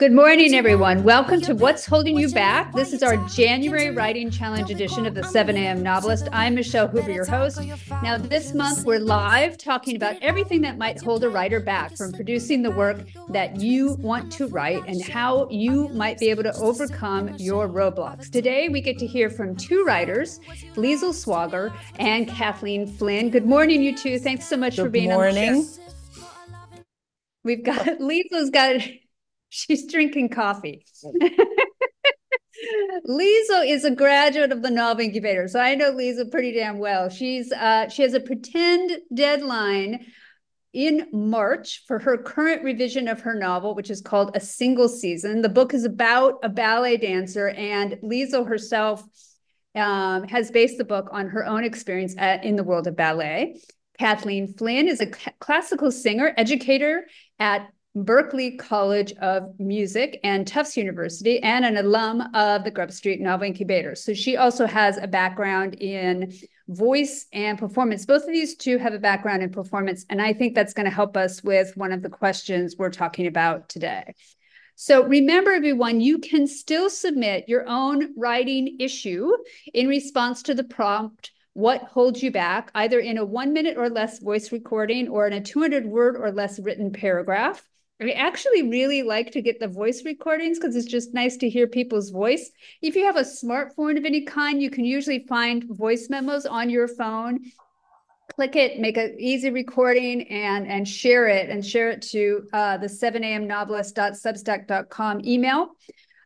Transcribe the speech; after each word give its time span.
Good 0.00 0.12
morning, 0.12 0.54
everyone. 0.54 1.02
Welcome 1.02 1.42
to 1.42 1.54
What's 1.54 1.84
Holding 1.84 2.18
You 2.18 2.30
Back. 2.30 2.72
This 2.72 2.94
is 2.94 3.02
our 3.02 3.18
January 3.28 3.90
Writing 3.90 4.30
Challenge 4.30 4.70
edition 4.70 5.04
of 5.04 5.14
the 5.14 5.22
7 5.22 5.54
a.m. 5.58 5.82
Novelist. 5.82 6.26
I'm 6.32 6.54
Michelle 6.54 6.88
Hoover, 6.88 7.10
your 7.10 7.26
host. 7.26 7.60
Now, 8.02 8.16
this 8.16 8.54
month 8.54 8.86
we're 8.86 8.98
live 8.98 9.58
talking 9.58 9.96
about 9.96 10.16
everything 10.22 10.62
that 10.62 10.78
might 10.78 11.02
hold 11.02 11.22
a 11.22 11.28
writer 11.28 11.60
back 11.60 11.98
from 11.98 12.12
producing 12.12 12.62
the 12.62 12.70
work 12.70 13.04
that 13.28 13.60
you 13.60 13.92
want 13.96 14.32
to 14.32 14.46
write 14.46 14.82
and 14.86 15.02
how 15.02 15.46
you 15.50 15.88
might 15.88 16.18
be 16.18 16.30
able 16.30 16.44
to 16.44 16.54
overcome 16.54 17.34
your 17.36 17.68
roadblocks. 17.68 18.30
Today, 18.30 18.70
we 18.70 18.80
get 18.80 18.96
to 19.00 19.06
hear 19.06 19.28
from 19.28 19.54
two 19.54 19.84
writers, 19.84 20.40
Liesl 20.76 21.12
Swogger 21.12 21.74
and 21.98 22.26
Kathleen 22.26 22.86
Flynn. 22.86 23.28
Good 23.28 23.44
morning, 23.44 23.82
you 23.82 23.94
two. 23.94 24.18
Thanks 24.18 24.48
so 24.48 24.56
much 24.56 24.76
Good 24.76 24.84
for 24.84 24.88
being 24.88 25.10
morning. 25.10 25.56
on 25.56 25.58
the 25.58 25.64
show. 25.64 26.22
We've 27.44 27.62
got 27.62 27.84
Liesl's 28.00 28.48
got 28.48 28.80
she's 29.50 29.86
drinking 29.90 30.30
coffee. 30.30 30.86
Liesl 33.06 33.66
is 33.66 33.84
a 33.84 33.90
graduate 33.90 34.52
of 34.52 34.62
the 34.62 34.70
Novel 34.70 35.04
Incubator, 35.04 35.48
so 35.48 35.60
I 35.60 35.74
know 35.74 35.92
Liesl 35.92 36.30
pretty 36.30 36.52
damn 36.52 36.78
well. 36.78 37.08
She's 37.08 37.52
uh, 37.52 37.88
she 37.88 38.02
has 38.02 38.14
a 38.14 38.20
pretend 38.20 38.92
deadline 39.12 40.06
in 40.72 41.06
March 41.12 41.82
for 41.86 41.98
her 41.98 42.16
current 42.16 42.62
revision 42.62 43.08
of 43.08 43.20
her 43.20 43.34
novel, 43.34 43.74
which 43.74 43.90
is 43.90 44.00
called 44.00 44.36
A 44.36 44.40
Single 44.40 44.88
Season. 44.88 45.42
The 45.42 45.48
book 45.48 45.74
is 45.74 45.84
about 45.84 46.38
a 46.42 46.48
ballet 46.48 46.96
dancer, 46.96 47.48
and 47.48 47.92
Liesl 48.02 48.46
herself 48.46 49.02
um, 49.74 50.28
has 50.28 50.50
based 50.50 50.78
the 50.78 50.84
book 50.84 51.08
on 51.12 51.28
her 51.28 51.44
own 51.44 51.64
experience 51.64 52.14
at, 52.18 52.44
in 52.44 52.56
the 52.56 52.64
world 52.64 52.86
of 52.86 52.96
ballet. 52.96 53.60
Kathleen 53.98 54.52
Flynn 54.54 54.88
is 54.88 55.00
a 55.00 55.06
classical 55.40 55.90
singer, 55.90 56.32
educator 56.36 57.06
at 57.38 57.68
Berklee 57.96 58.56
College 58.56 59.12
of 59.14 59.58
Music 59.58 60.20
and 60.22 60.46
Tufts 60.46 60.76
University, 60.76 61.42
and 61.42 61.64
an 61.64 61.76
alum 61.76 62.22
of 62.34 62.62
the 62.62 62.70
Grub 62.70 62.92
Street 62.92 63.20
Novel 63.20 63.48
Incubator. 63.48 63.96
So 63.96 64.14
she 64.14 64.36
also 64.36 64.64
has 64.66 64.96
a 64.96 65.08
background 65.08 65.74
in 65.74 66.32
voice 66.68 67.26
and 67.32 67.58
performance. 67.58 68.06
Both 68.06 68.22
of 68.22 68.28
these 68.28 68.54
two 68.54 68.78
have 68.78 68.94
a 68.94 68.98
background 68.98 69.42
in 69.42 69.50
performance, 69.50 70.06
and 70.08 70.22
I 70.22 70.32
think 70.32 70.54
that's 70.54 70.72
going 70.72 70.84
to 70.84 70.94
help 70.94 71.16
us 71.16 71.42
with 71.42 71.76
one 71.76 71.90
of 71.90 72.02
the 72.02 72.10
questions 72.10 72.76
we're 72.78 72.90
talking 72.90 73.26
about 73.26 73.68
today. 73.68 74.14
So 74.76 75.04
remember, 75.04 75.50
everyone, 75.50 76.00
you 76.00 76.18
can 76.18 76.46
still 76.46 76.88
submit 76.88 77.48
your 77.48 77.68
own 77.68 78.14
writing 78.16 78.76
issue 78.78 79.32
in 79.74 79.88
response 79.88 80.42
to 80.44 80.54
the 80.54 80.64
prompt 80.64 81.32
what 81.54 81.82
holds 81.82 82.22
you 82.22 82.30
back, 82.30 82.70
either 82.74 83.00
in 83.00 83.18
a 83.18 83.24
one 83.24 83.52
minute 83.52 83.76
or 83.76 83.90
less 83.90 84.20
voice 84.20 84.52
recording 84.52 85.08
or 85.08 85.26
in 85.26 85.32
a 85.32 85.40
200 85.40 85.84
word 85.84 86.16
or 86.16 86.30
less 86.30 86.60
written 86.60 86.92
paragraph. 86.92 87.66
I 88.02 88.12
actually 88.12 88.62
really 88.62 89.02
like 89.02 89.30
to 89.32 89.42
get 89.42 89.60
the 89.60 89.68
voice 89.68 90.04
recordings 90.04 90.58
because 90.58 90.74
it's 90.74 90.86
just 90.86 91.12
nice 91.12 91.36
to 91.38 91.50
hear 91.50 91.66
people's 91.66 92.10
voice. 92.10 92.50
If 92.80 92.96
you 92.96 93.04
have 93.04 93.16
a 93.16 93.22
smartphone 93.22 93.98
of 93.98 94.06
any 94.06 94.22
kind, 94.22 94.62
you 94.62 94.70
can 94.70 94.86
usually 94.86 95.26
find 95.28 95.64
voice 95.68 96.08
memos 96.08 96.46
on 96.46 96.70
your 96.70 96.88
phone. 96.88 97.40
Click 98.34 98.56
it, 98.56 98.80
make 98.80 98.96
an 98.96 99.16
easy 99.18 99.50
recording, 99.50 100.26
and 100.28 100.66
and 100.66 100.88
share 100.88 101.26
it, 101.26 101.50
and 101.50 101.66
share 101.66 101.90
it 101.90 102.00
to 102.02 102.48
uh, 102.52 102.78
the 102.78 102.86
7am 102.86 103.46
novelist.substack.com 103.46 105.20
email. 105.24 105.70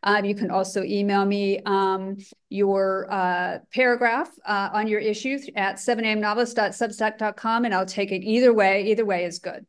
Um, 0.05 0.23
you 0.23 0.35
can 0.35 0.51
also 0.51 0.83
email 0.83 1.25
me 1.25 1.59
um, 1.65 2.17
your 2.49 3.11
uh, 3.11 3.59
paragraph 3.73 4.29
uh, 4.45 4.69
on 4.71 4.87
your 4.87 4.99
issue 4.99 5.39
at 5.55 5.77
7amnovelist.substack.com, 5.77 7.65
and 7.65 7.73
I'll 7.73 7.85
take 7.85 8.11
it 8.11 8.23
either 8.23 8.53
way. 8.53 8.85
Either 8.85 9.03
way 9.03 9.25
is 9.25 9.39
good. 9.39 9.65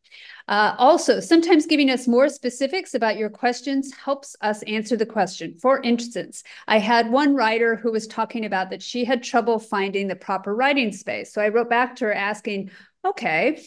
Uh, 0.47 0.77
also, 0.79 1.19
sometimes 1.19 1.67
giving 1.67 1.91
us 1.91 2.07
more 2.07 2.29
specifics 2.29 2.95
about 2.95 3.17
your 3.17 3.31
questions 3.31 3.93
helps 3.95 4.37
us 4.43 4.63
answer 4.65 4.97
the 4.97 5.07
question. 5.07 5.55
For 5.55 5.81
instance, 5.83 6.45
I 6.69 6.79
had 6.79 7.11
one 7.11 7.35
writer 7.35 7.75
who 7.75 7.91
was 7.91 8.07
talking 8.07 8.45
about 8.45 8.71
that 8.71 8.83
she 8.83 9.05
had 9.05 9.23
trouble 9.23 9.59
finding 9.59 10.07
the 10.07 10.15
proper 10.15 10.55
writing 10.55 10.93
space. 10.93 11.33
So 11.33 11.41
I 11.41 11.49
wrote 11.49 11.71
back 11.71 11.97
to 11.97 12.05
her 12.05 12.15
asking, 12.15 12.71
okay, 13.05 13.63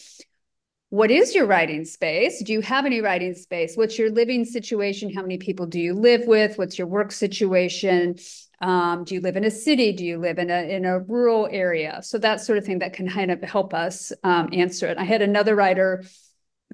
what 0.90 1.12
is 1.12 1.36
your 1.36 1.46
writing 1.46 1.84
space? 1.84 2.42
Do 2.42 2.52
you 2.52 2.60
have 2.62 2.84
any 2.84 3.00
writing 3.00 3.32
space? 3.34 3.76
What's 3.76 3.96
your 3.96 4.10
living 4.10 4.44
situation? 4.44 5.14
How 5.14 5.22
many 5.22 5.38
people 5.38 5.66
do 5.66 5.78
you 5.78 5.94
live 5.94 6.26
with? 6.26 6.58
What's 6.58 6.78
your 6.78 6.88
work 6.88 7.12
situation? 7.12 8.16
Um, 8.60 9.04
do 9.04 9.14
you 9.14 9.20
live 9.20 9.36
in 9.36 9.44
a 9.44 9.52
city? 9.52 9.92
Do 9.92 10.04
you 10.04 10.18
live 10.18 10.38
in 10.38 10.50
a 10.50 10.68
in 10.68 10.84
a 10.84 10.98
rural 10.98 11.48
area? 11.50 12.00
So 12.02 12.18
that 12.18 12.40
sort 12.40 12.58
of 12.58 12.64
thing 12.64 12.80
that 12.80 12.92
can 12.92 13.08
kind 13.08 13.30
of 13.30 13.40
help 13.40 13.72
us 13.72 14.12
um, 14.24 14.48
answer 14.52 14.88
it. 14.88 14.98
I 14.98 15.04
had 15.04 15.22
another 15.22 15.54
writer 15.54 16.04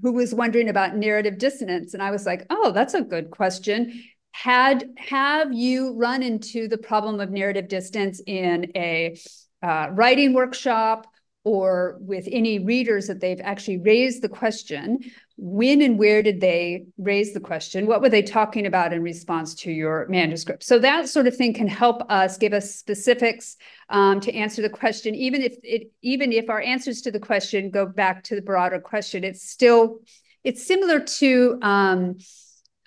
who 0.03 0.12
was 0.12 0.34
wondering 0.34 0.71
about 0.71 0.97
narrative 0.97 1.37
distance, 1.37 1.93
and 1.93 2.03
I 2.03 2.10
was 2.10 2.25
like, 2.25 2.47
"Oh, 2.48 2.72
that's 2.72 2.94
a 2.94 3.03
good 3.03 3.31
question." 3.31 4.03
Had 4.33 4.88
have 4.97 5.53
you 5.53 5.93
run 5.94 6.22
into 6.22 6.69
the 6.69 6.78
problem 6.78 7.21
of 7.21 7.31
narrative 7.31 7.69
distance 7.69 8.22
in 8.27 8.72
a 8.75 9.19
uh, 9.62 9.88
writing 9.93 10.33
workshop? 10.33 11.06
Or 11.46 11.96
with 12.00 12.26
any 12.32 12.58
readers 12.58 13.06
that 13.06 13.20
they've 13.20 13.40
actually 13.40 13.78
raised 13.78 14.20
the 14.20 14.28
question 14.28 14.98
when 15.36 15.80
and 15.80 15.96
where 15.96 16.20
did 16.20 16.40
they 16.40 16.86
raise 16.98 17.32
the 17.34 17.40
question? 17.40 17.86
What 17.86 18.00
were 18.00 18.08
they 18.08 18.22
talking 18.22 18.66
about 18.66 18.92
in 18.92 19.00
response 19.00 19.54
to 19.56 19.70
your 19.70 20.08
manuscript? 20.08 20.64
So 20.64 20.80
that 20.80 21.08
sort 21.08 21.28
of 21.28 21.36
thing 21.36 21.54
can 21.54 21.68
help 21.68 22.02
us 22.10 22.36
give 22.36 22.52
us 22.52 22.74
specifics 22.74 23.56
um, 23.90 24.18
to 24.22 24.34
answer 24.34 24.60
the 24.60 24.68
question. 24.68 25.14
Even 25.14 25.40
if 25.40 25.54
it 25.62 25.92
even 26.02 26.32
if 26.32 26.50
our 26.50 26.60
answers 26.60 27.00
to 27.02 27.12
the 27.12 27.20
question 27.20 27.70
go 27.70 27.86
back 27.86 28.24
to 28.24 28.34
the 28.34 28.42
broader 28.42 28.80
question 28.80 29.22
it's 29.22 29.48
still 29.48 30.00
it's 30.42 30.66
similar 30.66 30.98
to 30.98 31.58
um, 31.62 32.16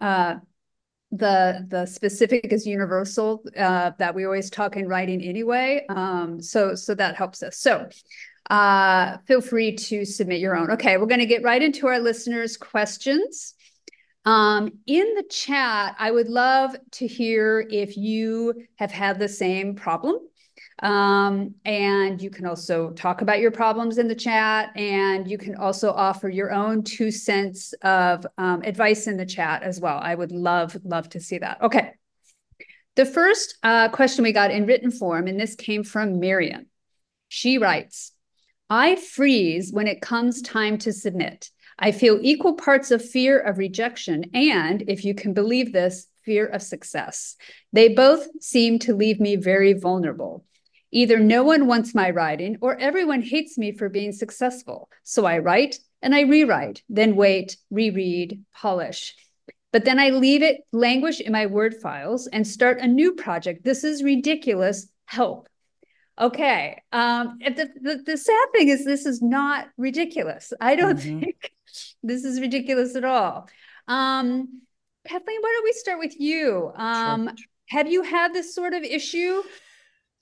uh, 0.02 0.36
the 1.12 1.66
the 1.70 1.86
specific 1.86 2.54
is 2.54 2.68
universal 2.68 3.42
uh, 3.58 3.92
that 3.98 4.14
we 4.14 4.26
always 4.26 4.50
talk 4.50 4.76
in 4.76 4.88
writing 4.88 5.22
anyway 5.22 5.84
um, 5.90 6.42
so 6.42 6.76
so 6.76 6.94
that 6.94 7.16
helps 7.16 7.42
us. 7.42 7.58
So 7.58 7.90
uh, 8.50 9.18
feel 9.28 9.42
free 9.42 9.76
to 9.76 10.06
submit 10.06 10.40
your 10.40 10.56
own. 10.56 10.72
Okay, 10.72 10.98
we're 10.98 11.06
going 11.06 11.20
to 11.20 11.26
get 11.26 11.44
right 11.44 11.62
into 11.62 11.88
our 11.88 12.00
listeners' 12.00 12.58
questions. 12.58 13.54
Um, 14.26 14.72
in 14.86 15.16
the 15.16 15.24
chat, 15.30 15.96
I 15.98 16.12
would 16.12 16.30
love 16.30 16.76
to 16.92 17.08
hear 17.08 17.66
if 17.70 17.98
you 17.98 18.66
have 18.76 18.92
had 18.92 19.20
the 19.20 19.30
same 19.30 19.76
problem. 19.76 20.18
Um, 20.82 21.56
and 21.66 22.22
you 22.22 22.30
can 22.30 22.46
also 22.46 22.92
talk 22.92 23.22
about 23.22 23.40
your 23.40 23.52
problems 23.52 23.98
in 23.98 24.08
the 24.08 24.16
chat, 24.16 24.72
and 24.78 25.30
you 25.30 25.38
can 25.38 25.56
also 25.56 25.92
offer 25.92 26.30
your 26.30 26.52
own 26.52 26.84
two 26.84 27.12
cents 27.12 27.74
of 27.82 28.26
um, 28.38 28.62
advice 28.64 29.08
in 29.08 29.18
the 29.18 29.26
chat 29.26 29.64
as 29.64 29.80
well. 29.82 30.00
I 30.02 30.16
would 30.16 30.32
love, 30.32 30.78
love 30.84 31.10
to 31.10 31.20
see 31.20 31.40
that. 31.40 31.62
Okay. 31.62 31.92
The 32.96 33.06
first 33.06 33.58
uh, 33.64 33.90
question 33.90 34.24
we 34.24 34.32
got 34.32 34.52
in 34.52 34.66
written 34.66 34.92
form, 34.92 35.28
and 35.28 35.40
this 35.40 35.56
came 35.56 35.84
from 35.84 36.20
Miriam. 36.20 36.68
She 37.28 37.58
writes, 37.58 38.12
I 38.70 38.96
freeze 38.96 39.74
when 39.74 39.88
it 39.88 40.02
comes 40.02 40.42
time 40.44 40.78
to 40.80 40.94
submit. 40.94 41.50
I 41.80 41.92
feel 41.92 42.20
equal 42.22 42.54
parts 42.54 42.92
of 42.92 43.04
fear 43.04 43.40
of 43.40 43.58
rejection 43.58 44.26
and, 44.34 44.84
if 44.88 45.04
you 45.04 45.16
can 45.16 45.34
believe 45.34 45.74
this, 45.74 46.08
fear 46.24 46.46
of 46.46 46.62
success. 46.62 47.36
They 47.74 47.88
both 47.90 48.28
seem 48.42 48.78
to 48.80 48.96
leave 48.96 49.20
me 49.20 49.38
very 49.38 49.74
vulnerable. 49.74 50.46
Either 50.92 51.18
no 51.20 51.44
one 51.44 51.66
wants 51.66 51.96
my 51.96 52.12
writing 52.12 52.58
or 52.62 52.78
everyone 52.78 53.22
hates 53.22 53.58
me 53.58 53.72
for 53.72 53.90
being 53.90 54.12
successful. 54.12 54.90
So 55.04 55.26
I 55.26 55.40
write 55.40 55.80
and 56.02 56.14
I 56.14 56.22
rewrite, 56.22 56.84
then 56.90 57.16
wait, 57.16 57.58
reread, 57.72 58.44
polish. 58.54 59.16
But 59.72 59.86
then 59.86 60.00
I 60.00 60.10
leave 60.10 60.44
it 60.44 60.62
languish 60.72 61.20
in 61.20 61.32
my 61.32 61.46
Word 61.46 61.76
files 61.82 62.28
and 62.28 62.46
start 62.46 62.80
a 62.80 62.88
new 62.88 63.14
project. 63.14 63.64
This 63.64 63.84
is 63.84 64.04
ridiculous. 64.04 64.88
Help. 65.06 65.48
Okay. 66.20 66.82
Um, 66.92 67.40
the, 67.40 67.70
the, 67.82 68.04
the 68.06 68.18
sad 68.18 68.48
thing 68.54 68.68
is 68.68 68.84
this 68.84 69.06
is 69.06 69.22
not 69.22 69.68
ridiculous. 69.78 70.52
I 70.60 70.76
don't 70.76 70.98
mm-hmm. 70.98 71.20
think 71.20 71.52
this 72.04 72.24
is 72.26 72.42
ridiculous 72.42 72.96
at 72.96 73.06
all. 73.06 73.48
Um, 73.88 74.62
Kathleen, 75.08 75.38
why 75.42 75.54
don't 75.56 75.64
we 75.64 75.74
start 75.74 76.00
with 76.00 76.20
you? 76.20 76.72
Um, 76.76 77.28
sure. 77.28 77.36
Have 77.70 77.92
you 77.92 78.04
had 78.04 78.34
this 78.34 78.54
sort 78.54 78.74
of 78.74 78.84
issue? 78.84 79.42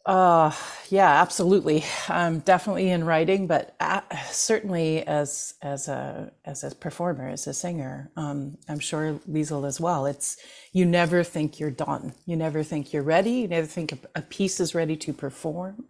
Uh, 0.08 0.54
yeah, 0.90 1.22
absolutely. 1.22 1.86
Um, 2.10 2.40
definitely 2.40 2.90
in 2.92 3.06
writing, 3.06 3.48
but 3.48 3.76
uh, 3.82 4.02
certainly 4.32 5.08
as 5.08 5.56
as 5.64 5.90
a 5.90 6.32
as 6.46 6.64
a 6.64 6.76
performer, 6.76 7.30
as 7.30 7.48
a 7.48 7.54
singer, 7.54 8.12
um, 8.18 8.58
I'm 8.70 8.80
sure 8.80 9.16
Liesl 9.30 9.68
as 9.68 9.82
well. 9.82 10.08
It's 10.08 10.38
you 10.74 10.86
never 10.86 11.24
think 11.26 11.60
you're 11.60 11.72
done. 11.72 12.16
You 12.26 12.38
never 12.38 12.64
think 12.64 12.94
you're 12.94 13.04
ready. 13.04 13.32
You 13.34 13.50
never 13.50 13.68
think 13.68 13.94
a, 13.94 14.00
a 14.18 14.24
piece 14.24 14.62
is 14.62 14.76
ready 14.76 14.98
to 14.98 15.14
perform. 15.14 15.86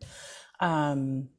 Um, 0.61 1.29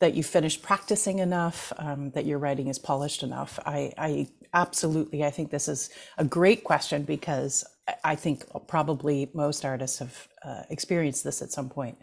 that 0.00 0.14
you 0.14 0.22
finished 0.22 0.62
practicing 0.62 1.20
enough, 1.20 1.72
um, 1.78 2.10
that 2.12 2.26
your 2.26 2.38
writing 2.38 2.68
is 2.68 2.78
polished 2.78 3.22
enough. 3.22 3.58
I, 3.66 3.92
I 3.98 4.28
absolutely, 4.54 5.24
I 5.24 5.30
think 5.30 5.50
this 5.50 5.68
is 5.68 5.90
a 6.18 6.24
great 6.24 6.64
question 6.64 7.04
because 7.04 7.64
I 8.04 8.16
think 8.16 8.44
probably 8.66 9.30
most 9.32 9.64
artists 9.64 9.98
have 9.98 10.28
uh, 10.44 10.62
experienced 10.70 11.24
this 11.24 11.42
at 11.42 11.52
some 11.52 11.68
point 11.68 11.98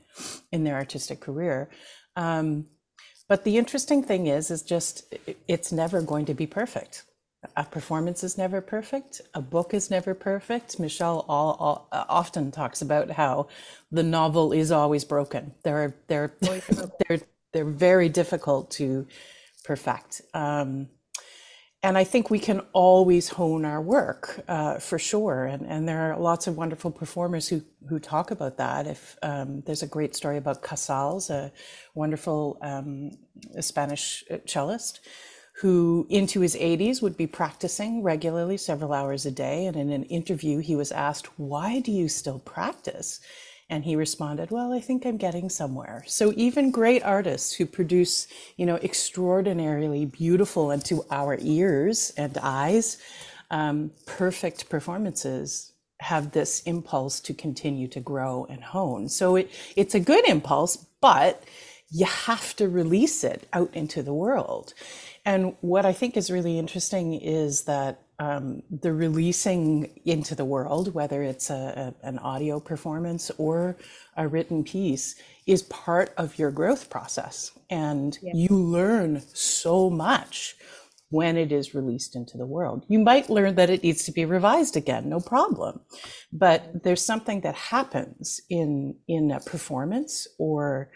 in 0.52 0.64
their 0.64 0.76
artistic 0.76 1.20
career. 1.20 1.70
Um, 2.16 2.68
but 3.28 3.44
the 3.44 3.58
interesting 3.58 4.04
thing 4.04 4.28
is, 4.28 4.52
is 4.52 4.62
just 4.62 5.14
it's 5.48 5.72
never 5.72 6.02
going 6.02 6.26
to 6.26 6.34
be 6.34 6.48
perfect. 6.48 7.04
a 7.58 7.64
performance 7.66 8.24
is 8.24 8.38
never 8.38 8.62
perfect. 8.62 9.22
A 9.34 9.42
book 9.42 9.74
is 9.74 9.90
never 9.90 10.14
perfect. 10.14 10.80
Michelle 10.80 11.26
all, 11.28 11.58
all, 11.60 11.88
uh, 11.92 12.06
often 12.08 12.52
talks 12.52 12.82
about 12.82 13.12
how 13.12 13.48
the 13.92 14.04
novel 14.04 14.54
is 14.54 14.72
always 14.72 15.04
broken. 15.04 15.54
They're 15.64 15.96
they're 16.08 16.34
they're 17.08 17.20
they're 17.54 17.66
very 17.66 18.10
difficult 18.10 18.72
to 18.72 19.08
perfect. 19.64 20.22
Um, 20.34 20.90
and 21.84 21.98
I 21.98 22.06
think 22.06 22.30
we 22.30 22.40
can 22.40 22.62
always 22.72 23.28
hone 23.28 23.66
our 23.66 23.82
work 23.82 24.42
uh, 24.48 24.80
for 24.80 24.98
sure. 24.98 25.44
And, 25.46 25.68
and 25.68 25.88
there 25.88 26.14
are 26.14 26.18
lots 26.18 26.48
of 26.48 26.56
wonderful 26.56 26.92
performers 26.92 27.50
who, 27.50 27.62
who 27.90 28.00
talk 28.00 28.32
about 28.32 28.58
that. 28.58 28.88
If 28.88 29.18
um, 29.22 29.62
there's 29.66 29.84
a 29.84 29.88
great 29.88 30.16
story 30.16 30.38
about 30.38 30.64
Casals, 30.64 31.30
a 31.30 31.52
wonderful 31.94 32.58
um, 32.62 33.12
Spanish 33.60 34.24
uh, 34.32 34.38
cellist, 34.46 35.02
who 35.58 36.08
into 36.10 36.40
his 36.40 36.56
80s 36.56 37.02
would 37.02 37.18
be 37.18 37.28
practicing 37.28 38.02
regularly 38.02 38.56
several 38.58 38.94
hours 38.94 39.26
a 39.26 39.32
day. 39.32 39.66
And 39.66 39.76
in 39.76 39.92
an 39.92 40.04
interview, 40.06 40.60
he 40.60 40.78
was 40.78 40.92
asked, 40.94 41.38
Why 41.38 41.82
do 41.82 41.92
you 41.92 42.08
still 42.08 42.40
practice? 42.40 43.20
And 43.74 43.84
he 43.84 43.96
responded, 43.96 44.52
Well, 44.52 44.72
I 44.72 44.80
think 44.80 45.04
I'm 45.04 45.18
getting 45.18 45.50
somewhere. 45.50 46.04
So 46.06 46.32
even 46.36 46.70
great 46.70 47.04
artists 47.04 47.54
who 47.54 47.66
produce, 47.66 48.28
you 48.56 48.68
know, 48.68 48.76
extraordinarily 48.76 50.06
beautiful 50.06 50.70
and 50.70 50.86
to 50.86 51.04
our 51.10 51.40
ears 51.42 52.14
and 52.16 52.38
eyes, 52.38 53.00
um, 53.50 53.90
perfect 54.06 54.70
performances 54.70 55.72
have 56.02 56.34
this 56.34 56.62
impulse 56.68 57.20
to 57.22 57.34
continue 57.34 57.88
to 57.88 58.00
grow 58.00 58.46
and 58.48 58.64
hone. 58.64 59.10
So 59.10 59.38
it, 59.38 59.50
it's 59.76 59.96
a 59.96 60.00
good 60.00 60.30
impulse, 60.30 60.78
but 61.02 61.44
you 61.90 62.06
have 62.06 62.56
to 62.58 62.70
release 62.70 63.24
it 63.24 63.48
out 63.54 63.74
into 63.74 64.04
the 64.04 64.14
world. 64.14 64.76
And 65.26 65.56
what 65.62 65.84
I 65.84 65.94
think 65.94 66.16
is 66.16 66.30
really 66.30 66.60
interesting 66.60 67.16
is 67.16 67.64
that 67.64 68.03
um, 68.20 68.62
the 68.70 68.94
releasing 68.94 70.00
into 70.06 70.36
the 70.36 70.46
world, 70.46 70.94
whether 70.94 71.24
it's 71.24 71.50
a, 71.50 71.94
a, 72.04 72.08
an 72.08 72.20
audio 72.20 72.60
performance 72.60 73.32
or 73.38 73.78
a 74.18 74.28
written 74.28 74.64
piece, 74.64 75.16
is 75.46 75.64
part 75.64 76.14
of 76.18 76.38
your 76.38 76.52
growth 76.52 76.90
process. 76.90 77.52
And 77.70 78.18
yeah. 78.22 78.32
you 78.36 78.56
learn 78.56 79.22
so 79.34 79.90
much 79.90 80.56
when 81.10 81.38
it 81.38 81.52
is 81.52 81.76
released 81.76 82.16
into 82.16 82.38
the 82.38 82.46
world. 82.46 82.86
You 82.88 82.98
might 82.98 83.30
learn 83.30 83.54
that 83.56 83.70
it 83.70 83.84
needs 83.84 84.04
to 84.06 84.12
be 84.12 84.26
revised 84.26 84.76
again, 84.76 85.10
no 85.10 85.20
problem. 85.20 85.82
But 86.32 86.84
there's 86.84 87.06
something 87.06 87.42
that 87.42 87.56
happens 87.56 88.42
in 88.50 88.96
in 89.08 89.32
a 89.32 89.40
performance 89.40 90.28
or 90.40 90.90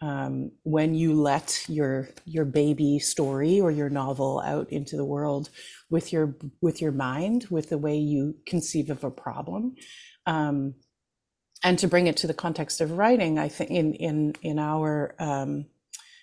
um, 0.00 0.52
when 0.62 0.94
you 0.94 1.14
let 1.14 1.64
your 1.68 2.08
your 2.26 2.44
baby 2.44 2.98
story 2.98 3.60
or 3.60 3.70
your 3.70 3.88
novel 3.88 4.42
out 4.44 4.70
into 4.70 4.96
the 4.96 5.04
world 5.04 5.48
with 5.90 6.12
your 6.12 6.34
with 6.60 6.82
your 6.82 6.92
mind, 6.92 7.46
with 7.50 7.70
the 7.70 7.78
way 7.78 7.96
you 7.96 8.36
conceive 8.46 8.90
of 8.90 9.04
a 9.04 9.10
problem, 9.10 9.74
um, 10.26 10.74
and 11.62 11.78
to 11.78 11.88
bring 11.88 12.06
it 12.06 12.16
to 12.18 12.26
the 12.26 12.34
context 12.34 12.80
of 12.80 12.92
writing, 12.92 13.38
I 13.38 13.48
think 13.48 13.70
in 13.70 13.94
in 13.94 14.34
in 14.42 14.58
our 14.58 15.14
um, 15.18 15.66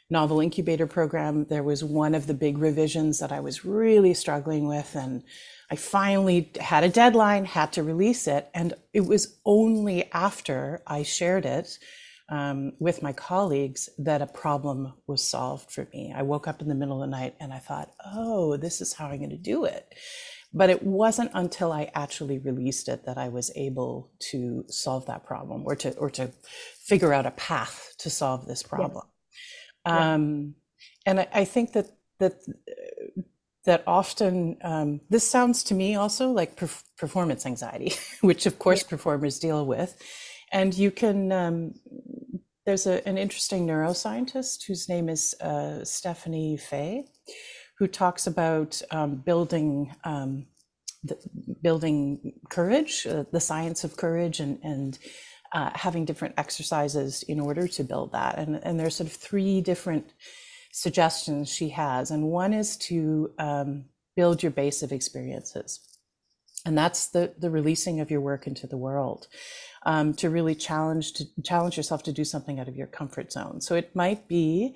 novel 0.07 0.39
incubator 0.39 0.85
program, 0.85 1.45
there 1.45 1.63
was 1.63 1.83
one 1.83 2.13
of 2.13 2.27
the 2.27 2.35
big 2.35 2.59
revisions 2.59 3.19
that 3.19 3.31
I 3.31 3.39
was 3.39 3.65
really 3.65 4.13
struggling 4.13 4.67
with, 4.67 4.95
and 4.95 5.23
I 5.71 5.77
finally 5.77 6.51
had 6.59 6.83
a 6.83 6.89
deadline, 6.89 7.45
had 7.45 7.73
to 7.73 7.81
release 7.81 8.27
it, 8.27 8.49
and 8.53 8.75
it 8.93 9.07
was 9.07 9.39
only 9.45 10.11
after 10.11 10.83
I 10.85 11.01
shared 11.01 11.47
it 11.47 11.79
um, 12.29 12.73
with 12.79 13.03
my 13.03 13.13
colleagues 13.13 13.89
that 13.97 14.21
a 14.21 14.27
problem 14.27 14.93
was 15.07 15.21
solved 15.21 15.71
for 15.71 15.87
me. 15.93 16.13
I 16.15 16.21
woke 16.21 16.47
up 16.47 16.61
in 16.61 16.67
the 16.67 16.75
middle 16.75 17.01
of 17.01 17.09
the 17.09 17.15
night 17.15 17.35
and 17.39 17.53
I 17.53 17.59
thought, 17.59 17.91
oh, 18.05 18.57
this 18.57 18.81
is 18.81 18.93
how 18.93 19.07
I'm 19.07 19.17
going 19.17 19.29
to 19.29 19.37
do 19.37 19.65
it. 19.65 19.93
But 20.53 20.69
it 20.69 20.83
wasn't 20.83 21.31
until 21.33 21.71
I 21.71 21.91
actually 21.95 22.37
released 22.37 22.87
it 22.87 23.05
that 23.05 23.17
I 23.17 23.27
was 23.27 23.51
able 23.55 24.11
to 24.31 24.63
solve 24.67 25.07
that 25.07 25.25
problem 25.25 25.63
or 25.65 25.75
to 25.77 25.93
or 25.95 26.11
to 26.11 26.31
figure 26.85 27.11
out 27.11 27.25
a 27.25 27.31
path 27.31 27.93
to 27.99 28.09
solve 28.09 28.47
this 28.47 28.61
problem. 28.61 29.05
Yeah. 29.85 30.13
Um, 30.13 30.55
and 31.05 31.21
I, 31.21 31.27
I, 31.33 31.45
think 31.45 31.73
that 31.73 31.87
that 32.19 32.35
that 33.65 33.83
often 33.87 34.57
um, 34.63 35.01
this 35.09 35.27
sounds 35.27 35.63
to 35.63 35.73
me 35.73 35.95
also 35.95 36.29
like 36.29 36.55
perf- 36.55 36.83
performance 36.97 37.47
anxiety, 37.47 37.93
which 38.21 38.45
of 38.45 38.59
course 38.59 38.83
yeah. 38.83 38.89
performers 38.89 39.39
deal 39.39 39.65
with 39.65 39.99
and 40.53 40.77
you 40.77 40.91
can 40.91 41.31
um, 41.31 41.73
there's 42.65 42.87
a, 42.87 43.05
an 43.07 43.17
interesting 43.17 43.67
neuroscientist 43.67 44.65
whose 44.65 44.87
name 44.87 45.09
is 45.09 45.33
uh, 45.41 45.83
Stephanie 45.83 46.57
Fay, 46.57 47.05
who 47.77 47.87
talks 47.87 48.27
about 48.27 48.81
um, 48.91 49.15
building 49.15 49.93
um, 50.03 50.45
the, 51.03 51.17
building 51.61 52.33
courage, 52.49 53.05
uh, 53.05 53.25
the 53.31 53.39
science 53.39 53.83
of 53.83 53.97
courage, 53.97 54.39
and 54.39 54.59
and 54.63 54.99
uh, 55.51 55.71
having 55.75 56.05
different 56.05 56.35
exercises 56.37 57.23
in 57.23 57.39
order 57.39 57.67
to 57.67 57.83
build 57.83 58.11
that. 58.13 58.37
And 58.37 58.55
and 58.63 58.79
there's 58.79 58.95
sort 58.95 59.09
of 59.09 59.15
three 59.15 59.61
different 59.61 60.13
suggestions 60.71 61.49
she 61.49 61.69
has, 61.69 62.11
and 62.11 62.23
one 62.23 62.53
is 62.53 62.77
to 62.77 63.31
um, 63.37 63.85
build 64.15 64.41
your 64.41 64.51
base 64.51 64.83
of 64.83 64.91
experiences, 64.91 65.79
and 66.65 66.77
that's 66.77 67.07
the 67.07 67.33
the 67.37 67.49
releasing 67.49 67.99
of 67.99 68.09
your 68.09 68.21
work 68.21 68.47
into 68.47 68.67
the 68.67 68.77
world 68.77 69.27
um, 69.85 70.13
to 70.15 70.29
really 70.29 70.55
challenge 70.55 71.13
to 71.13 71.25
challenge 71.43 71.77
yourself 71.77 72.03
to 72.03 72.11
do 72.11 72.23
something 72.23 72.59
out 72.59 72.67
of 72.67 72.75
your 72.75 72.87
comfort 72.87 73.31
zone. 73.31 73.61
So 73.61 73.75
it 73.75 73.95
might 73.95 74.27
be 74.27 74.75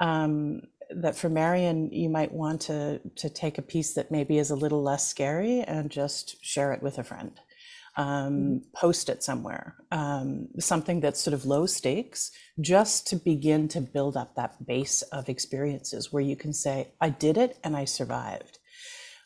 um, 0.00 0.62
that 0.90 1.16
for 1.16 1.28
Marion, 1.28 1.90
you 1.92 2.08
might 2.08 2.32
want 2.32 2.62
to 2.62 3.00
to 3.16 3.28
take 3.28 3.58
a 3.58 3.62
piece 3.62 3.94
that 3.94 4.10
maybe 4.10 4.38
is 4.38 4.50
a 4.50 4.56
little 4.56 4.82
less 4.82 5.06
scary 5.06 5.60
and 5.60 5.90
just 5.90 6.44
share 6.44 6.72
it 6.72 6.82
with 6.82 6.98
a 6.98 7.04
friend. 7.04 7.32
Um, 7.98 8.06
mm-hmm. 8.06 8.58
post 8.74 9.08
it 9.08 9.22
somewhere, 9.22 9.74
um, 9.90 10.48
something 10.58 11.00
that's 11.00 11.18
sort 11.18 11.32
of 11.32 11.46
low 11.46 11.64
stakes, 11.64 12.30
just 12.60 13.06
to 13.06 13.16
begin 13.16 13.68
to 13.68 13.80
build 13.80 14.18
up 14.18 14.34
that 14.34 14.66
base 14.66 15.00
of 15.00 15.30
experiences 15.30 16.12
where 16.12 16.22
you 16.22 16.36
can 16.36 16.52
say, 16.52 16.92
I 17.00 17.08
did 17.08 17.38
it 17.38 17.58
and 17.64 17.74
I 17.74 17.86
survived. 17.86 18.58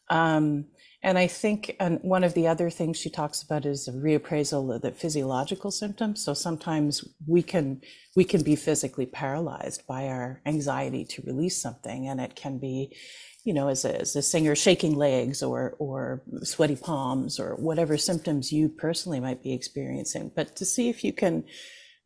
Um, 0.09 0.67
and 1.03 1.17
I 1.17 1.27
think 1.27 1.77
and 1.81 1.99
one 2.03 2.25
of 2.25 2.35
the 2.35 2.47
other 2.47 2.69
things 2.69 2.99
she 2.99 3.09
talks 3.09 3.43
about 3.43 3.65
is 3.65 3.89
a 3.89 3.93
reappraisal 3.93 4.75
of 4.75 4.83
the 4.83 4.93
physiological 4.93 5.71
symptoms. 5.71 6.23
So 6.23 6.35
sometimes 6.35 7.05
we 7.27 7.43
can 7.43 7.81
we 8.17 8.25
can 8.25 8.43
be 8.43 8.55
physically 8.57 9.07
paralyzed 9.07 9.87
by 9.87 10.09
our 10.09 10.43
anxiety 10.45 11.05
to 11.07 11.23
release 11.23 11.61
something, 11.61 12.07
and 12.07 12.21
it 12.21 12.37
can 12.37 12.59
be, 12.59 12.95
you 13.45 13.55
know, 13.55 13.69
as 13.69 13.87
a, 13.87 13.99
as 13.99 14.15
a 14.15 14.21
singer, 14.21 14.55
shaking 14.55 14.95
legs 14.95 15.43
or 15.43 15.75
or 15.79 16.23
sweaty 16.43 16.77
palms 16.77 17.41
or 17.41 17.55
whatever 17.57 17.97
symptoms 17.97 18.53
you 18.53 18.69
personally 18.69 19.21
might 19.21 19.43
be 19.43 19.55
experiencing. 19.55 20.31
But 20.37 20.55
to 20.57 20.67
see 20.67 20.91
if 20.91 21.03
you 21.03 21.15
can 21.15 21.45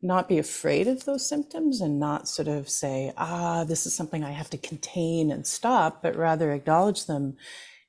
not 0.01 0.29
be 0.29 0.37
afraid 0.37 0.87
of 0.87 1.03
those 1.03 1.27
symptoms 1.27 1.81
and 1.81 1.99
not 1.99 2.29
sort 2.29 2.47
of 2.47 2.69
say, 2.69 3.11
ah, 3.17 3.65
this 3.65 3.85
is 3.85 3.95
something 3.95 4.23
I 4.23 4.31
have 4.31 4.49
to 4.51 4.57
contain 4.57 5.31
and 5.31 5.45
stop, 5.47 6.01
but 6.03 6.15
rather 6.15 6.51
acknowledge 6.51 7.07
them 7.07 7.37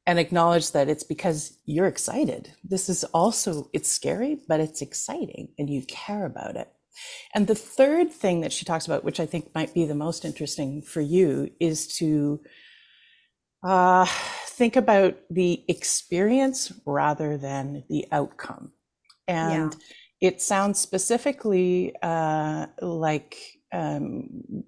and 0.07 0.19
acknowledge 0.19 0.71
that 0.71 0.89
it's 0.89 1.03
because 1.03 1.59
you're 1.65 1.87
excited. 1.87 2.53
This 2.63 2.89
is 2.89 3.03
also, 3.05 3.69
it's 3.73 3.91
scary, 3.91 4.39
but 4.49 4.61
it's 4.61 4.81
exciting 4.81 5.49
and 5.59 5.69
you 5.69 5.83
care 5.83 6.25
about 6.25 6.57
it. 6.57 6.73
And 7.35 7.47
the 7.47 7.55
third 7.55 8.13
thing 8.13 8.41
that 8.41 8.53
she 8.53 8.65
talks 8.65 8.87
about, 8.87 9.05
which 9.05 9.21
I 9.21 9.27
think 9.27 9.55
might 9.55 9.75
be 9.75 9.85
the 9.85 9.95
most 9.95 10.25
interesting 10.25 10.81
for 10.81 11.01
you, 11.01 11.51
is 11.61 11.89
to 11.99 12.41
uh, 13.63 14.07
think 14.47 14.77
about 14.77 15.17
the 15.29 15.65
experience 15.69 16.73
rather 16.87 17.37
than 17.37 17.85
the 17.91 18.07
outcome. 18.13 18.73
And 19.29 19.77
yeah. 20.21 20.29
it 20.29 20.41
sounds 20.41 20.79
specifically 20.79 21.95
uh, 22.01 22.67
like 22.81 23.37
um, 23.73 24.65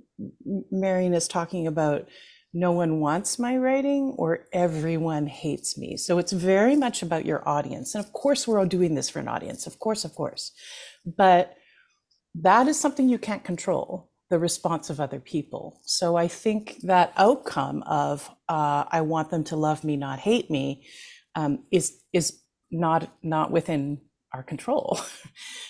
Marion 0.71 1.15
is 1.15 1.29
talking 1.29 1.67
about 1.67 2.09
no 2.55 2.73
one 2.73 3.01
wants 3.01 3.39
my 3.39 3.57
writing 3.57 4.15
or 4.17 4.47
everyone 4.53 5.27
hates 5.27 5.77
me. 5.77 5.97
So 5.97 6.19
it's 6.19 6.33
very 6.33 6.77
much 6.77 7.03
about 7.03 7.27
your 7.27 7.47
audience. 7.49 7.95
And 7.95 8.05
of 8.05 8.13
course, 8.13 8.49
we're 8.49 8.59
all 8.59 8.67
doing 8.67 8.95
this 8.95 9.11
for 9.11 9.19
an 9.19 9.29
audience. 9.29 9.67
Of 9.67 9.79
course, 9.79 10.05
of 10.05 10.15
course. 10.15 10.53
But 11.05 11.55
that 12.35 12.69
is 12.69 12.79
something 12.79 13.09
you 13.09 13.19
can't 13.19 13.45
control 13.45 14.11
the 14.31 14.39
response 14.39 14.91
of 14.91 15.01
other 15.01 15.21
people. 15.21 15.81
So 15.85 16.17
I 16.17 16.29
think 16.29 16.79
that 16.83 17.13
outcome 17.17 17.83
of 17.83 18.29
uh, 18.49 18.85
I 18.91 19.01
want 19.01 19.31
them 19.31 19.45
to 19.45 19.57
love 19.57 19.85
me, 19.85 19.97
not 19.97 20.19
hate 20.19 20.51
me, 20.51 20.87
um, 21.35 21.65
is 21.71 22.03
is 22.13 22.41
not 22.71 23.11
not 23.23 23.51
within 23.51 24.01
our 24.33 24.43
control. 24.43 25.01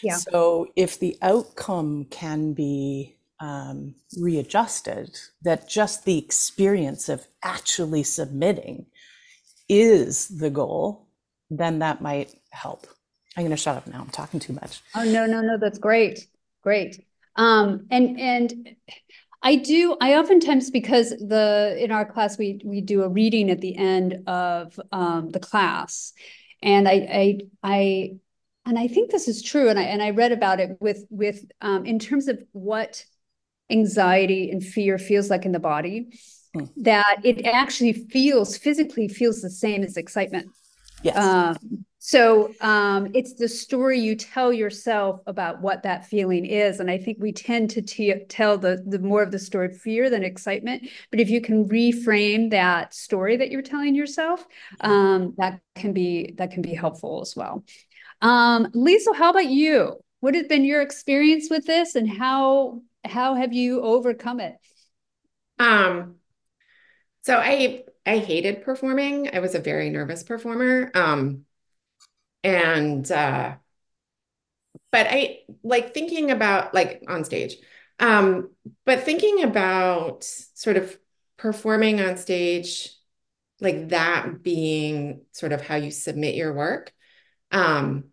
Yeah. 0.01 0.15
So 0.15 0.69
if 0.77 1.01
the 1.01 1.17
outcome 1.23 2.07
can 2.09 2.53
be 2.55 3.18
um, 3.41 3.95
readjusted, 4.19 5.19
that 5.43 5.69
just 5.69 6.05
the 6.05 6.19
experience 6.19 7.09
of 7.09 7.27
actually 7.43 8.03
submitting 8.03 8.87
is 9.69 10.29
the 10.29 10.51
goal, 10.51 11.09
then 11.51 11.81
that 11.81 12.01
might 12.01 12.35
help. 12.51 12.87
I'm 13.37 13.45
going 13.45 13.51
to 13.51 13.57
shut 13.57 13.77
up 13.77 13.87
now. 13.87 14.01
I'm 14.01 14.11
talking 14.11 14.41
too 14.41 14.55
much. 14.55 14.81
Oh 14.95 15.05
no, 15.05 15.27
no, 15.27 15.41
no. 15.41 15.59
That's 15.59 15.79
great, 15.79 16.27
great. 16.63 17.05
Um, 17.37 17.87
and 17.91 18.19
and 18.19 18.77
I 19.43 19.57
do. 19.57 19.97
I 20.01 20.15
oftentimes 20.15 20.71
because 20.71 21.11
the 21.11 21.77
in 21.79 21.93
our 21.93 22.05
class 22.05 22.37
we 22.37 22.61
we 22.65 22.81
do 22.81 23.03
a 23.03 23.09
reading 23.09 23.51
at 23.51 23.61
the 23.61 23.77
end 23.77 24.25
of 24.27 24.79
um, 24.91 25.31
the 25.31 25.39
class, 25.39 26.13
and 26.63 26.89
I 26.89 26.93
I 26.93 27.39
I 27.63 28.11
and 28.67 28.79
I 28.79 28.89
think 28.89 29.11
this 29.11 29.29
is 29.29 29.43
true. 29.43 29.69
And 29.69 29.79
I 29.79 29.83
and 29.83 30.03
I 30.03 30.11
read 30.11 30.33
about 30.33 30.59
it 30.59 30.77
with 30.81 31.05
with 31.09 31.45
um, 31.61 31.87
in 31.87 32.01
terms 32.01 32.27
of 32.27 32.43
what 32.51 33.05
anxiety 33.71 34.51
and 34.51 34.65
fear 34.65 34.99
feels 34.99 35.31
like 35.31 35.45
in 35.45 35.53
the 35.53 35.61
body, 35.61 36.19
hmm. 36.55 36.65
that 36.77 37.21
it 37.25 37.47
actually 37.47 37.93
feels 37.93 38.57
physically 38.57 39.09
feels 39.09 39.41
the 39.41 39.51
same 39.51 39.83
as 39.83 39.97
excitement. 39.97 40.51
Yes. 41.03 41.17
Um, 41.17 41.85
so 42.01 42.55
um, 42.61 43.09
it's 43.13 43.35
the 43.35 43.49
story 43.49 44.01
you 44.01 44.17
tell 44.17 44.51
yourself 44.51 45.21
about 45.27 45.61
what 45.61 45.83
that 45.83 46.07
feeling 46.07 46.47
is, 46.47 46.81
and 46.81 46.91
I 46.91 46.97
think 46.97 47.19
we 47.21 47.33
tend 47.33 47.69
to 47.71 47.83
t- 47.83 48.15
tell 48.31 48.57
the 48.57 48.83
the 48.87 48.99
more 48.99 49.23
of 49.23 49.31
the 49.31 49.39
story 49.39 49.67
of 49.67 49.77
fear 49.77 50.09
than 50.09 50.25
excitement. 50.25 50.89
But 51.11 51.21
if 51.21 51.29
you 51.29 51.41
can 51.41 51.69
reframe 51.69 52.51
that 52.51 52.95
story 52.95 53.37
that 53.37 53.51
you're 53.51 53.63
telling 53.63 53.95
yourself, 53.95 54.47
um, 54.81 55.35
that 55.37 55.61
can 55.75 55.93
be 55.93 56.35
that 56.39 56.51
can 56.51 56.63
be 56.63 56.73
helpful 56.73 57.21
as 57.21 57.37
well. 57.37 57.65
Um, 58.23 58.67
Liesl, 58.73 59.15
how 59.15 59.31
about 59.31 59.51
you? 59.51 59.97
What 60.21 60.35
has 60.35 60.47
been 60.47 60.65
your 60.65 60.81
experience 60.81 61.49
with 61.51 61.67
this, 61.67 61.95
and 61.95 62.09
how 62.09 62.81
how 63.05 63.35
have 63.35 63.53
you 63.53 63.83
overcome 63.83 64.41
it? 64.41 64.57
Um, 65.59 66.17
so 67.23 67.37
I 67.37 67.85
I 68.07 68.19
hated 68.19 68.63
performing. 68.63 69.31
I 69.35 69.41
was 69.41 69.55
a 69.55 69.59
very 69.61 69.91
nervous 69.91 70.23
performer. 70.23 70.91
Um, 70.95 71.45
and 72.45 73.11
uh 73.11 73.57
but 74.91 75.07
I 75.11 75.41
like 75.63 75.95
thinking 75.95 76.31
about 76.31 76.75
like 76.75 77.03
on 77.09 77.25
stage. 77.25 77.57
Um, 77.99 78.51
but 78.85 79.03
thinking 79.03 79.43
about 79.43 80.25
sort 80.25 80.77
of 80.77 80.97
performing 81.37 82.01
on 82.01 82.17
stage, 82.17 82.91
like 83.61 83.89
that 83.91 84.43
being 84.43 85.23
sort 85.33 85.53
of 85.53 85.61
how 85.61 85.77
you 85.77 85.91
submit 85.91 86.35
your 86.35 86.53
work. 86.53 86.93
Um, 87.51 88.05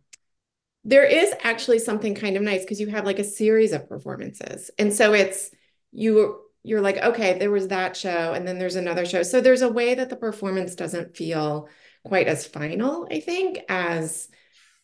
there 0.85 1.03
is 1.03 1.33
actually 1.43 1.79
something 1.79 2.13
kind 2.13 2.37
of 2.37 2.43
nice 2.43 2.61
because 2.61 2.79
you 2.79 2.87
have 2.87 3.05
like 3.05 3.19
a 3.19 3.23
series 3.23 3.73
of 3.73 3.89
performances. 3.89 4.69
And 4.77 4.93
so 4.93 5.13
it's 5.13 5.49
you 5.91 6.39
you're 6.63 6.81
like, 6.81 6.97
okay, 6.97 7.37
there 7.37 7.51
was 7.51 7.67
that 7.67 7.95
show, 7.95 8.33
and 8.33 8.47
then 8.47 8.57
there's 8.57 8.75
another 8.75 9.05
show. 9.05 9.21
So 9.21 9.41
there's 9.41 9.61
a 9.61 9.69
way 9.69 9.95
that 9.95 10.09
the 10.09 10.15
performance 10.15 10.73
doesn't 10.73 11.15
feel 11.15 11.69
quite 12.03 12.27
as 12.27 12.47
final, 12.47 13.07
I 13.11 13.19
think, 13.19 13.59
as 13.69 14.29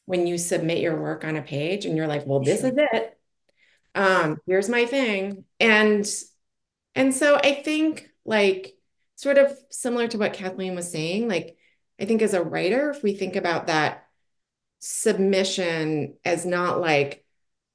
when 0.05 0.27
you 0.27 0.37
submit 0.37 0.79
your 0.79 0.99
work 0.99 1.23
on 1.23 1.37
a 1.37 1.41
page 1.41 1.85
and 1.85 1.95
you're 1.95 2.07
like, 2.07 2.25
well, 2.27 2.39
this 2.39 2.63
is 2.63 2.73
it. 2.75 3.17
Um, 3.95 4.37
here's 4.45 4.69
my 4.69 4.85
thing. 4.85 5.45
And 5.59 6.07
and 6.95 7.13
so 7.13 7.35
I 7.35 7.61
think 7.63 8.09
like 8.25 8.73
sort 9.15 9.37
of 9.37 9.55
similar 9.69 10.07
to 10.09 10.17
what 10.17 10.33
Kathleen 10.33 10.75
was 10.75 10.91
saying, 10.91 11.27
like 11.27 11.57
I 11.99 12.05
think 12.05 12.21
as 12.21 12.33
a 12.33 12.43
writer, 12.43 12.89
if 12.89 13.03
we 13.03 13.13
think 13.13 13.35
about 13.35 13.67
that 13.67 14.07
submission 14.81 16.15
as 16.25 16.45
not 16.45 16.81
like 16.81 17.23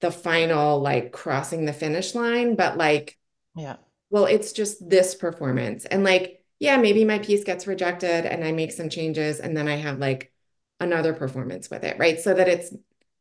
the 0.00 0.10
final 0.10 0.80
like 0.80 1.12
crossing 1.12 1.64
the 1.64 1.72
finish 1.72 2.14
line, 2.14 2.56
but 2.56 2.76
like, 2.76 3.16
yeah, 3.54 3.76
well, 4.10 4.26
it's 4.26 4.52
just 4.52 4.88
this 4.88 5.14
performance. 5.14 5.84
And 5.84 6.04
like 6.04 6.42
yeah, 6.58 6.78
maybe 6.78 7.04
my 7.04 7.18
piece 7.18 7.44
gets 7.44 7.66
rejected 7.66 8.24
and 8.26 8.42
I 8.44 8.52
make 8.52 8.72
some 8.72 8.88
changes 8.88 9.40
and 9.40 9.56
then 9.56 9.68
I 9.68 9.76
have 9.76 9.98
like 9.98 10.32
another 10.80 11.12
performance 11.12 11.70
with 11.70 11.84
it, 11.84 11.98
right? 11.98 12.18
So 12.20 12.34
that 12.34 12.48
it's 12.48 12.74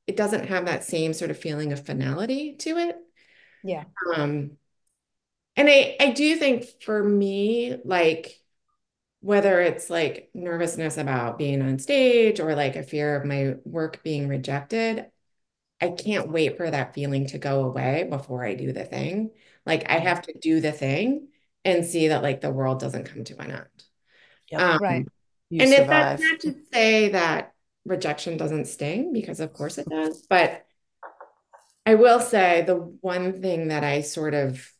it 0.07 0.15
doesn't 0.17 0.47
have 0.47 0.65
that 0.65 0.83
same 0.83 1.13
sort 1.13 1.31
of 1.31 1.39
feeling 1.39 1.73
of 1.73 1.85
finality 1.85 2.55
to 2.59 2.77
it. 2.77 2.97
Yeah. 3.63 3.85
Um 4.15 4.57
and 5.55 5.69
I 5.69 5.95
I 5.99 6.11
do 6.11 6.35
think 6.35 6.65
for 6.83 7.03
me 7.03 7.77
like 7.83 8.39
whether 9.25 9.59
it's 9.59 9.89
like 9.89 10.29
nervousness 10.35 10.97
about 10.97 11.39
being 11.39 11.59
on 11.63 11.79
stage 11.79 12.39
or 12.39 12.53
like 12.53 12.75
a 12.75 12.83
fear 12.83 13.15
of 13.15 13.25
my 13.25 13.55
work 13.65 14.03
being 14.03 14.27
rejected, 14.27 15.07
I 15.81 15.89
can't 15.89 16.29
wait 16.29 16.57
for 16.57 16.69
that 16.69 16.93
feeling 16.93 17.25
to 17.27 17.39
go 17.39 17.63
away 17.63 18.05
before 18.07 18.45
I 18.45 18.53
do 18.53 18.71
the 18.71 18.83
thing. 18.83 19.31
Like 19.65 19.89
I 19.89 19.97
have 19.97 20.21
to 20.23 20.33
do 20.39 20.61
the 20.61 20.71
thing 20.71 21.29
and 21.63 21.83
see 21.83 22.09
that 22.09 22.21
like 22.21 22.41
the 22.41 22.51
world 22.51 22.79
doesn't 22.79 23.05
come 23.05 23.23
to 23.23 23.41
an 23.41 23.49
end. 23.49 23.65
Yeah, 24.51 24.73
um, 24.73 24.79
right. 24.79 25.07
You 25.49 25.61
and 25.63 25.73
if 25.73 25.87
that's 25.87 26.21
not 26.21 26.39
to 26.41 26.55
say 26.71 27.09
that 27.09 27.55
rejection 27.83 28.37
doesn't 28.37 28.67
sting, 28.67 29.11
because 29.11 29.39
of 29.39 29.53
course 29.53 29.79
it 29.79 29.89
does, 29.89 30.23
but 30.29 30.67
I 31.83 31.95
will 31.95 32.19
say 32.19 32.61
the 32.61 32.75
one 32.75 33.41
thing 33.41 33.69
that 33.69 33.83
I 33.83 34.01
sort 34.01 34.35
of 34.35 34.71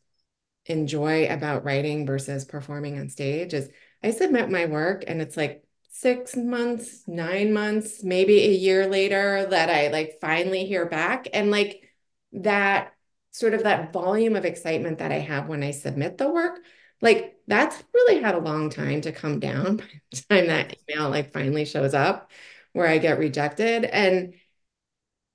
enjoy 0.68 1.28
about 1.30 1.64
writing 1.64 2.06
versus 2.06 2.46
performing 2.46 3.00
on 3.00 3.10
stage 3.10 3.56
is 3.56 3.72
I 4.04 4.12
submit 4.12 4.50
my 4.50 4.66
work 4.66 5.04
and 5.08 5.22
it's 5.22 5.38
like 5.38 5.64
six 5.90 6.36
months, 6.36 7.04
nine 7.08 7.54
months, 7.54 8.04
maybe 8.04 8.44
a 8.44 8.52
year 8.52 8.88
later 8.88 9.46
that 9.48 9.70
I 9.70 9.88
like 9.90 10.20
finally 10.22 10.66
hear 10.66 10.86
back. 10.86 11.28
And 11.34 11.52
like 11.52 11.90
that 12.34 12.94
sort 13.32 13.54
of 13.54 13.64
that 13.64 13.94
volume 13.94 14.36
of 14.36 14.46
excitement 14.46 15.00
that 15.00 15.12
I 15.12 15.20
have 15.20 15.48
when 15.48 15.64
I 15.64 15.72
submit 15.72 16.18
the 16.18 16.30
work, 16.30 16.60
like 17.02 17.38
that's 17.48 17.84
really 17.94 18.22
had 18.22 18.36
a 18.36 18.40
long 18.40 18.70
time 18.70 19.02
to 19.02 19.12
come 19.12 19.40
down 19.40 19.78
by 19.78 19.86
the 20.12 20.24
time 20.30 20.48
that 20.48 20.76
email 20.90 21.10
like 21.10 21.34
finally 21.34 21.66
shows 21.66 21.94
up 21.94 22.32
where 22.74 22.88
I 22.88 22.98
get 22.98 23.20
rejected. 23.20 23.86
And 23.86 24.36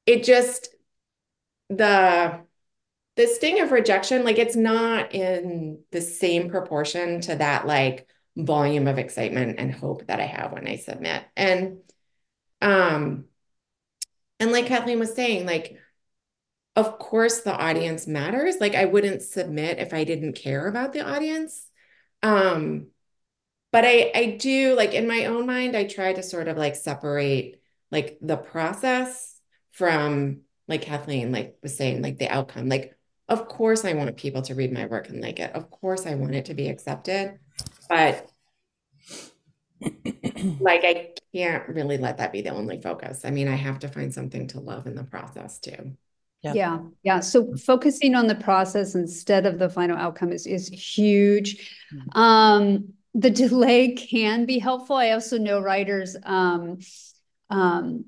it 0.06 0.24
just 0.24 0.74
the 1.68 2.40
the 3.16 3.26
sting 3.26 3.60
of 3.60 3.72
rejection, 3.72 4.24
like 4.24 4.38
it's 4.38 4.56
not 4.56 5.14
in 5.14 5.82
the 5.90 6.00
same 6.00 6.48
proportion 6.48 7.20
to 7.22 7.36
that 7.36 7.66
like 7.66 8.08
volume 8.36 8.86
of 8.86 8.98
excitement 8.98 9.58
and 9.58 9.72
hope 9.72 10.06
that 10.06 10.20
I 10.20 10.26
have 10.26 10.52
when 10.52 10.66
I 10.68 10.76
submit. 10.76 11.24
And 11.36 11.78
um 12.62 13.24
and 14.38 14.52
like 14.52 14.66
Kathleen 14.66 14.98
was 14.98 15.14
saying, 15.14 15.46
like 15.46 15.78
of 16.76 16.98
course 16.98 17.40
the 17.40 17.54
audience 17.54 18.06
matters. 18.06 18.56
Like 18.60 18.74
i 18.74 18.84
wouldn't 18.84 19.22
submit 19.22 19.78
if 19.78 19.92
i 19.92 20.04
didn't 20.04 20.34
care 20.34 20.66
about 20.66 20.92
the 20.92 21.00
audience. 21.00 21.68
Um 22.22 22.88
but 23.72 23.84
i 23.84 24.10
i 24.14 24.36
do 24.38 24.74
like 24.74 24.94
in 24.94 25.06
my 25.06 25.26
own 25.26 25.46
mind 25.46 25.76
i 25.76 25.84
try 25.84 26.12
to 26.12 26.22
sort 26.22 26.48
of 26.48 26.56
like 26.56 26.74
separate 26.74 27.62
like 27.92 28.18
the 28.20 28.36
process 28.36 29.40
from 29.72 30.40
like 30.68 30.82
kathleen 30.82 31.32
like 31.32 31.56
was 31.62 31.76
saying 31.76 32.02
like 32.02 32.18
the 32.18 32.28
outcome. 32.28 32.68
Like 32.68 32.96
of 33.30 33.48
course 33.48 33.84
i 33.84 33.94
want 33.94 34.14
people 34.16 34.42
to 34.42 34.54
read 34.54 34.72
my 34.72 34.84
work 34.86 35.08
and 35.08 35.22
like 35.22 35.40
it 35.40 35.54
of 35.54 35.70
course 35.70 36.06
i 36.06 36.14
want 36.14 36.34
it 36.34 36.44
to 36.44 36.54
be 36.54 36.68
accepted 36.68 37.38
but 37.88 38.28
like 40.60 40.84
i 40.84 41.08
can't 41.34 41.66
really 41.68 41.96
let 41.96 42.18
that 42.18 42.32
be 42.32 42.42
the 42.42 42.50
only 42.50 42.80
focus 42.80 43.24
i 43.24 43.30
mean 43.30 43.48
i 43.48 43.56
have 43.56 43.78
to 43.78 43.88
find 43.88 44.12
something 44.12 44.46
to 44.46 44.60
love 44.60 44.86
in 44.86 44.94
the 44.94 45.04
process 45.04 45.58
too 45.58 45.96
yeah. 46.42 46.54
yeah. 46.54 46.78
Yeah. 47.02 47.20
So 47.20 47.54
focusing 47.56 48.14
on 48.14 48.26
the 48.26 48.34
process 48.34 48.94
instead 48.94 49.44
of 49.44 49.58
the 49.58 49.68
final 49.68 49.96
outcome 49.96 50.32
is 50.32 50.46
is 50.46 50.68
huge. 50.68 51.76
Mm-hmm. 51.92 52.18
Um, 52.18 52.92
the 53.14 53.30
delay 53.30 53.94
can 53.94 54.46
be 54.46 54.58
helpful. 54.58 54.96
I 54.96 55.10
also 55.10 55.36
know 55.36 55.60
writers, 55.60 56.16
um, 56.22 56.78
um, 57.50 58.06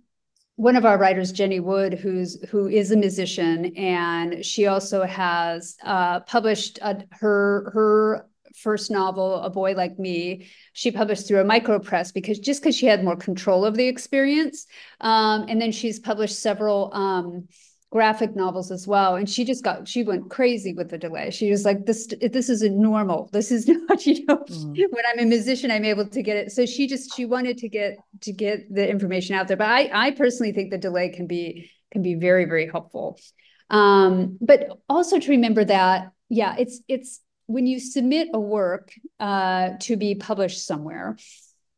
one 0.56 0.76
of 0.76 0.84
our 0.84 0.98
writers, 0.98 1.32
Jennie 1.32 1.60
Wood, 1.60 1.94
who's 1.94 2.40
who 2.50 2.68
is 2.68 2.90
a 2.90 2.96
musician, 2.96 3.74
and 3.76 4.44
she 4.44 4.66
also 4.66 5.04
has 5.04 5.76
uh, 5.82 6.20
published 6.20 6.78
a, 6.82 7.04
her 7.10 7.70
her 7.72 8.28
first 8.56 8.90
novel, 8.90 9.40
A 9.42 9.50
Boy 9.50 9.72
Like 9.72 9.98
Me, 9.98 10.46
she 10.72 10.90
published 10.90 11.26
through 11.26 11.40
a 11.40 11.44
micro 11.44 11.78
press 11.78 12.12
because 12.12 12.38
just 12.38 12.60
because 12.60 12.76
she 12.76 12.86
had 12.86 13.02
more 13.02 13.16
control 13.16 13.64
of 13.64 13.76
the 13.76 13.88
experience. 13.88 14.66
Um, 15.00 15.46
and 15.48 15.60
then 15.60 15.72
she's 15.72 15.98
published 15.98 16.38
several 16.38 16.92
um, 16.92 17.48
graphic 17.92 18.34
novels 18.34 18.70
as 18.70 18.88
well. 18.88 19.16
And 19.16 19.28
she 19.28 19.44
just 19.44 19.62
got 19.62 19.86
she 19.86 20.02
went 20.02 20.30
crazy 20.30 20.72
with 20.72 20.88
the 20.88 20.96
delay. 20.96 21.30
She 21.30 21.50
was 21.50 21.66
like 21.66 21.84
this 21.84 22.06
this 22.06 22.48
isn't 22.48 22.74
normal. 22.74 23.28
This 23.32 23.52
is 23.52 23.68
not 23.88 24.06
you 24.06 24.24
know 24.24 24.38
mm. 24.38 24.74
when 24.74 25.04
i'm 25.12 25.18
a 25.18 25.26
musician 25.26 25.70
i'm 25.70 25.84
able 25.84 26.08
to 26.08 26.22
get 26.22 26.38
it. 26.38 26.52
So 26.52 26.64
she 26.64 26.88
just 26.88 27.14
she 27.14 27.26
wanted 27.26 27.58
to 27.58 27.68
get 27.68 27.98
to 28.22 28.32
get 28.32 28.74
the 28.74 28.88
information 28.88 29.36
out 29.36 29.46
there. 29.46 29.58
But 29.58 29.68
i 29.68 29.90
i 29.92 30.10
personally 30.10 30.52
think 30.52 30.70
the 30.70 30.78
delay 30.78 31.10
can 31.10 31.26
be 31.26 31.70
can 31.92 32.02
be 32.02 32.14
very 32.14 32.46
very 32.46 32.66
helpful. 32.66 33.20
Um 33.68 34.38
but 34.40 34.68
also 34.88 35.18
to 35.18 35.30
remember 35.30 35.62
that 35.66 36.12
yeah 36.30 36.56
it's 36.58 36.80
it's 36.88 37.20
when 37.44 37.66
you 37.66 37.78
submit 37.78 38.28
a 38.32 38.40
work 38.40 38.94
uh 39.20 39.72
to 39.80 39.98
be 39.98 40.14
published 40.14 40.66
somewhere 40.66 41.18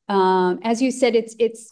um 0.08 0.60
as 0.62 0.80
you 0.80 0.92
said 0.92 1.16
it's 1.16 1.34
it's 1.40 1.68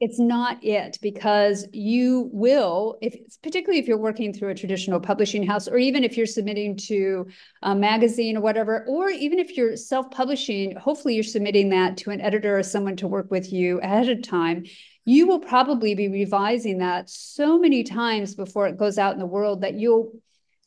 it's 0.00 0.18
not 0.18 0.64
it 0.64 0.98
because 1.02 1.66
you 1.72 2.30
will 2.32 2.96
if 3.02 3.14
particularly 3.42 3.78
if 3.78 3.86
you're 3.86 3.98
working 3.98 4.32
through 4.32 4.48
a 4.48 4.54
traditional 4.54 4.98
publishing 4.98 5.46
house 5.46 5.68
or 5.68 5.76
even 5.76 6.02
if 6.02 6.16
you're 6.16 6.26
submitting 6.26 6.76
to 6.76 7.26
a 7.62 7.74
magazine 7.74 8.36
or 8.36 8.40
whatever 8.40 8.84
or 8.88 9.10
even 9.10 9.38
if 9.38 9.56
you're 9.56 9.76
self-publishing 9.76 10.74
hopefully 10.76 11.14
you're 11.14 11.22
submitting 11.22 11.68
that 11.68 11.96
to 11.98 12.10
an 12.10 12.20
editor 12.20 12.58
or 12.58 12.62
someone 12.62 12.96
to 12.96 13.06
work 13.06 13.30
with 13.30 13.52
you 13.52 13.78
ahead 13.80 14.08
of 14.08 14.22
time 14.22 14.64
you 15.04 15.26
will 15.26 15.40
probably 15.40 15.94
be 15.94 16.08
revising 16.08 16.78
that 16.78 17.08
so 17.10 17.58
many 17.58 17.82
times 17.82 18.34
before 18.34 18.66
it 18.66 18.78
goes 18.78 18.98
out 18.98 19.12
in 19.12 19.18
the 19.18 19.26
world 19.26 19.60
that 19.60 19.74
you'll 19.74 20.12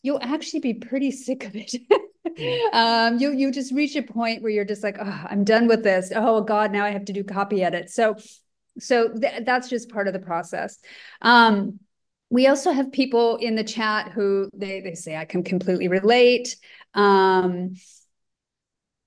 you'll 0.03 0.21
actually 0.21 0.59
be 0.59 0.73
pretty 0.75 1.11
sick 1.11 1.45
of 1.45 1.55
it 1.55 1.73
um, 2.73 3.19
you 3.19 3.31
you 3.31 3.51
just 3.51 3.73
reach 3.73 3.95
a 3.95 4.01
point 4.01 4.41
where 4.41 4.51
you're 4.51 4.65
just 4.65 4.83
like, 4.83 4.97
oh, 4.99 5.25
I'm 5.29 5.43
done 5.43 5.67
with 5.67 5.83
this. 5.83 6.11
Oh 6.15 6.41
God, 6.41 6.71
now 6.71 6.85
I 6.85 6.91
have 6.91 7.05
to 7.05 7.13
do 7.13 7.23
copy 7.23 7.63
edit. 7.63 7.89
So, 7.89 8.15
so 8.79 9.09
th- 9.09 9.43
that's 9.45 9.69
just 9.69 9.89
part 9.89 10.07
of 10.07 10.13
the 10.13 10.19
process. 10.19 10.77
Um, 11.21 11.79
we 12.29 12.47
also 12.47 12.71
have 12.71 12.91
people 12.91 13.37
in 13.37 13.55
the 13.55 13.63
chat 13.63 14.11
who 14.11 14.49
they 14.53 14.81
they 14.81 14.95
say 14.95 15.15
I 15.15 15.25
can 15.25 15.43
completely 15.43 15.87
relate. 15.87 16.55
Um, 16.93 17.75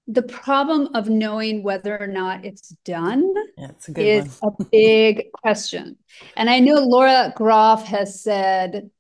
the 0.09 0.23
problem 0.23 0.95
of 0.95 1.09
knowing 1.09 1.63
whether 1.63 2.01
or 2.01 2.07
not 2.07 2.45
it's 2.45 2.69
done 2.85 3.33
Yeah, 3.59 3.71
it's 3.71 3.89
a 3.89 3.93
is 3.93 4.41
one. 4.43 4.53
a 4.59 4.65
big 4.71 5.33
question. 5.33 5.97
And 6.37 6.49
I 6.49 6.61
know 6.61 6.75
Lauren 6.75 7.33
Groff 7.35 7.85
has 7.87 8.23
said 8.23 8.91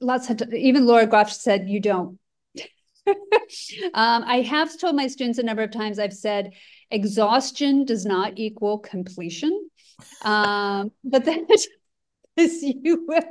lots 0.00 0.30
of 0.30 0.40
even 0.54 0.86
Lauren 0.86 1.08
Groff 1.08 1.30
said 1.30 1.68
you 1.68 1.80
don't. 1.80 2.18
um, 3.94 4.24
I 4.24 4.42
have 4.48 4.78
told 4.78 4.96
my 4.96 5.08
students 5.08 5.38
a 5.38 5.42
number 5.42 5.62
of 5.62 5.72
times. 5.72 5.98
I've 5.98 6.12
said 6.12 6.52
exhaustion 6.92 7.84
does 7.84 8.06
not 8.06 8.34
equal 8.36 8.78
completion, 8.78 9.68
um, 10.22 10.92
but 11.04 11.24
that 11.24 11.50
is 11.50 11.68
you 12.62 13.04
will 13.06 13.22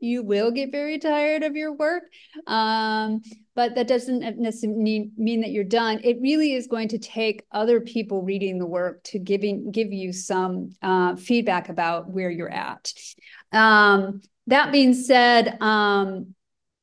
you 0.00 0.22
will 0.22 0.50
get 0.50 0.72
very 0.72 0.98
tired 0.98 1.42
of 1.42 1.56
your 1.56 1.72
work. 1.72 2.04
Um, 2.46 3.22
but 3.54 3.74
that 3.74 3.86
doesn't 3.86 4.38
necessarily 4.38 5.10
mean 5.16 5.40
that 5.42 5.50
you're 5.50 5.64
done. 5.64 6.00
It 6.02 6.20
really 6.20 6.54
is 6.54 6.66
going 6.66 6.88
to 6.88 6.98
take 6.98 7.44
other 7.52 7.80
people 7.80 8.22
reading 8.22 8.58
the 8.58 8.66
work 8.66 9.02
to 9.04 9.18
giving 9.18 9.70
give 9.70 9.92
you 9.92 10.12
some 10.12 10.74
uh, 10.82 11.16
feedback 11.16 11.68
about 11.68 12.08
where 12.08 12.30
you're 12.30 12.50
at. 12.50 12.92
Um, 13.52 14.22
that 14.46 14.72
being 14.72 14.94
said, 14.94 15.60
um, 15.60 16.34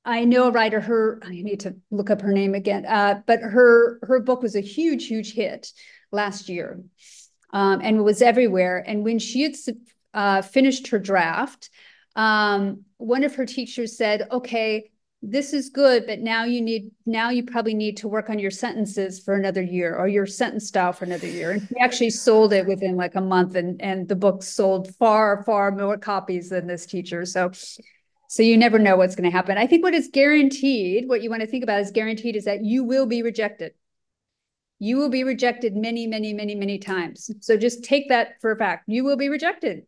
I 0.06 0.26
know 0.26 0.48
a 0.48 0.52
writer. 0.52 0.80
Her 0.80 1.20
I 1.24 1.30
need 1.30 1.62
to 1.62 1.76
look 1.90 2.10
up 2.10 2.22
her 2.22 2.32
name 2.32 2.56
again. 2.56 2.86
Uh, 2.86 3.22
but 3.26 3.40
her 3.42 4.00
her 4.04 4.20
book 4.20 4.42
was 4.42 4.56
a 4.56 4.62
huge, 4.62 5.08
huge 5.08 5.34
hit 5.34 5.72
last 6.12 6.50
year, 6.50 6.84
um, 7.54 7.82
and 7.82 8.04
was 8.04 8.22
everywhere. 8.22 8.84
And 8.86 9.04
when 9.04 9.20
she 9.20 9.44
had 9.44 9.56
uh, 10.14 10.42
finished 10.42 10.88
her 10.90 11.00
draft, 11.00 11.70
um, 12.16 12.84
one 12.98 13.24
of 13.24 13.36
her 13.36 13.46
teachers 13.46 13.98
said, 13.98 14.28
"Okay, 14.32 14.92
this 15.22 15.54
is 15.54 15.70
good, 15.70 16.06
but 16.06 16.20
now 16.20 16.44
you 16.44 16.62
need 16.62 16.92
now 17.06 17.30
you 17.30 17.44
probably 17.44 17.74
need 17.74 17.98
to 17.98 18.08
work 18.08 18.30
on 18.30 18.40
your 18.40 18.52
sentences 18.52 19.20
for 19.24 19.36
another 19.36 19.62
year 19.62 19.96
or 19.96 20.08
your 20.08 20.26
sentence 20.26 20.68
style 20.68 20.94
for 20.94 21.06
another 21.06 21.28
year." 21.28 21.52
And 21.52 21.68
she 21.68 21.76
actually 21.80 22.10
sold 22.10 22.54
it 22.54 22.66
within 22.66 22.96
like 22.96 23.16
a 23.16 23.22
month, 23.22 23.56
and 23.56 23.82
and 23.82 24.08
the 24.08 24.16
book 24.16 24.44
sold 24.44 24.94
far 24.96 25.44
far 25.44 25.72
more 25.72 25.98
copies 25.98 26.50
than 26.50 26.68
this 26.68 26.86
teacher. 26.86 27.26
So. 27.26 27.52
So 28.28 28.44
you 28.44 28.56
never 28.56 28.80
know 28.80 28.96
what's 28.96 29.14
going 29.14 29.30
to 29.30 29.36
happen. 29.36 29.58
I 29.58 29.68
think 29.68 29.84
what 29.84 29.94
is 29.94 30.08
guaranteed, 30.08 31.10
what 31.10 31.22
you 31.22 31.30
want 31.30 31.42
to 31.42 31.48
think 31.48 31.64
about 31.66 31.82
is 31.82 31.92
guaranteed 31.92 32.38
is 32.38 32.46
that 32.46 32.64
you 32.64 32.86
will 32.86 33.06
be 33.06 33.24
rejected. 33.24 33.74
You 34.82 34.98
will 34.98 35.10
be 35.10 35.24
rejected 35.24 35.76
many, 35.76 36.08
many, 36.08 36.34
many, 36.34 36.56
many 36.56 36.80
times. 36.80 37.30
So 37.42 37.56
just 37.56 37.84
take 37.84 38.10
that 38.10 38.42
for 38.42 38.52
a 38.52 38.58
fact. 38.58 38.86
You 38.88 39.04
will 39.04 39.16
be 39.16 39.30
rejected. 39.30 39.86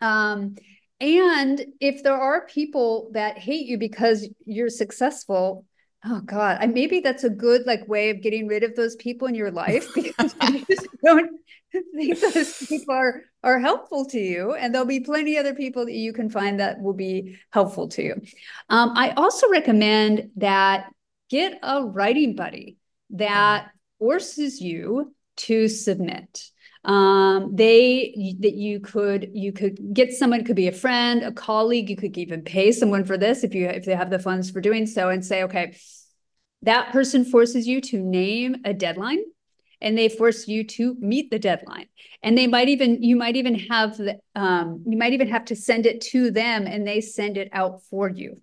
Um, 0.00 0.56
and 1.00 1.64
if 1.80 2.02
there 2.02 2.20
are 2.20 2.44
people 2.48 3.10
that 3.14 3.38
hate 3.38 3.66
you 3.66 3.78
because 3.78 4.28
you're 4.44 4.70
successful, 4.70 5.66
oh 6.04 6.20
God, 6.22 6.58
I, 6.60 6.66
maybe 6.66 6.98
that's 6.98 7.22
a 7.22 7.30
good 7.30 7.64
like 7.64 7.86
way 7.86 8.10
of 8.10 8.20
getting 8.20 8.48
rid 8.48 8.64
of 8.64 8.74
those 8.74 8.96
people 8.96 9.28
in 9.28 9.36
your 9.36 9.52
life 9.52 9.86
because 9.94 10.34
you 10.50 10.64
just 10.68 10.88
don't 11.04 11.40
think 11.94 12.18
those 12.18 12.66
people 12.66 12.92
are 12.92 13.22
are 13.44 13.60
helpful 13.60 14.04
to 14.06 14.18
you, 14.18 14.54
and 14.54 14.74
there'll 14.74 14.84
be 14.84 14.98
plenty 14.98 15.38
other 15.38 15.54
people 15.54 15.84
that 15.84 15.92
you 15.92 16.12
can 16.12 16.28
find 16.28 16.58
that 16.58 16.80
will 16.80 16.92
be 16.92 17.38
helpful 17.50 17.86
to 17.86 18.02
you. 18.02 18.14
Um, 18.68 18.94
I 18.96 19.10
also 19.10 19.48
recommend 19.48 20.32
that 20.38 20.92
get 21.30 21.60
a 21.62 21.84
writing 21.84 22.34
buddy 22.34 22.78
that 23.10 23.70
forces 23.98 24.60
you 24.60 25.14
to 25.36 25.68
submit. 25.68 26.44
Um, 26.84 27.54
they 27.54 28.36
that 28.40 28.54
you 28.54 28.80
could 28.80 29.30
you 29.34 29.52
could 29.52 29.78
get 29.92 30.12
someone 30.12 30.44
could 30.44 30.56
be 30.56 30.68
a 30.68 30.72
friend 30.72 31.22
a 31.24 31.32
colleague 31.32 31.90
you 31.90 31.96
could 31.96 32.16
even 32.16 32.42
pay 32.42 32.70
someone 32.70 33.04
for 33.04 33.18
this 33.18 33.42
if 33.42 33.52
you 33.52 33.66
if 33.66 33.84
they 33.84 33.96
have 33.96 34.10
the 34.10 34.18
funds 34.20 34.50
for 34.50 34.60
doing 34.60 34.86
so 34.86 35.08
and 35.08 35.26
say 35.26 35.42
okay 35.42 35.76
that 36.62 36.92
person 36.92 37.24
forces 37.24 37.66
you 37.66 37.80
to 37.80 37.98
name 37.98 38.56
a 38.64 38.72
deadline 38.72 39.18
and 39.80 39.96
they 39.96 40.08
force 40.08 40.48
you 40.48 40.64
to 40.64 40.96
meet 40.98 41.30
the 41.30 41.38
deadline. 41.38 41.86
And 42.22 42.36
they 42.36 42.46
might 42.46 42.68
even 42.68 43.02
you 43.02 43.16
might 43.16 43.36
even 43.36 43.58
have 43.70 43.96
the, 43.96 44.18
um, 44.34 44.84
you 44.86 44.98
might 44.98 45.12
even 45.12 45.28
have 45.28 45.46
to 45.46 45.56
send 45.56 45.86
it 45.86 46.00
to 46.12 46.30
them 46.30 46.66
and 46.66 46.86
they 46.86 47.00
send 47.00 47.36
it 47.36 47.48
out 47.52 47.82
for 47.84 48.08
you. 48.08 48.40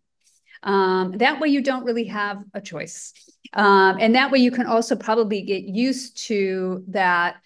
Um, 0.63 1.17
that 1.17 1.39
way 1.39 1.49
you 1.49 1.61
don't 1.61 1.83
really 1.83 2.05
have 2.05 2.41
a 2.53 2.61
choice 2.61 3.13
um, 3.55 3.97
and 3.99 4.15
that 4.15 4.31
way 4.31 4.39
you 4.39 4.51
can 4.51 4.67
also 4.67 4.95
probably 4.95 5.41
get 5.41 5.63
used 5.63 6.25
to 6.27 6.83
that 6.89 7.37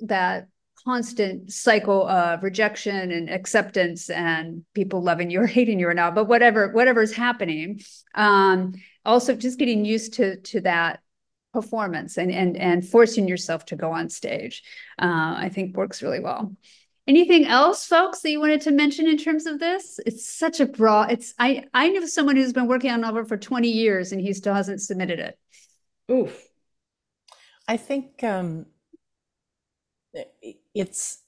that 0.00 0.48
constant 0.84 1.50
cycle 1.50 2.06
of 2.08 2.42
rejection 2.42 3.10
and 3.10 3.30
acceptance 3.30 4.10
and 4.10 4.64
people 4.74 5.02
loving 5.02 5.30
you 5.30 5.40
or 5.40 5.46
hating 5.58 5.78
you 5.78 5.88
or 5.88 5.94
not 5.94 6.14
but 6.14 6.26
whatever 6.26 6.68
whatever's 6.72 7.12
happening. 7.12 7.80
Um 8.14 8.74
also 9.04 9.34
just 9.34 9.58
getting 9.58 9.84
used 9.84 10.14
to 10.14 10.36
to 10.38 10.60
that 10.62 11.00
performance 11.52 12.16
and 12.16 12.32
and 12.32 12.56
and 12.56 12.86
forcing 12.86 13.28
yourself 13.28 13.64
to 13.66 13.76
go 13.76 13.92
on 13.92 14.08
stage. 14.08 14.62
Uh, 14.98 15.34
i 15.36 15.48
think 15.48 15.76
works 15.76 16.02
really 16.02 16.20
well 16.20 16.52
anything 17.06 17.44
else 17.44 17.86
folks 17.86 18.20
that 18.20 18.30
you 18.30 18.40
wanted 18.40 18.60
to 18.60 18.70
mention 18.70 19.06
in 19.06 19.18
terms 19.18 19.46
of 19.46 19.58
this 19.58 20.00
it's 20.06 20.28
such 20.28 20.60
a 20.60 20.66
broad 20.66 21.10
it's 21.10 21.34
i 21.38 21.64
i 21.74 21.88
know 21.88 22.06
someone 22.06 22.36
who's 22.36 22.52
been 22.52 22.66
working 22.66 22.90
on 22.90 22.98
a 23.00 23.02
novel 23.02 23.24
for 23.24 23.36
20 23.36 23.68
years 23.68 24.12
and 24.12 24.20
he 24.20 24.32
still 24.32 24.54
hasn't 24.54 24.80
submitted 24.80 25.18
it 25.18 25.38
Oof. 26.10 26.48
I 27.66 27.76
think 27.76 28.22
um, 28.22 28.66
it's 30.74 31.18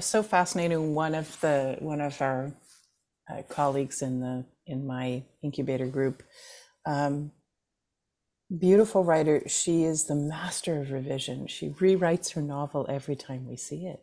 so 0.00 0.22
fascinating. 0.22 0.94
One 0.94 1.14
of 1.14 1.38
the 1.40 1.76
one 1.80 2.00
of 2.00 2.20
our 2.22 2.52
uh, 3.30 3.42
colleagues 3.48 4.02
in 4.02 4.20
the 4.20 4.44
in 4.66 4.86
my 4.86 5.22
incubator 5.42 5.86
group, 5.86 6.22
um, 6.86 7.32
beautiful 8.56 9.04
writer. 9.04 9.42
She 9.46 9.84
is 9.84 10.04
the 10.04 10.14
master 10.14 10.80
of 10.80 10.92
revision. 10.92 11.46
She 11.46 11.70
rewrites 11.70 12.32
her 12.32 12.42
novel 12.42 12.86
every 12.88 13.16
time 13.16 13.46
we 13.46 13.56
see 13.56 13.86
it. 13.86 14.02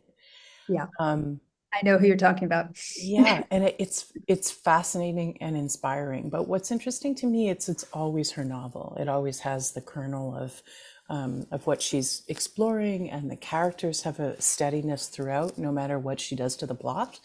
Yeah. 0.68 0.86
Um, 0.98 1.40
i 1.74 1.84
know 1.84 1.98
who 1.98 2.06
you're 2.06 2.16
talking 2.16 2.44
about 2.44 2.68
yeah, 2.96 3.42
and 3.50 3.64
it, 3.64 3.76
it's 3.78 4.12
it's 4.28 4.50
fascinating 4.50 5.36
and 5.40 5.56
inspiring. 5.56 6.30
But 6.30 6.48
what's 6.48 6.70
interesting 6.70 7.14
to 7.16 7.26
me, 7.26 7.50
it's 7.50 7.68
it's 7.68 7.84
always 7.92 8.32
her 8.32 8.44
novel. 8.44 8.96
It 9.00 9.08
always 9.08 9.40
has 9.40 9.72
the 9.72 9.80
kernel 9.80 10.36
of 10.36 10.62
um, 11.10 11.46
of 11.50 11.66
what 11.66 11.82
she's 11.82 12.22
exploring, 12.28 13.10
and 13.10 13.30
the 13.30 13.36
characters 13.36 14.02
have 14.02 14.20
a 14.20 14.40
steadiness 14.40 15.08
throughout, 15.08 15.58
no 15.58 15.72
matter 15.72 15.98
what 15.98 16.20
she 16.20 16.36
does 16.36 16.56
to 16.56 16.66
the 16.66 16.74
plot 16.74 17.20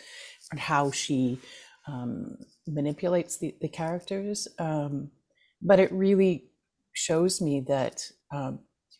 and 0.52 0.60
how 0.60 0.91
she 0.91 1.39
um, 1.88 2.38
manipulates 2.67 3.38
the, 3.38 3.56
the 3.62 3.69
characters. 3.69 4.47
Um, 4.58 5.12
but 5.62 5.80
it 5.80 5.91
really 5.91 6.45
shows 6.93 7.41
me 7.41 7.62
that 7.67 8.04
um, 8.32 8.60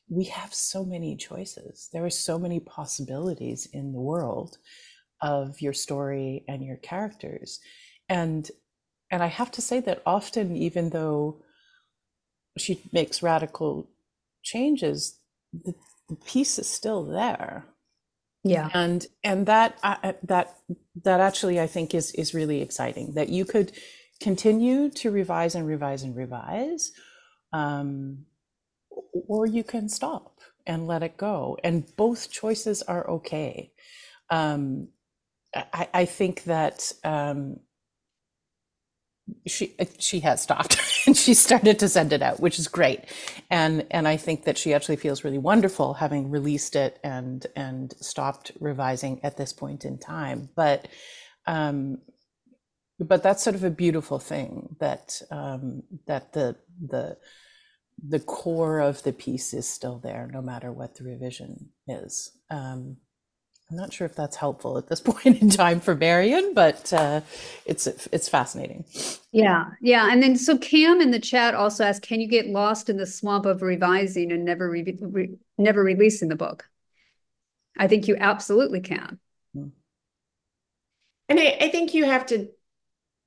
we 0.10 0.26
have 0.26 0.54
so 0.54 0.86
many 0.86 1.16
choices. 1.16 1.90
There 1.94 2.06
are 2.06 2.10
so 2.10 2.40
many 2.40 2.60
possibilities 2.60 3.68
in 3.72 3.94
the 3.94 4.00
world 4.02 4.58
of 5.22 5.62
your 5.62 5.74
story 5.74 6.44
and 6.48 6.64
your 6.64 6.78
characters, 6.78 7.60
and 8.10 8.50
and 9.12 9.24
I 9.24 9.28
have 9.28 9.52
to 9.52 9.62
say 9.62 9.80
that 9.82 10.02
often, 10.06 10.56
even 10.56 10.92
though 10.92 11.44
she 12.58 12.82
makes 12.92 13.24
radical 13.24 13.90
changes, 14.44 15.20
the, 15.54 15.74
the 16.10 16.16
piece 16.16 16.60
is 16.60 16.70
still 16.70 17.04
there. 17.06 17.66
yeah 18.44 18.70
And 18.74 19.06
and 19.24 19.46
that 19.48 19.78
uh, 19.84 19.98
uh, 20.04 20.14
that 20.24 20.58
that 21.04 21.20
actually 21.20 21.60
I 21.60 21.68
think 21.68 21.94
is 21.94 22.12
is 22.14 22.34
really 22.34 22.62
exciting 22.62 23.14
that 23.16 23.30
you 23.30 23.46
could 23.46 23.72
continue 24.22 24.90
to 24.92 25.12
revise 25.12 25.56
and 25.56 25.68
revise 25.68 26.04
and 26.04 26.16
revise, 26.16 26.92
um, 27.54 28.26
or 29.28 29.46
you 29.46 29.64
can 29.64 29.90
stop 29.90 30.40
and 30.66 30.88
let 30.88 31.04
it 31.04 31.18
go. 31.18 31.58
And 31.64 31.86
both 31.96 32.32
choices 32.32 32.82
are 32.84 33.08
okay. 33.10 33.72
Um, 34.30 34.90
I, 35.56 35.88
I 35.94 36.06
think 36.06 36.44
that 36.44 36.92
um, 37.04 37.60
she 39.48 39.76
she 40.00 40.20
has 40.22 40.42
stopped 40.42 40.80
and 41.08 41.16
she 41.18 41.34
started 41.34 41.80
to 41.80 41.90
send 41.90 42.14
it 42.14 42.22
out 42.22 42.40
which 42.40 42.60
is 42.60 42.68
great 42.68 43.02
and 43.50 43.86
and 43.92 44.08
i 44.08 44.18
think 44.18 44.46
that 44.46 44.58
she 44.58 44.74
actually 44.74 44.96
feels 44.96 45.24
really 45.24 45.38
wonderful 45.38 45.96
having 45.96 46.30
released 46.30 46.76
it 46.76 47.00
and 47.04 47.48
and 47.56 47.94
stopped 48.00 48.52
revising 48.60 49.20
at 49.24 49.38
this 49.38 49.54
point 49.54 49.86
in 49.86 49.98
time 49.98 50.50
but 50.56 50.88
um 51.48 52.00
but 53.00 53.24
that's 53.24 53.44
sort 53.44 53.56
of 53.56 53.64
a 53.64 53.70
beautiful 53.70 54.20
thing 54.20 54.76
that 54.80 55.22
um 55.32 55.84
that 56.08 56.34
the 56.34 56.56
the 56.88 57.18
the 58.08 58.20
core 58.20 58.80
of 58.80 59.04
the 59.04 59.14
piece 59.14 59.54
is 59.54 59.68
still 59.68 60.00
there 60.00 60.30
no 60.32 60.42
matter 60.42 60.72
what 60.72 60.96
the 60.96 61.04
revision 61.04 61.70
is 61.88 62.32
um 62.50 62.98
I'm 63.72 63.78
not 63.78 63.94
sure 63.94 64.06
if 64.06 64.16
that's 64.16 64.36
helpful 64.36 64.78
at 64.78 64.88
this 64.88 65.00
point 65.02 65.42
in 65.42 65.50
time 65.50 65.80
for 65.80 65.96
Marion, 65.96 66.54
but 66.54 66.92
uh, 66.92 67.22
it's 67.66 67.86
it's 67.88 68.28
fascinating. 68.28 68.86
Yeah, 69.32 69.66
yeah, 69.82 70.12
and 70.12 70.24
then 70.24 70.36
so 70.36 70.58
Cam 70.58 71.02
in 71.02 71.12
the 71.12 71.20
chat 71.20 71.54
also 71.54 71.84
asked, 71.84 72.02
"Can 72.02 72.20
you 72.20 72.28
get 72.28 72.48
lost 72.48 72.90
in 72.90 72.98
the 72.98 73.06
swamp 73.06 73.46
of 73.46 73.62
revising 73.62 74.32
and 74.32 74.44
never 74.44 74.70
re- 74.70 74.98
re- 75.00 75.38
never 75.58 75.84
releasing 75.84 76.30
the 76.30 76.36
book?" 76.36 76.68
I 77.78 77.88
think 77.88 78.08
you 78.08 78.18
absolutely 78.20 78.82
can. 78.82 79.20
And 81.30 81.40
I, 81.40 81.58
I 81.62 81.70
think 81.70 81.94
you 81.94 82.06
have 82.06 82.26
to. 82.28 82.50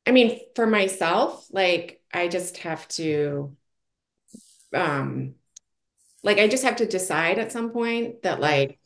I 0.07 0.11
mean, 0.11 0.41
for 0.57 0.67
myself, 0.67 1.47
like 1.53 2.03
I 2.13 2.27
just 2.27 2.59
have 2.59 2.89
to, 2.89 3.57
um, 4.75 5.35
like 6.23 6.39
I 6.39 6.49
just 6.49 6.65
have 6.65 6.77
to 6.77 6.87
decide 6.87 7.39
at 7.39 7.53
some 7.53 7.71
point 7.71 8.23
that 8.23 8.41
like 8.41 8.79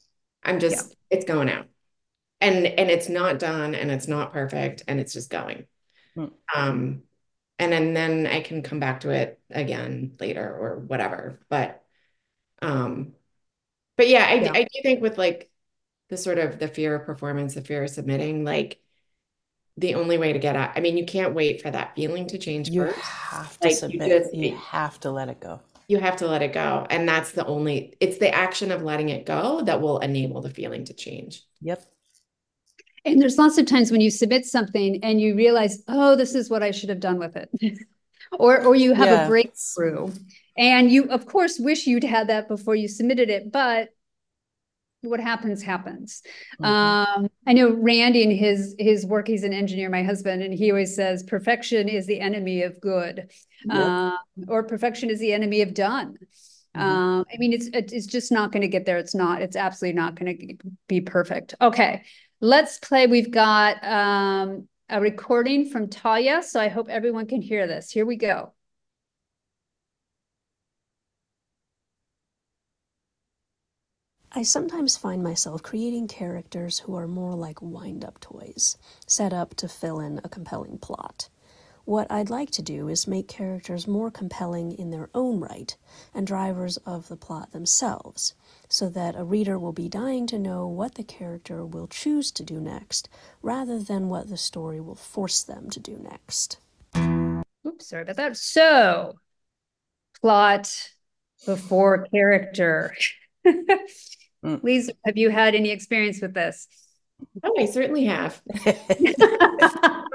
I'm 0.43 0.59
just 0.59 0.91
yeah. 0.91 1.17
it's 1.17 1.25
going 1.25 1.51
out. 1.51 1.67
And 2.41 2.67
and 2.67 2.91
it's 2.91 3.09
not 3.09 3.39
done 3.39 3.75
and 3.75 3.91
it's 3.91 4.09
not 4.09 4.33
perfect 4.33 4.83
and 4.89 5.01
it's 5.01 5.13
just 5.13 5.31
going. 5.31 5.67
Hmm. 6.15 6.27
Um 6.55 7.03
and 7.59 7.73
then 7.73 7.95
then 7.95 8.27
I 8.27 8.41
can 8.41 8.63
come 8.63 8.81
back 8.81 9.01
to 9.01 9.11
it 9.11 9.41
again 9.51 10.17
later 10.21 10.45
or 10.45 10.79
whatever. 10.79 11.41
But 11.49 11.83
um 12.63 13.13
but 13.97 14.09
yeah, 14.09 14.27
I 14.29 14.35
yeah. 14.35 14.53
I 14.53 14.63
do 14.63 14.83
think 14.83 15.03
with 15.03 15.19
like 15.19 15.51
the 16.09 16.17
sort 16.17 16.39
of 16.39 16.59
the 16.59 16.69
fear 16.69 16.95
of 16.95 17.07
performance, 17.07 17.55
the 17.55 17.63
fear 17.63 17.83
of 17.83 17.91
submitting, 17.91 18.45
like 18.45 18.81
the 19.79 19.95
only 19.95 20.17
way 20.17 20.33
to 20.33 20.39
get 20.39 20.57
out. 20.57 20.73
I 20.75 20.81
mean, 20.81 20.97
you 20.97 21.05
can't 21.05 21.35
wait 21.35 21.61
for 21.61 21.71
that 21.71 21.95
feeling 21.97 22.27
to 22.29 22.39
change 22.39 22.71
you 22.71 22.87
first. 22.87 22.99
have 22.99 23.59
to 23.59 23.69
like, 23.69 23.77
submit. 23.77 24.09
You, 24.09 24.19
just, 24.19 24.35
you 24.35 24.57
have 24.57 25.01
to 25.01 25.11
let 25.11 25.29
it 25.29 25.41
go 25.41 25.61
you 25.89 25.99
have 25.99 26.17
to 26.17 26.27
let 26.27 26.43
it 26.43 26.53
go. 26.53 26.87
And 26.91 27.09
that's 27.09 27.33
the 27.33 27.47
only 27.47 27.95
it's 28.01 28.19
the 28.19 28.35
action 28.35 28.73
of 28.73 28.83
letting 28.83 29.09
it 29.09 29.27
go 29.27 29.63
that 29.63 29.81
will 29.81 29.99
enable 30.01 30.41
the 30.41 30.51
feeling 30.51 30.85
to 30.87 30.95
change. 30.95 31.43
Yep. 31.61 31.85
And 33.05 33.21
there's 33.21 33.39
lots 33.39 33.57
of 33.57 33.67
times 33.67 33.93
when 33.93 34.01
you 34.01 34.11
submit 34.11 34.47
something 34.47 35.03
and 35.05 35.21
you 35.21 35.37
realize 35.37 35.83
oh 35.87 36.17
this 36.17 36.35
is 36.35 36.51
what 36.51 36.63
i 36.63 36.73
should 36.73 36.89
have 36.89 37.01
done 37.01 37.19
with 37.19 37.37
it. 37.37 37.51
Or 38.33 38.61
or 38.65 38.75
you 38.75 38.93
have 38.93 39.07
yeah. 39.07 39.25
a 39.25 39.29
breakthrough. 39.29 40.13
And 40.59 40.91
you 40.91 41.05
of 41.05 41.27
course 41.27 41.61
wish 41.61 41.87
you'd 41.87 42.03
had 42.03 42.29
that 42.29 42.49
before 42.49 42.75
you 42.75 42.89
submitted 42.89 43.31
it 43.31 43.53
but 43.53 43.91
what 45.03 45.21
happens 45.21 45.63
happens. 45.63 46.23
Mm-hmm. 46.61 46.65
um, 46.65 47.31
i 47.47 47.53
know 47.53 47.73
randy 47.73 48.23
in 48.25 48.31
his 48.31 48.75
his 48.79 49.07
work 49.07 49.29
he's 49.29 49.45
an 49.45 49.53
engineer 49.53 49.89
my 49.89 50.03
husband 50.03 50.43
and 50.43 50.53
he 50.53 50.71
always 50.71 50.97
says 50.97 51.23
perfection 51.23 51.89
is 51.89 52.07
the 52.07 52.21
enemy 52.21 52.63
of 52.63 52.81
good 52.81 53.31
uh, 53.71 54.17
or 54.49 54.63
perfection 54.63 55.11
is 55.11 55.19
the 55.19 55.33
enemy 55.33 55.63
of 55.63 55.75
done. 55.75 56.17
Mm-hmm. 56.77 56.89
um, 56.89 57.25
i 57.33 57.39
mean 57.39 57.55
it's 57.55 57.71
it's 57.73 58.05
just 58.05 58.31
not 58.31 58.53
going 58.53 58.63
to 58.63 58.69
get 58.69 58.85
there. 58.85 58.99
It's 58.99 59.15
not 59.15 59.41
it's 59.41 59.57
absolutely 59.57 59.97
not 59.97 60.15
going 60.15 60.37
to 60.37 60.71
be 60.89 61.01
perfect. 61.01 61.55
Okay 61.61 62.03
let's 62.41 62.79
play. 62.79 63.07
We've 63.07 63.31
got 63.31 63.83
um, 63.83 64.69
a 64.89 65.01
recording 65.01 65.69
from 65.71 65.89
talia 65.89 66.43
so 66.43 66.61
i 66.61 66.69
hope 66.69 66.89
everyone 66.89 67.27
can 67.27 67.43
hear 67.43 67.67
this. 67.67 67.91
Here 67.91 68.07
we 68.07 68.17
go. 68.17 68.53
I 74.33 74.43
sometimes 74.43 74.99
find 74.99 75.23
myself 75.23 75.63
creating 75.63 76.09
characters 76.09 76.81
who 76.81 76.95
are 76.95 77.09
more 77.09 77.35
like 77.35 77.63
wind 77.63 78.05
up 78.05 78.21
toys, 78.21 78.77
set 79.07 79.33
up 79.33 79.55
to 79.55 79.67
fill 79.67 79.99
in 79.99 80.21
a 80.23 80.29
compelling 80.29 80.77
plot. 80.77 81.31
What 81.87 82.11
I'd 82.11 82.31
like 82.31 82.51
to 82.51 82.63
do 82.63 82.89
is 82.89 83.07
make 83.07 83.29
characters 83.29 83.87
more 83.87 84.11
compelling 84.11 84.73
in 84.73 84.91
their 84.91 85.09
own 85.15 85.39
right 85.39 85.77
and 86.13 86.27
drivers 86.27 86.79
of 86.79 87.07
the 87.07 87.17
plot 87.17 87.53
themselves, 87.53 88.35
so 88.69 88.89
that 88.89 89.15
a 89.15 89.23
reader 89.23 89.57
will 89.57 89.73
be 89.73 89.89
dying 89.89 90.27
to 90.27 90.39
know 90.41 90.67
what 90.67 90.97
the 90.97 91.05
character 91.05 91.65
will 91.65 91.87
choose 91.87 92.33
to 92.33 92.43
do 92.43 92.59
next, 92.59 93.09
rather 93.41 93.79
than 93.79 94.09
what 94.09 94.29
the 94.29 94.37
story 94.37 94.81
will 94.81 94.97
force 94.97 95.45
them 95.45 95.71
to 95.71 95.79
do 95.79 95.97
next. 95.97 96.59
Oops, 97.65 97.87
sorry 97.87 98.03
about 98.03 98.17
that. 98.17 98.37
So, 98.37 99.15
plot 100.21 100.91
before 101.47 102.09
character. 102.13 102.97
Mm. 104.45 104.61
Liesl, 104.61 104.91
have 105.05 105.17
you 105.17 105.31
had 105.31 105.57
any 105.57 105.71
experience 105.71 106.21
with 106.21 106.33
this? 106.35 106.69
Oh, 107.43 107.55
I 107.59 107.67
certainly 107.67 108.05
have. 108.05 108.41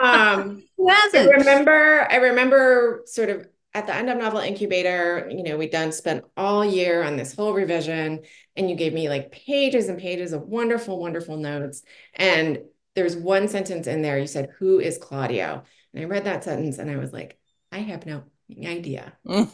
um, 0.02 0.64
I 0.80 1.28
remember, 1.38 2.08
I 2.10 2.16
remember 2.18 3.04
sort 3.06 3.30
of 3.30 3.48
at 3.74 3.88
the 3.88 3.96
end 3.96 4.10
of 4.10 4.18
novel 4.18 4.40
incubator, 4.40 5.30
you 5.30 5.44
know, 5.44 5.58
we'd 5.58 5.72
done 5.72 5.92
spent 5.92 6.26
all 6.36 6.66
year 6.66 7.04
on 7.04 7.16
this 7.16 7.34
whole 7.34 7.54
revision, 7.54 8.22
and 8.56 8.70
you 8.70 8.76
gave 8.76 8.94
me 8.94 9.08
like 9.08 9.32
pages 9.32 9.88
and 9.88 9.98
pages 9.98 10.34
of 10.34 10.42
wonderful, 10.42 11.00
wonderful 11.00 11.38
notes. 11.38 11.84
And 12.14 12.60
there's 12.96 13.16
one 13.16 13.48
sentence 13.48 13.88
in 13.88 14.02
there. 14.02 14.20
You 14.20 14.28
said, 14.28 14.50
"Who 14.60 14.80
is 14.80 14.98
Claudio?" 14.98 15.64
And 15.94 16.04
I 16.04 16.06
read 16.06 16.26
that 16.26 16.44
sentence, 16.44 16.80
and 16.80 16.92
I 16.92 16.98
was 16.98 17.14
like, 17.14 17.40
I 17.72 17.80
have 17.80 18.06
no 18.06 18.24
idea. 18.66 19.14
um, 19.28 19.48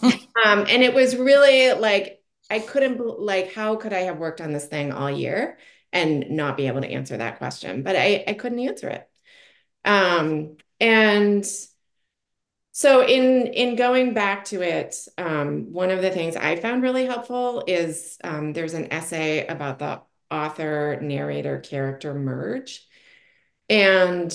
and 0.43 0.83
it 0.83 0.93
was 0.93 1.15
really 1.15 1.73
like 1.73 2.21
I 2.49 2.59
couldn't 2.59 2.99
like 3.19 3.53
how 3.53 3.75
could 3.75 3.93
I 3.93 4.01
have 4.01 4.17
worked 4.17 4.41
on 4.41 4.51
this 4.51 4.65
thing 4.65 4.91
all 4.91 5.11
year 5.11 5.57
and 5.93 6.29
not 6.31 6.57
be 6.57 6.67
able 6.67 6.81
to 6.81 6.91
answer 6.91 7.17
that 7.17 7.37
question? 7.37 7.83
But 7.83 7.95
I 7.95 8.23
I 8.27 8.33
couldn't 8.33 8.59
answer 8.59 8.89
it. 8.89 9.09
Um, 9.85 10.57
and 10.79 11.45
so 12.71 13.05
in 13.05 13.47
in 13.47 13.75
going 13.75 14.13
back 14.13 14.45
to 14.45 14.61
it, 14.61 14.95
um, 15.17 15.73
one 15.73 15.89
of 15.89 16.01
the 16.01 16.11
things 16.11 16.35
I 16.35 16.55
found 16.57 16.83
really 16.83 17.05
helpful 17.05 17.63
is 17.65 18.17
um, 18.23 18.53
there's 18.53 18.75
an 18.75 18.93
essay 18.93 19.47
about 19.47 19.79
the 19.79 20.01
author 20.29 20.99
narrator 21.01 21.59
character 21.59 22.13
merge, 22.13 22.85
and 23.69 24.33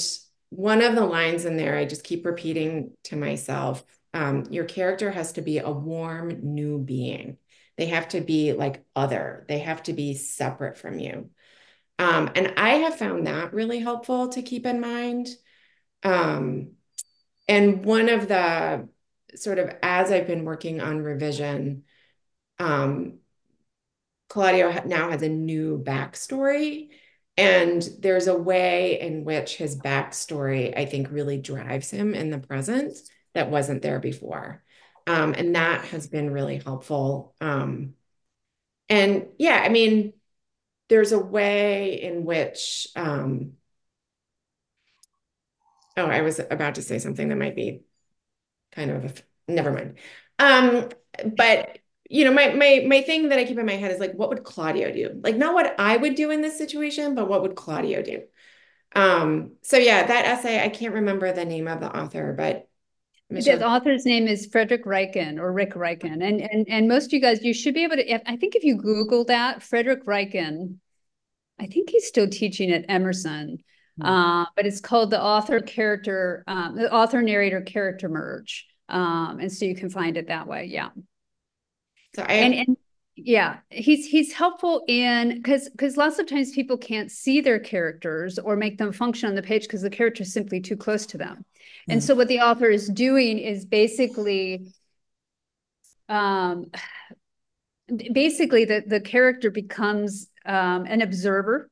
one 0.51 0.83
of 0.83 0.95
the 0.95 1.05
lines 1.05 1.45
in 1.45 1.57
there 1.57 1.77
I 1.77 1.85
just 1.85 2.05
keep 2.05 2.27
repeating 2.27 2.93
to 3.05 3.17
myself: 3.17 3.85
um, 4.15 4.47
your 4.51 4.65
character 4.65 5.11
has 5.11 5.35
to 5.35 5.43
be 5.43 5.59
a 5.59 5.71
warm 5.71 6.55
new 6.55 6.79
being. 6.79 7.39
They 7.77 7.87
have 7.87 8.09
to 8.11 8.21
be 8.21 8.53
like 8.53 8.85
other, 8.95 9.45
they 9.49 9.61
have 9.61 9.83
to 9.85 9.93
be 9.93 10.15
separate 10.15 10.77
from 10.79 10.99
you. 10.99 11.31
Um, 11.99 12.31
and 12.35 12.55
I 12.57 12.75
have 12.77 12.97
found 12.97 13.27
that 13.27 13.53
really 13.53 13.79
helpful 13.79 14.29
to 14.31 14.43
keep 14.43 14.67
in 14.67 14.81
mind. 14.81 15.29
Um, 16.03 16.73
and 17.49 17.85
one 17.85 18.09
of 18.09 18.29
the 18.29 18.89
sort 19.35 19.59
of 19.59 19.71
as 19.83 20.11
I've 20.11 20.27
been 20.27 20.45
working 20.45 20.81
on 20.81 21.03
revision, 21.03 21.85
um, 22.59 23.19
Claudio 24.29 24.83
now 24.87 25.11
has 25.11 25.23
a 25.23 25.29
new 25.29 25.83
backstory. 25.83 26.89
And 27.37 27.87
there's 28.01 28.27
a 28.27 28.37
way 28.37 29.01
in 29.01 29.25
which 29.25 29.57
his 29.57 29.77
backstory, 29.77 30.77
I 30.77 30.85
think, 30.85 31.11
really 31.11 31.39
drives 31.39 31.91
him 31.91 32.15
in 32.15 32.31
the 32.31 32.39
present 32.39 32.97
that 33.35 33.51
wasn't 33.51 33.83
there 33.83 34.01
before. 34.01 34.63
Um, 35.07 35.35
and 35.35 35.55
that 35.55 35.87
has 35.87 36.07
been 36.07 36.31
really 36.31 36.59
helpful. 36.59 37.35
Um, 37.41 37.95
and 38.89 39.29
yeah, 39.39 39.63
I 39.65 39.71
mean, 39.71 40.13
there's 40.93 41.13
a 41.13 41.19
way 41.19 42.03
in 42.03 42.27
which, 42.27 42.87
um, 42.97 43.53
oh, 45.97 46.05
I 46.05 46.21
was 46.21 46.39
about 46.39 46.75
to 46.75 46.83
say 46.83 46.99
something 46.99 47.31
that 47.31 47.39
might 47.39 47.57
be 47.57 47.81
kind 48.73 48.91
of, 48.91 49.05
a, 49.07 49.15
never 49.51 49.73
mind. 49.73 49.95
Um, 50.39 50.91
but 51.35 51.79
you 52.11 52.27
know, 52.27 52.31
my 52.31 52.53
my 52.53 52.85
my 52.87 53.01
thing 53.01 53.31
that 53.31 53.39
I 53.39 53.47
keep 53.47 53.59
in 53.59 53.65
my 53.65 53.77
head 53.77 53.91
is 53.91 54.01
like, 54.01 54.13
what 54.13 54.29
would 54.29 54.45
Claudio 54.45 54.93
do? 54.93 55.19
Like, 55.25 55.39
not 55.39 55.55
what 55.55 55.75
I 55.81 55.97
would 55.97 56.15
do 56.15 56.31
in 56.31 56.43
this 56.43 56.59
situation, 56.59 57.15
but 57.15 57.27
what 57.27 57.41
would 57.41 57.55
Claudio 57.55 58.03
do? 58.03 58.25
Um, 58.95 59.53
so 59.63 59.79
yeah, 59.79 60.07
that 60.07 60.27
essay, 60.27 60.63
I 60.63 60.69
can't 60.69 60.93
remember 60.93 61.33
the 61.33 61.47
name 61.47 61.69
of 61.69 61.81
the 61.81 61.91
author, 61.91 62.35
but 62.37 62.69
Michelle. 63.31 63.59
The 63.59 63.67
author's 63.67 64.05
name 64.05 64.29
is 64.29 64.47
Frederick 64.47 64.85
Reiken 64.85 65.39
or 65.39 65.53
Rick 65.53 65.73
Reiken. 65.73 66.23
And, 66.23 66.43
and, 66.43 66.69
and 66.69 66.87
most 66.87 67.07
of 67.07 67.13
you 67.15 67.21
guys, 67.21 67.43
you 67.43 67.55
should 67.55 67.75
be 67.75 67.85
able 67.85 67.97
to, 67.97 68.31
I 68.31 68.37
think 68.37 68.55
if 68.55 68.63
you 68.63 68.77
Google 68.77 69.25
that, 69.25 69.63
Frederick 69.63 70.05
Reiken, 70.05 70.77
I 71.63 71.67
think 71.67 71.91
he's 71.91 72.07
still 72.07 72.29
teaching 72.29 72.73
at 72.73 72.85
Emerson, 72.89 73.59
mm-hmm. 74.01 74.07
uh, 74.07 74.47
but 74.57 74.67
it's 74.67 74.81
called 74.81 75.11
the 75.11 75.23
author 75.23 75.61
character, 75.61 76.43
um, 76.47 76.77
the 76.77 76.93
author 76.93 77.23
narrator 77.23 77.61
character 77.61 78.09
merge. 78.09 78.67
Um, 78.89 79.39
and 79.41 79.51
so 79.51 79.65
you 79.65 79.77
can 79.77 79.89
find 79.89 80.17
it 80.17 80.27
that 80.27 80.49
way. 80.49 80.67
Yeah. 80.67 80.89
So 82.15 82.23
I, 82.23 82.33
and, 82.35 82.55
and 82.55 82.77
yeah 83.15 83.59
he's 83.69 84.07
he's 84.07 84.33
helpful 84.33 84.85
in 84.89 85.37
because 85.37 85.69
because 85.69 85.97
lots 85.99 86.19
of 86.19 86.27
times 86.27 86.53
people 86.53 86.79
can't 86.79 87.11
see 87.11 87.43
their 87.43 87.59
characters 87.59 88.39
or 88.39 88.57
make 88.57 88.79
them 88.79 88.91
function 88.91 89.29
on 89.29 89.35
the 89.35 89.43
page 89.43 89.63
because 89.63 89.83
the 89.83 89.91
character 89.91 90.23
is 90.23 90.33
simply 90.33 90.61
too 90.61 90.77
close 90.77 91.05
to 91.05 91.19
them 91.19 91.45
and 91.89 92.01
mm. 92.01 92.05
so 92.05 92.15
what 92.15 92.29
the 92.29 92.41
author 92.41 92.71
is 92.71 92.89
doing 92.89 93.39
is 93.39 93.67
basically 93.67 94.73
um 96.09 96.71
basically 98.13 98.65
the 98.65 98.83
the 98.87 99.01
character 99.01 99.51
becomes 99.51 100.29
um 100.45 100.87
an 100.87 101.03
observer 101.03 101.71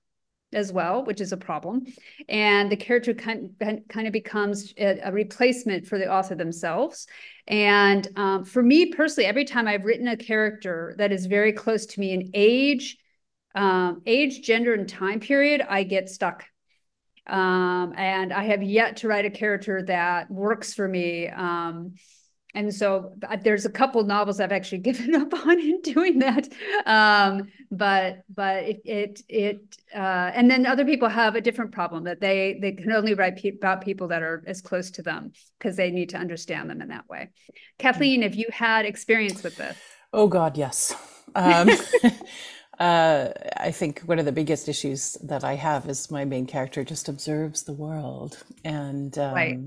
as 0.52 0.72
well, 0.72 1.04
which 1.04 1.20
is 1.20 1.32
a 1.32 1.36
problem. 1.36 1.86
And 2.28 2.70
the 2.70 2.76
character 2.76 3.14
kind, 3.14 3.54
kind 3.88 4.06
of 4.06 4.12
becomes 4.12 4.74
a, 4.76 5.10
replacement 5.12 5.86
for 5.86 5.98
the 5.98 6.12
author 6.12 6.34
themselves. 6.34 7.06
And 7.46 8.06
um, 8.16 8.44
for 8.44 8.62
me 8.62 8.92
personally, 8.92 9.26
every 9.26 9.44
time 9.44 9.68
I've 9.68 9.84
written 9.84 10.08
a 10.08 10.16
character 10.16 10.94
that 10.98 11.12
is 11.12 11.26
very 11.26 11.52
close 11.52 11.86
to 11.86 12.00
me 12.00 12.12
in 12.12 12.30
age, 12.34 12.98
um, 13.54 14.02
age, 14.06 14.42
gender, 14.42 14.74
and 14.74 14.88
time 14.88 15.20
period, 15.20 15.60
I 15.68 15.84
get 15.84 16.08
stuck. 16.08 16.44
Um, 17.26 17.94
and 17.96 18.32
I 18.32 18.44
have 18.44 18.62
yet 18.62 18.98
to 18.98 19.08
write 19.08 19.24
a 19.24 19.30
character 19.30 19.82
that 19.84 20.30
works 20.30 20.74
for 20.74 20.88
me. 20.88 21.28
Um, 21.28 21.94
and 22.54 22.74
so 22.74 23.12
uh, 23.28 23.36
there's 23.42 23.64
a 23.64 23.70
couple 23.70 24.02
novels 24.04 24.40
I've 24.40 24.52
actually 24.52 24.78
given 24.90 25.14
up 25.14 25.32
on 25.34 25.58
in 25.58 25.80
doing 25.82 26.18
that. 26.20 26.48
Um, 26.86 27.48
but 27.70 28.22
but 28.34 28.64
it 28.64 28.80
it 28.84 29.22
it 29.28 29.76
uh, 29.94 30.30
and 30.34 30.50
then 30.50 30.66
other 30.66 30.84
people 30.84 31.08
have 31.08 31.36
a 31.36 31.40
different 31.40 31.72
problem 31.72 32.04
that 32.04 32.20
they 32.20 32.58
they 32.60 32.72
can 32.72 32.92
only 32.92 33.14
write 33.14 33.36
pe- 33.36 33.56
about 33.56 33.82
people 33.82 34.08
that 34.08 34.22
are 34.22 34.42
as 34.46 34.60
close 34.60 34.90
to 34.92 35.02
them 35.02 35.32
because 35.58 35.76
they 35.76 35.90
need 35.90 36.10
to 36.10 36.16
understand 36.16 36.68
them 36.68 36.80
in 36.80 36.88
that 36.88 37.08
way. 37.08 37.30
Kathleen, 37.78 38.22
have 38.22 38.34
you 38.34 38.46
had 38.52 38.84
experience 38.84 39.42
with 39.42 39.56
this? 39.56 39.76
Oh 40.12 40.26
God, 40.26 40.56
yes. 40.56 40.94
Um, 41.34 41.70
uh, 42.80 43.28
I 43.56 43.70
think 43.70 44.00
one 44.00 44.18
of 44.18 44.24
the 44.24 44.32
biggest 44.32 44.68
issues 44.68 45.12
that 45.22 45.44
I 45.44 45.54
have 45.54 45.88
is 45.88 46.10
my 46.10 46.24
main 46.24 46.46
character 46.46 46.82
just 46.82 47.08
observes 47.08 47.62
the 47.62 47.72
world, 47.72 48.42
and 48.64 49.16
um, 49.18 49.34
right. 49.34 49.58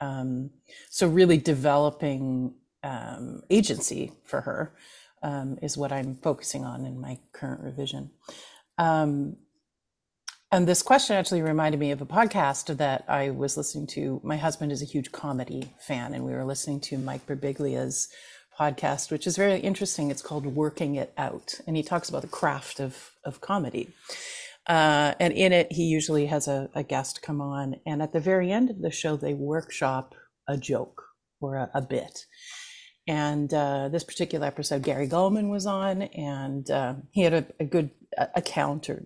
Um, 0.00 0.50
so 0.90 1.08
really 1.08 1.38
developing 1.38 2.54
um, 2.82 3.42
agency 3.50 4.12
for 4.24 4.40
her 4.42 4.74
um, 5.22 5.58
is 5.62 5.76
what 5.76 5.92
I'm 5.92 6.14
focusing 6.16 6.64
on 6.64 6.84
in 6.84 7.00
my 7.00 7.18
current 7.32 7.62
revision. 7.62 8.10
Um, 8.78 9.36
and 10.50 10.66
this 10.66 10.82
question 10.82 11.16
actually 11.16 11.42
reminded 11.42 11.78
me 11.78 11.90
of 11.90 12.00
a 12.00 12.06
podcast 12.06 12.74
that 12.78 13.04
I 13.06 13.30
was 13.30 13.56
listening 13.56 13.86
to. 13.88 14.20
My 14.24 14.38
husband 14.38 14.72
is 14.72 14.80
a 14.80 14.86
huge 14.86 15.12
comedy 15.12 15.74
fan, 15.78 16.14
and 16.14 16.24
we 16.24 16.32
were 16.32 16.44
listening 16.44 16.80
to 16.82 16.96
Mike 16.96 17.26
Birbiglia's 17.26 18.08
podcast, 18.58 19.10
which 19.10 19.26
is 19.26 19.36
very 19.36 19.60
interesting. 19.60 20.10
It's 20.10 20.22
called 20.22 20.46
Working 20.46 20.94
It 20.94 21.12
Out. 21.18 21.60
And 21.66 21.76
he 21.76 21.82
talks 21.82 22.08
about 22.08 22.22
the 22.22 22.28
craft 22.28 22.80
of, 22.80 23.12
of 23.24 23.40
comedy. 23.40 23.90
Uh, 24.68 25.14
and 25.18 25.32
in 25.32 25.52
it, 25.52 25.72
he 25.72 25.84
usually 25.84 26.26
has 26.26 26.46
a, 26.46 26.68
a, 26.74 26.82
guest 26.82 27.22
come 27.22 27.40
on. 27.40 27.76
And 27.86 28.02
at 28.02 28.12
the 28.12 28.20
very 28.20 28.52
end 28.52 28.68
of 28.68 28.82
the 28.82 28.90
show, 28.90 29.16
they 29.16 29.32
workshop 29.32 30.14
a 30.46 30.58
joke 30.58 31.02
or 31.40 31.56
a, 31.56 31.70
a 31.74 31.80
bit. 31.80 32.26
And 33.06 33.52
uh, 33.54 33.88
this 33.88 34.04
particular 34.04 34.46
episode, 34.46 34.82
Gary 34.82 35.08
Gulman 35.08 35.48
was 35.48 35.64
on, 35.64 36.02
and 36.02 36.70
uh, 36.70 36.94
he 37.10 37.22
had 37.22 37.32
a, 37.32 37.46
a, 37.58 37.64
good 37.64 37.90
account 38.34 38.90
or 38.90 39.02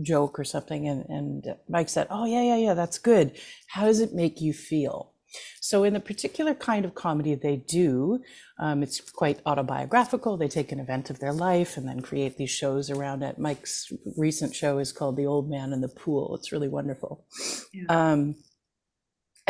joke 0.00 0.38
or 0.38 0.44
something. 0.44 0.86
And, 0.86 1.04
and 1.08 1.44
Mike 1.68 1.88
said, 1.88 2.06
Oh, 2.10 2.26
yeah, 2.26 2.42
yeah, 2.42 2.56
yeah, 2.56 2.74
that's 2.74 2.98
good. 2.98 3.36
How 3.66 3.86
does 3.86 3.98
it 3.98 4.14
make 4.14 4.40
you 4.40 4.52
feel? 4.52 5.09
So, 5.60 5.84
in 5.84 5.94
the 5.94 6.00
particular 6.00 6.54
kind 6.54 6.84
of 6.84 6.94
comedy 6.94 7.34
they 7.34 7.56
do, 7.56 8.20
um, 8.58 8.82
it's 8.82 9.00
quite 9.00 9.40
autobiographical. 9.46 10.36
They 10.36 10.48
take 10.48 10.72
an 10.72 10.80
event 10.80 11.10
of 11.10 11.18
their 11.20 11.32
life 11.32 11.76
and 11.76 11.88
then 11.88 12.00
create 12.00 12.36
these 12.36 12.50
shows 12.50 12.90
around 12.90 13.22
it. 13.22 13.38
Mike's 13.38 13.92
recent 14.16 14.54
show 14.54 14.78
is 14.78 14.92
called 14.92 15.16
The 15.16 15.26
Old 15.26 15.48
Man 15.48 15.72
in 15.72 15.80
the 15.80 15.88
Pool. 15.88 16.34
It's 16.36 16.52
really 16.52 16.68
wonderful. 16.68 17.24
Yeah. 17.72 17.84
Um, 17.88 18.36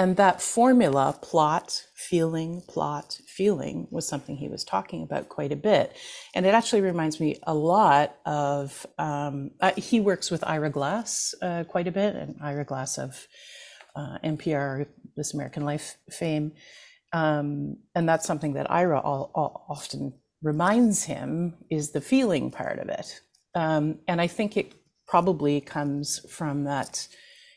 and 0.00 0.16
that 0.16 0.40
formula, 0.40 1.18
plot, 1.20 1.84
feeling, 1.94 2.62
plot, 2.66 3.18
feeling, 3.26 3.86
was 3.90 4.08
something 4.08 4.34
he 4.34 4.48
was 4.48 4.64
talking 4.64 5.02
about 5.02 5.28
quite 5.28 5.52
a 5.52 5.56
bit. 5.56 5.94
And 6.34 6.46
it 6.46 6.54
actually 6.54 6.80
reminds 6.80 7.20
me 7.20 7.38
a 7.42 7.52
lot 7.52 8.16
of, 8.24 8.86
um, 8.98 9.50
uh, 9.60 9.72
he 9.76 10.00
works 10.00 10.30
with 10.30 10.42
Ira 10.46 10.70
Glass 10.70 11.34
uh, 11.42 11.64
quite 11.64 11.86
a 11.86 11.92
bit, 11.92 12.14
and 12.14 12.36
Ira 12.40 12.64
Glass 12.64 12.96
of 12.96 13.26
uh, 13.94 14.16
NPR, 14.24 14.86
This 15.16 15.34
American 15.34 15.64
Life 15.64 15.96
fame. 16.10 16.52
Um, 17.12 17.76
and 17.94 18.08
that's 18.08 18.26
something 18.26 18.54
that 18.54 18.70
Ira 18.70 19.00
all, 19.00 19.30
all 19.34 19.66
often 19.68 20.14
reminds 20.42 21.04
him 21.04 21.54
is 21.70 21.90
the 21.90 22.00
feeling 22.00 22.50
part 22.50 22.78
of 22.78 22.88
it. 22.88 23.20
Um, 23.54 23.98
and 24.06 24.20
I 24.20 24.26
think 24.26 24.56
it 24.56 24.74
probably 25.06 25.60
comes 25.60 26.20
from 26.30 26.64
that 26.64 27.08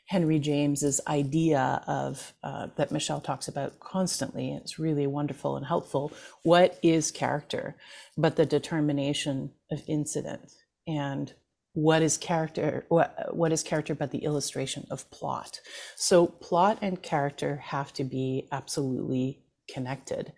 Henry 0.08 0.40
James's 0.40 1.00
idea 1.08 1.82
of 1.88 2.34
uh, 2.44 2.68
that 2.76 2.92
Michelle 2.92 3.22
talks 3.22 3.48
about 3.48 3.80
constantly. 3.80 4.52
It's 4.52 4.78
really 4.78 5.08
wonderful 5.08 5.56
and 5.56 5.66
helpful. 5.66 6.12
What 6.44 6.78
is 6.84 7.10
character, 7.12 7.76
but 8.18 8.36
the 8.36 8.46
determination 8.46 9.52
of 9.72 9.82
incident, 9.88 10.52
and 10.88 11.34
what 11.74 12.02
is 12.02 12.18
character 12.18 12.86
what, 12.90 13.36
what 13.36 13.52
is 13.52 13.64
character 13.64 13.96
but 13.96 14.12
the 14.12 14.20
illustration 14.20 14.86
of 14.92 15.10
plot. 15.12 15.60
So 15.96 16.28
plot 16.28 16.78
and 16.82 17.02
character 17.02 17.58
have 17.58 17.92
to 17.94 18.04
be 18.04 18.48
absolutely 18.52 19.44
connected. 19.70 20.34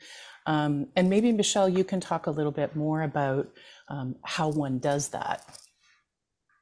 Um, 0.45 0.87
and 0.95 1.09
maybe 1.09 1.31
michelle 1.31 1.67
you 1.67 1.83
can 1.83 1.99
talk 1.99 2.27
a 2.27 2.31
little 2.31 2.51
bit 2.51 2.75
more 2.75 3.01
about 3.01 3.49
um, 3.89 4.15
how 4.23 4.49
one 4.49 4.79
does 4.79 5.09
that. 5.09 5.43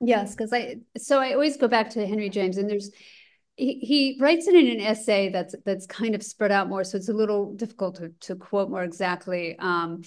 Yes 0.02 0.36
because 0.36 0.52
i 0.52 0.78
so 0.98 1.20
i 1.20 1.34
always 1.34 1.56
go 1.56 1.70
back 1.70 1.90
to 1.92 2.06
henry 2.06 2.30
james 2.30 2.58
and 2.58 2.70
there's 2.70 2.92
he, 3.56 3.80
he 3.80 4.18
writes 4.20 4.48
it 4.48 4.56
in 4.56 4.68
an 4.68 4.82
essay 4.82 5.30
that's 5.30 5.56
that's 5.66 5.86
kind 5.86 6.16
of 6.16 6.24
spread 6.24 6.52
out 6.52 6.70
more 6.70 6.84
so 6.84 6.98
it's 6.98 7.10
a 7.10 7.14
little 7.14 7.54
difficult 7.54 7.96
to, 7.96 8.10
to 8.22 8.36
quote 8.36 8.70
more 8.70 8.84
exactly. 8.84 9.58
Um, 9.60 10.02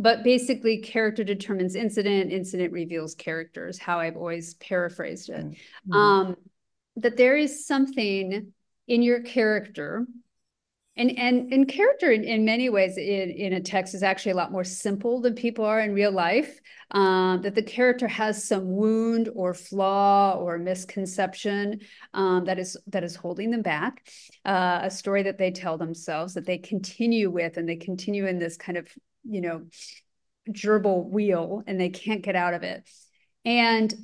but 0.00 0.24
basically 0.24 0.78
character 0.78 1.22
determines 1.22 1.76
incident. 1.76 2.32
Incident 2.32 2.72
reveals 2.72 3.14
characters 3.14 3.78
how 3.78 4.00
i've 4.00 4.16
always 4.16 4.54
paraphrased 4.54 5.28
it. 5.28 5.44
Mm-hmm. 5.44 5.92
um, 5.92 6.36
that 6.96 7.16
there 7.16 7.36
is 7.36 7.66
something 7.66 8.52
in 8.88 9.02
your 9.02 9.20
character 9.20 10.06
and 10.96 11.16
and 11.18 11.52
and 11.52 11.68
character 11.68 12.10
in, 12.10 12.24
in 12.24 12.44
many 12.44 12.68
ways 12.68 12.96
in, 12.96 13.30
in 13.30 13.52
a 13.52 13.60
text 13.60 13.94
is 13.94 14.02
actually 14.02 14.32
a 14.32 14.36
lot 14.36 14.50
more 14.50 14.64
simple 14.64 15.20
than 15.20 15.34
people 15.34 15.64
are 15.64 15.80
in 15.80 15.94
real 15.94 16.10
life. 16.10 16.58
Um, 16.90 17.42
that 17.42 17.54
the 17.54 17.62
character 17.62 18.08
has 18.08 18.42
some 18.42 18.74
wound 18.74 19.30
or 19.36 19.54
flaw 19.54 20.34
or 20.34 20.58
misconception 20.58 21.80
um, 22.12 22.44
that 22.46 22.58
is 22.58 22.76
that 22.88 23.04
is 23.04 23.14
holding 23.14 23.50
them 23.50 23.62
back. 23.62 24.08
Uh, 24.44 24.80
a 24.82 24.90
story 24.90 25.22
that 25.22 25.38
they 25.38 25.52
tell 25.52 25.78
themselves 25.78 26.34
that 26.34 26.46
they 26.46 26.58
continue 26.58 27.30
with 27.30 27.56
and 27.56 27.68
they 27.68 27.76
continue 27.76 28.26
in 28.26 28.40
this 28.40 28.56
kind 28.56 28.76
of 28.76 28.88
you 29.24 29.40
know, 29.40 29.66
gerbil 30.48 31.08
wheel 31.08 31.62
and 31.66 31.80
they 31.80 31.90
can't 31.90 32.22
get 32.22 32.36
out 32.36 32.54
of 32.54 32.62
it. 32.62 32.88
And 33.44 33.94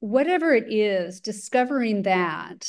whatever 0.00 0.54
it 0.54 0.72
is, 0.72 1.20
discovering 1.20 2.02
that, 2.02 2.66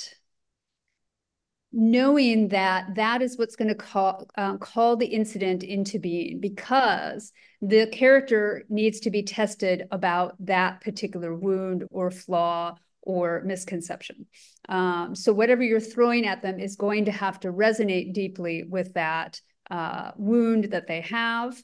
knowing 1.72 2.50
that 2.50 2.94
that 2.96 3.24
is 3.24 3.38
what's 3.38 3.56
going 3.56 3.68
to 3.68 3.76
call 3.76 4.28
uh, 4.38 4.58
call 4.58 4.96
the 4.96 5.08
incident 5.08 5.64
into 5.64 5.98
being 5.98 6.40
because 6.40 7.32
the 7.62 7.88
character 7.88 8.64
needs 8.70 9.00
to 9.00 9.10
be 9.10 9.24
tested 9.24 9.88
about 9.90 10.36
that 10.40 10.82
particular 10.82 11.36
wound 11.36 11.84
or 11.90 12.12
flaw 12.12 12.76
or 13.02 13.42
misconception. 13.44 14.28
Um, 14.70 15.16
so 15.16 15.34
whatever 15.34 15.64
you're 15.64 15.80
throwing 15.80 16.28
at 16.28 16.44
them 16.44 16.60
is 16.60 16.76
going 16.76 17.06
to 17.06 17.12
have 17.12 17.40
to 17.42 17.52
resonate 17.52 18.14
deeply 18.14 18.64
with 18.64 18.94
that 18.94 19.42
uh, 19.72 20.12
wound 20.16 20.66
that 20.66 20.88
they 20.88 21.02
have 21.02 21.62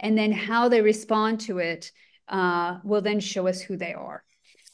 and 0.00 0.18
then 0.18 0.32
how 0.32 0.68
they 0.68 0.80
respond 0.80 1.40
to 1.40 1.58
it 1.58 1.92
uh, 2.28 2.78
will 2.84 3.02
then 3.02 3.20
show 3.20 3.46
us 3.46 3.60
who 3.60 3.76
they 3.76 3.94
are. 3.94 4.24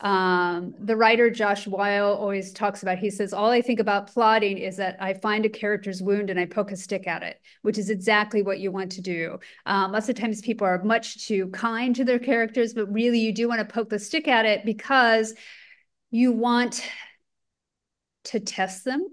Um, 0.01 0.75
the 0.79 0.97
writer 0.97 1.31
Josh 1.31 1.67
Weil 1.67 2.15
always 2.15 2.53
talks 2.53 2.83
about, 2.83 2.99
he 2.99 3.09
says, 3.09 3.33
all 3.33 3.51
I 3.51 3.62
think 3.62 3.81
about 3.81 4.09
plotting 4.09 4.59
is 4.59 4.77
that 4.77 4.97
I 5.01 5.15
find 5.15 5.47
a 5.47 5.49
character's 5.49 6.03
wound 6.03 6.29
and 6.29 6.39
I 6.39 6.45
poke 6.45 6.71
a 6.71 6.77
stick 6.77 7.07
at 7.07 7.23
it, 7.23 7.41
which 7.62 7.79
is 7.79 7.89
exactly 7.89 8.43
what 8.43 8.61
you 8.61 8.71
want 8.71 8.93
to 8.93 9.01
do. 9.01 9.39
Um, 9.65 9.93
lots 9.93 10.11
of 10.11 10.17
times 10.17 10.43
people 10.43 10.67
are 10.67 10.83
much 10.85 11.27
too 11.27 11.49
kind 11.49 11.97
to 11.97 12.05
their 12.05 12.19
characters, 12.19 12.75
but 12.75 12.93
really 12.93 13.21
you 13.21 13.33
do 13.33 13.49
want 13.49 13.67
to 13.67 13.75
poke 13.75 13.89
the 13.89 13.99
stick 13.99 14.29
at 14.29 14.45
it 14.45 14.67
because 14.67 15.35
you 16.11 16.33
want 16.33 16.85
to 18.25 18.41
test 18.41 18.85
them. 18.85 19.09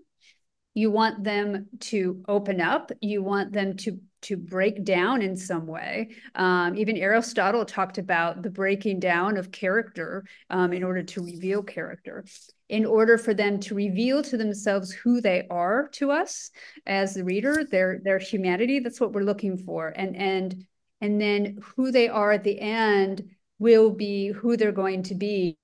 You 0.73 0.91
want 0.91 1.23
them 1.23 1.67
to 1.81 2.23
open 2.27 2.59
up. 2.59 2.91
You 2.99 3.23
want 3.23 3.53
them 3.53 3.77
to 3.77 3.99
to 4.23 4.37
break 4.37 4.83
down 4.83 5.21
in 5.21 5.35
some 5.35 5.67
way. 5.67 6.09
Um, 6.35 6.75
even 6.75 6.97
Aristotle 6.97 7.65
talked 7.65 7.97
about 7.97 8.41
the 8.41 8.49
breaking 8.49 8.99
down 8.99 9.37
of 9.37 9.51
character 9.51 10.25
um, 10.49 10.73
in 10.73 10.83
order 10.83 11.03
to 11.03 11.23
reveal 11.23 11.63
character, 11.63 12.25
in 12.69 12.85
order 12.85 13.17
for 13.17 13.33
them 13.33 13.59
to 13.61 13.75
reveal 13.75 14.23
to 14.23 14.37
themselves 14.37 14.91
who 14.91 15.21
they 15.21 15.47
are 15.49 15.87
to 15.93 16.11
us 16.11 16.51
as 16.85 17.13
the 17.13 17.23
reader, 17.23 17.63
their 17.69 17.99
their 18.03 18.19
humanity. 18.19 18.79
That's 18.79 18.99
what 18.99 19.13
we're 19.13 19.21
looking 19.21 19.57
for, 19.57 19.93
and 19.95 20.15
and 20.15 20.65
and 21.01 21.19
then 21.19 21.59
who 21.75 21.91
they 21.91 22.07
are 22.07 22.31
at 22.31 22.43
the 22.43 22.59
end 22.59 23.23
will 23.59 23.91
be 23.91 24.27
who 24.29 24.57
they're 24.57 24.71
going 24.71 25.03
to 25.03 25.15
be 25.15 25.57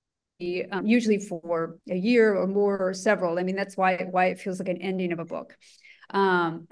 um, 0.72 0.86
usually 0.86 1.18
for 1.18 1.78
a 1.90 1.96
year 1.96 2.34
or 2.34 2.46
more 2.46 2.78
or 2.78 2.94
several. 2.94 3.38
I 3.38 3.42
mean, 3.42 3.56
that's 3.56 3.76
why 3.76 4.06
why 4.10 4.26
it 4.26 4.40
feels 4.40 4.58
like 4.58 4.68
an 4.68 4.80
ending 4.80 5.12
of 5.12 5.18
a 5.18 5.24
book. 5.24 5.56
Um, 6.12 6.66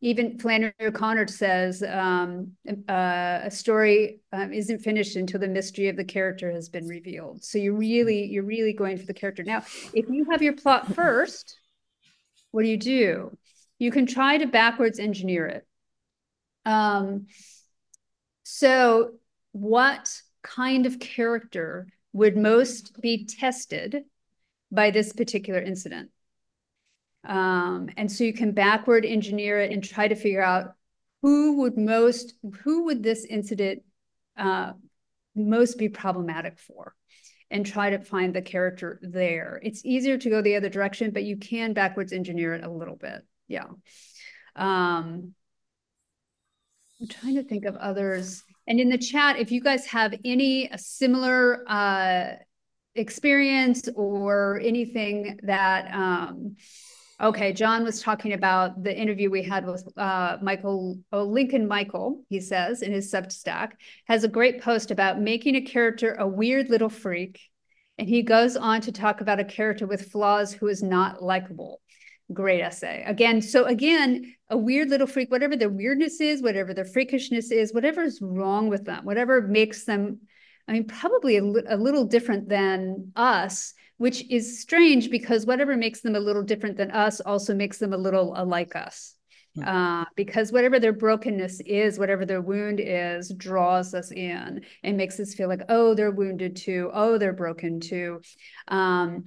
even 0.00 0.38
Flannery 0.38 0.72
O'Connor 0.80 1.26
says 1.26 1.82
um, 1.82 2.52
uh, 2.88 3.40
a 3.42 3.50
story 3.50 4.20
um, 4.32 4.52
isn't 4.52 4.80
finished 4.80 5.16
until 5.16 5.40
the 5.40 5.48
mystery 5.48 5.88
of 5.88 5.96
the 5.96 6.04
character 6.04 6.50
has 6.52 6.68
been 6.68 6.86
revealed. 6.86 7.42
So 7.42 7.58
you're 7.58 7.74
really 7.74 8.26
you're 8.26 8.44
really 8.44 8.72
going 8.72 8.98
for 8.98 9.06
the 9.06 9.14
character. 9.14 9.42
Now, 9.42 9.62
if 9.92 10.08
you 10.08 10.26
have 10.30 10.42
your 10.42 10.54
plot 10.54 10.94
first, 10.94 11.58
what 12.52 12.62
do 12.62 12.68
you 12.68 12.76
do? 12.76 13.36
You 13.78 13.90
can 13.90 14.06
try 14.06 14.38
to 14.38 14.46
backwards 14.46 14.98
engineer 14.98 15.46
it. 15.46 15.66
Um, 16.64 17.26
so, 18.44 19.14
what 19.52 20.10
kind 20.42 20.86
of 20.86 21.00
character 21.00 21.88
would 22.12 22.36
most 22.36 23.00
be 23.02 23.26
tested 23.26 24.04
by 24.70 24.90
this 24.90 25.12
particular 25.12 25.60
incident. 25.60 26.10
Um, 27.24 27.88
and 27.96 28.10
so 28.10 28.24
you 28.24 28.32
can 28.32 28.52
backward 28.52 29.04
engineer 29.04 29.60
it 29.60 29.72
and 29.72 29.82
try 29.82 30.08
to 30.08 30.14
figure 30.14 30.42
out 30.42 30.74
who 31.22 31.60
would 31.60 31.78
most, 31.78 32.34
who 32.62 32.84
would 32.84 33.02
this 33.02 33.24
incident 33.24 33.82
uh, 34.36 34.72
most 35.34 35.78
be 35.78 35.88
problematic 35.88 36.58
for? 36.58 36.94
and 37.50 37.64
try 37.64 37.90
to 37.90 38.00
find 38.00 38.34
the 38.34 38.42
character 38.42 38.98
there. 39.02 39.60
It's 39.62 39.84
easier 39.84 40.18
to 40.18 40.30
go 40.30 40.42
the 40.42 40.56
other 40.56 40.68
direction, 40.68 41.12
but 41.12 41.22
you 41.22 41.36
can 41.36 41.72
backwards 41.72 42.12
engineer 42.12 42.54
it 42.54 42.64
a 42.64 42.70
little 42.70 42.96
bit. 42.96 43.22
Yeah. 43.46 43.66
Um, 44.56 45.34
I'm 47.00 47.08
trying 47.08 47.36
to 47.36 47.44
think 47.44 47.64
of 47.64 47.76
others. 47.76 48.42
And 48.66 48.80
in 48.80 48.88
the 48.88 48.98
chat, 48.98 49.38
if 49.38 49.52
you 49.52 49.60
guys 49.60 49.86
have 49.86 50.14
any 50.24 50.70
similar 50.76 51.64
uh, 51.68 52.32
experience 52.94 53.88
or 53.94 54.60
anything 54.60 55.38
that 55.42 55.94
um, 55.94 56.56
Okay, 57.20 57.52
John 57.52 57.84
was 57.84 58.02
talking 58.02 58.32
about 58.32 58.82
the 58.82 58.96
interview 58.96 59.30
we 59.30 59.44
had 59.44 59.64
with 59.64 59.86
uh, 59.96 60.36
Michael, 60.42 60.98
oh, 61.12 61.22
Lincoln 61.22 61.68
Michael, 61.68 62.24
he 62.28 62.40
says 62.40 62.82
in 62.82 62.92
his 62.92 63.10
Substack, 63.10 63.72
has 64.06 64.24
a 64.24 64.28
great 64.28 64.60
post 64.60 64.90
about 64.90 65.20
making 65.20 65.54
a 65.54 65.60
character 65.60 66.14
a 66.14 66.26
weird 66.26 66.70
little 66.70 66.88
freak. 66.88 67.40
And 67.98 68.08
he 68.08 68.22
goes 68.22 68.56
on 68.56 68.80
to 68.82 68.92
talk 68.92 69.20
about 69.20 69.38
a 69.38 69.44
character 69.44 69.86
with 69.86 70.10
flaws 70.10 70.52
who 70.52 70.66
is 70.66 70.82
not 70.82 71.22
likable. 71.22 71.80
Great 72.32 72.60
essay. 72.60 73.04
Again, 73.06 73.40
so 73.40 73.64
again, 73.66 74.34
a 74.50 74.58
weird 74.58 74.90
little 74.90 75.06
freak, 75.06 75.30
whatever 75.30 75.56
their 75.56 75.68
weirdness 75.68 76.20
is, 76.20 76.42
whatever 76.42 76.74
their 76.74 76.84
freakishness 76.84 77.52
is, 77.52 77.72
whatever 77.72 78.02
is 78.02 78.18
wrong 78.20 78.68
with 78.68 78.86
them, 78.86 79.04
whatever 79.04 79.40
makes 79.42 79.84
them, 79.84 80.18
I 80.66 80.72
mean, 80.72 80.88
probably 80.88 81.36
a, 81.36 81.44
a 81.44 81.76
little 81.76 82.06
different 82.06 82.48
than 82.48 83.12
us 83.14 83.74
which 83.98 84.28
is 84.30 84.60
strange 84.60 85.10
because 85.10 85.46
whatever 85.46 85.76
makes 85.76 86.00
them 86.00 86.16
a 86.16 86.20
little 86.20 86.42
different 86.42 86.76
than 86.76 86.90
us 86.90 87.20
also 87.20 87.54
makes 87.54 87.78
them 87.78 87.92
a 87.92 87.98
little 87.98 88.34
alike 88.36 88.74
us. 88.74 89.14
Hmm. 89.54 89.62
Uh, 89.62 90.04
because 90.16 90.50
whatever 90.50 90.80
their 90.80 90.92
brokenness 90.92 91.60
is, 91.60 91.98
whatever 91.98 92.26
their 92.26 92.40
wound 92.40 92.80
is, 92.82 93.32
draws 93.36 93.94
us 93.94 94.10
in 94.10 94.64
and 94.82 94.96
makes 94.96 95.20
us 95.20 95.34
feel 95.34 95.48
like, 95.48 95.62
oh, 95.68 95.94
they're 95.94 96.10
wounded 96.10 96.56
too. 96.56 96.90
Oh, 96.92 97.18
they're 97.18 97.32
broken 97.32 97.80
too. 97.80 98.20
Um, 98.66 99.24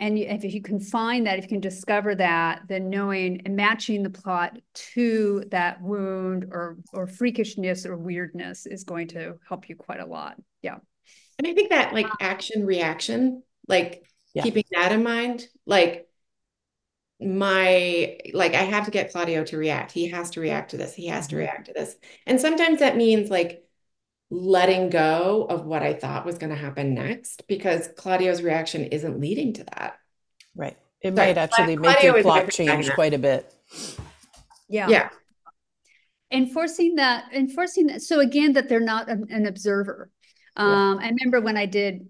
and 0.00 0.16
if 0.16 0.44
you 0.44 0.62
can 0.62 0.78
find 0.78 1.26
that, 1.26 1.38
if 1.38 1.44
you 1.44 1.48
can 1.48 1.60
discover 1.60 2.14
that, 2.14 2.62
then 2.68 2.88
knowing 2.88 3.42
and 3.44 3.56
matching 3.56 4.04
the 4.04 4.10
plot 4.10 4.56
to 4.94 5.44
that 5.50 5.82
wound 5.82 6.46
or 6.52 6.78
or 6.92 7.08
freakishness 7.08 7.84
or 7.84 7.96
weirdness 7.96 8.66
is 8.66 8.84
going 8.84 9.08
to 9.08 9.34
help 9.48 9.68
you 9.68 9.74
quite 9.74 9.98
a 9.98 10.06
lot. 10.06 10.36
Yeah. 10.62 10.76
And 11.38 11.48
I 11.48 11.54
think 11.54 11.70
that 11.70 11.92
like 11.92 12.06
action 12.20 12.64
reaction 12.64 13.42
like 13.68 14.04
yeah. 14.34 14.42
keeping 14.42 14.64
that 14.72 14.92
in 14.92 15.02
mind 15.02 15.46
like 15.66 16.08
my 17.20 18.18
like 18.32 18.54
i 18.54 18.62
have 18.62 18.84
to 18.84 18.90
get 18.90 19.10
claudio 19.10 19.44
to 19.44 19.56
react. 19.56 19.92
He 19.92 20.08
has 20.08 20.30
to 20.30 20.40
react 20.40 20.70
to 20.70 20.76
this. 20.76 20.94
He 20.94 21.06
has 21.08 21.26
to 21.28 21.34
mm-hmm. 21.34 21.40
react 21.40 21.66
to 21.66 21.72
this. 21.72 21.96
And 22.26 22.40
sometimes 22.40 22.78
that 22.78 22.96
means 22.96 23.30
like 23.30 23.64
letting 24.30 24.90
go 24.90 25.46
of 25.48 25.64
what 25.64 25.82
i 25.82 25.94
thought 25.94 26.26
was 26.26 26.38
going 26.38 26.50
to 26.50 26.56
happen 26.56 26.94
next 26.94 27.48
because 27.48 27.88
claudio's 27.96 28.42
reaction 28.42 28.84
isn't 28.84 29.20
leading 29.20 29.52
to 29.54 29.64
that. 29.64 29.98
Right. 30.54 30.76
It 31.00 31.14
Sorry, 31.14 31.28
might 31.28 31.38
actually 31.38 31.76
Claudio 31.76 31.92
make 31.92 32.02
your 32.02 32.22
plot 32.22 32.50
change 32.50 32.90
quite 32.90 33.14
a 33.14 33.18
bit. 33.18 33.52
Yeah. 34.68 34.88
Yeah. 34.88 35.08
Enforcing 36.30 36.96
that 36.96 37.32
enforcing 37.32 37.86
that 37.86 38.02
so 38.02 38.20
again 38.20 38.52
that 38.52 38.68
they're 38.68 38.80
not 38.80 39.08
an, 39.08 39.26
an 39.30 39.46
observer. 39.46 40.10
Um, 40.56 40.98
I 40.98 41.08
remember 41.08 41.40
when 41.40 41.56
I 41.56 41.66
did 41.66 42.08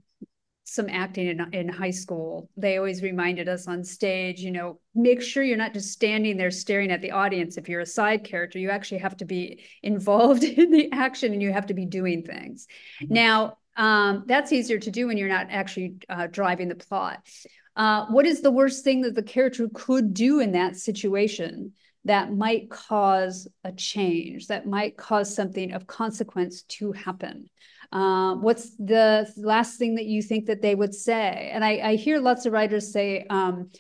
some 0.68 0.88
acting 0.90 1.28
in, 1.28 1.54
in 1.54 1.66
high 1.66 1.90
school, 1.90 2.50
they 2.58 2.76
always 2.76 3.02
reminded 3.02 3.48
us 3.48 3.66
on 3.66 3.82
stage, 3.82 4.40
you 4.40 4.50
know, 4.50 4.78
make 4.94 5.22
sure 5.22 5.42
you're 5.42 5.56
not 5.56 5.72
just 5.72 5.90
standing 5.90 6.36
there 6.36 6.50
staring 6.50 6.90
at 6.90 7.00
the 7.00 7.10
audience. 7.10 7.56
If 7.56 7.70
you're 7.70 7.80
a 7.80 7.86
side 7.86 8.22
character, 8.22 8.58
you 8.58 8.68
actually 8.68 8.98
have 8.98 9.16
to 9.16 9.24
be 9.24 9.64
involved 9.82 10.44
in 10.44 10.70
the 10.70 10.92
action 10.92 11.32
and 11.32 11.40
you 11.40 11.54
have 11.54 11.66
to 11.66 11.74
be 11.74 11.86
doing 11.86 12.22
things. 12.22 12.66
Mm-hmm. 13.02 13.14
Now, 13.14 13.56
um, 13.78 14.24
that's 14.26 14.52
easier 14.52 14.78
to 14.78 14.90
do 14.90 15.06
when 15.06 15.16
you're 15.16 15.28
not 15.28 15.46
actually 15.48 15.94
uh, 16.10 16.26
driving 16.26 16.68
the 16.68 16.74
plot. 16.74 17.26
Uh, 17.74 18.04
what 18.06 18.26
is 18.26 18.42
the 18.42 18.50
worst 18.50 18.84
thing 18.84 19.00
that 19.02 19.14
the 19.14 19.22
character 19.22 19.70
could 19.72 20.12
do 20.12 20.40
in 20.40 20.52
that 20.52 20.76
situation 20.76 21.72
that 22.08 22.34
might 22.34 22.68
cause 22.68 23.48
a 23.64 23.72
change, 23.72 24.48
that 24.48 24.66
might 24.66 24.96
cause 24.96 25.34
something 25.34 25.72
of 25.72 25.86
consequence 25.86 26.62
to 26.62 26.92
happen? 26.92 27.48
Uh, 27.90 28.34
what's 28.34 28.70
the 28.76 29.32
last 29.36 29.78
thing 29.78 29.94
that 29.94 30.04
you 30.04 30.20
think 30.20 30.46
that 30.46 30.60
they 30.60 30.74
would 30.74 30.94
say? 30.94 31.50
And 31.52 31.64
I, 31.64 31.78
I 31.78 31.94
hear 31.94 32.20
lots 32.20 32.44
of 32.44 32.52
writers 32.52 32.92
say, 32.92 33.26
um, 33.30 33.70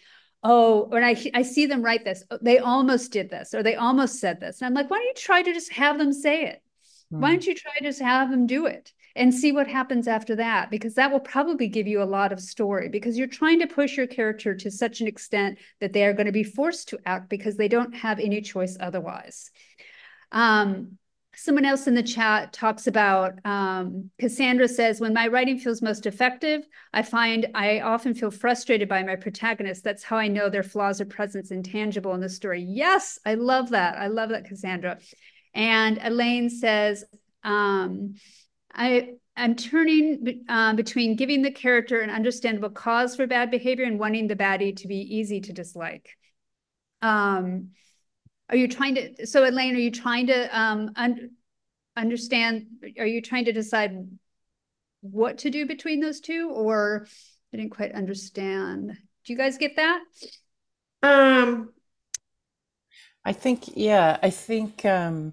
oh, 0.42 0.88
and 0.92 1.04
I, 1.04 1.16
I 1.34 1.42
see 1.42 1.66
them 1.66 1.82
write 1.82 2.04
this, 2.04 2.24
oh, 2.30 2.38
they 2.40 2.58
almost 2.58 3.12
did 3.12 3.28
this, 3.28 3.52
or 3.52 3.62
they 3.62 3.74
almost 3.74 4.20
said 4.20 4.40
this. 4.40 4.60
And 4.60 4.66
I'm 4.66 4.74
like, 4.74 4.90
why 4.90 4.98
don't 4.98 5.06
you 5.06 5.14
try 5.14 5.42
to 5.42 5.52
just 5.52 5.72
have 5.72 5.98
them 5.98 6.12
say 6.12 6.44
it? 6.44 6.62
Hmm. 7.10 7.20
Why 7.20 7.30
don't 7.30 7.46
you 7.46 7.54
try 7.54 7.72
to 7.78 7.84
just 7.84 8.00
have 8.00 8.30
them 8.30 8.46
do 8.46 8.66
it? 8.66 8.92
And 9.18 9.34
see 9.34 9.52
what 9.52 9.66
happens 9.66 10.08
after 10.08 10.36
that 10.36 10.70
because 10.70 10.94
that 10.94 11.10
will 11.10 11.20
probably 11.20 11.68
give 11.68 11.86
you 11.86 12.02
a 12.02 12.04
lot 12.04 12.32
of 12.32 12.40
story 12.40 12.88
because 12.88 13.18
you're 13.18 13.26
trying 13.26 13.58
to 13.58 13.66
push 13.66 13.96
your 13.96 14.06
character 14.06 14.54
to 14.54 14.70
such 14.70 15.00
an 15.00 15.06
extent 15.06 15.58
that 15.80 15.92
they 15.92 16.04
are 16.04 16.12
going 16.12 16.26
to 16.26 16.32
be 16.32 16.44
forced 16.44 16.88
to 16.88 16.98
act 17.04 17.28
because 17.28 17.56
they 17.56 17.68
don't 17.68 17.94
have 17.94 18.18
any 18.20 18.40
choice 18.40 18.76
otherwise 18.80 19.50
um, 20.32 20.98
Someone 21.40 21.64
else 21.64 21.86
in 21.86 21.94
the 21.94 22.02
chat 22.02 22.52
talks 22.52 22.88
about 22.88 23.38
um, 23.44 24.10
Cassandra 24.18 24.66
says, 24.66 25.00
when 25.00 25.14
my 25.14 25.28
writing 25.28 25.56
feels 25.56 25.80
most 25.80 26.04
effective, 26.04 26.66
I 26.92 27.02
find 27.02 27.46
I 27.54 27.78
often 27.78 28.12
feel 28.12 28.32
frustrated 28.32 28.88
by 28.88 29.04
my 29.04 29.14
protagonist. 29.14 29.84
That's 29.84 30.02
how 30.02 30.16
I 30.16 30.26
know 30.26 30.50
their 30.50 30.64
flaws 30.64 31.00
or 31.00 31.04
presence 31.04 31.52
intangible 31.52 32.12
in 32.14 32.20
the 32.20 32.28
story. 32.28 32.66
Yes, 32.68 33.20
I 33.24 33.34
love 33.34 33.70
that. 33.70 33.96
I 33.98 34.08
love 34.08 34.30
that, 34.30 34.46
Cassandra. 34.46 34.98
And 35.54 36.00
Elaine 36.02 36.50
says, 36.50 37.04
um, 37.44 38.16
I, 38.78 39.10
I'm 39.36 39.56
turning 39.56 40.44
uh, 40.48 40.72
between 40.74 41.16
giving 41.16 41.42
the 41.42 41.50
character 41.50 42.00
an 42.00 42.08
understandable 42.08 42.70
cause 42.70 43.14
for 43.14 43.26
bad 43.26 43.50
behavior 43.50 43.84
and 43.84 43.98
wanting 43.98 44.28
the 44.28 44.36
baddie 44.36 44.76
to 44.76 44.88
be 44.88 44.96
easy 44.96 45.40
to 45.42 45.52
dislike. 45.52 46.16
Um, 47.02 47.72
are 48.48 48.56
you 48.56 48.68
trying 48.68 48.94
to, 48.94 49.26
so 49.26 49.46
Elaine, 49.46 49.76
are 49.76 49.80
you 49.80 49.90
trying 49.90 50.28
to 50.28 50.58
um, 50.58 50.92
un 50.96 51.30
understand, 51.96 52.66
are 52.98 53.06
you 53.06 53.20
trying 53.20 53.44
to 53.44 53.52
decide 53.52 54.08
what 55.00 55.38
to 55.38 55.50
do 55.50 55.66
between 55.66 56.00
those 56.00 56.20
two 56.20 56.50
or 56.50 57.06
I 57.52 57.56
didn't 57.56 57.70
quite 57.70 57.92
understand. 57.92 58.96
Do 59.24 59.32
you 59.32 59.38
guys 59.38 59.58
get 59.58 59.76
that? 59.76 60.00
Um, 61.02 61.72
I 63.24 63.32
think, 63.32 63.76
yeah, 63.76 64.18
I 64.22 64.30
think 64.30 64.84
um, 64.84 65.32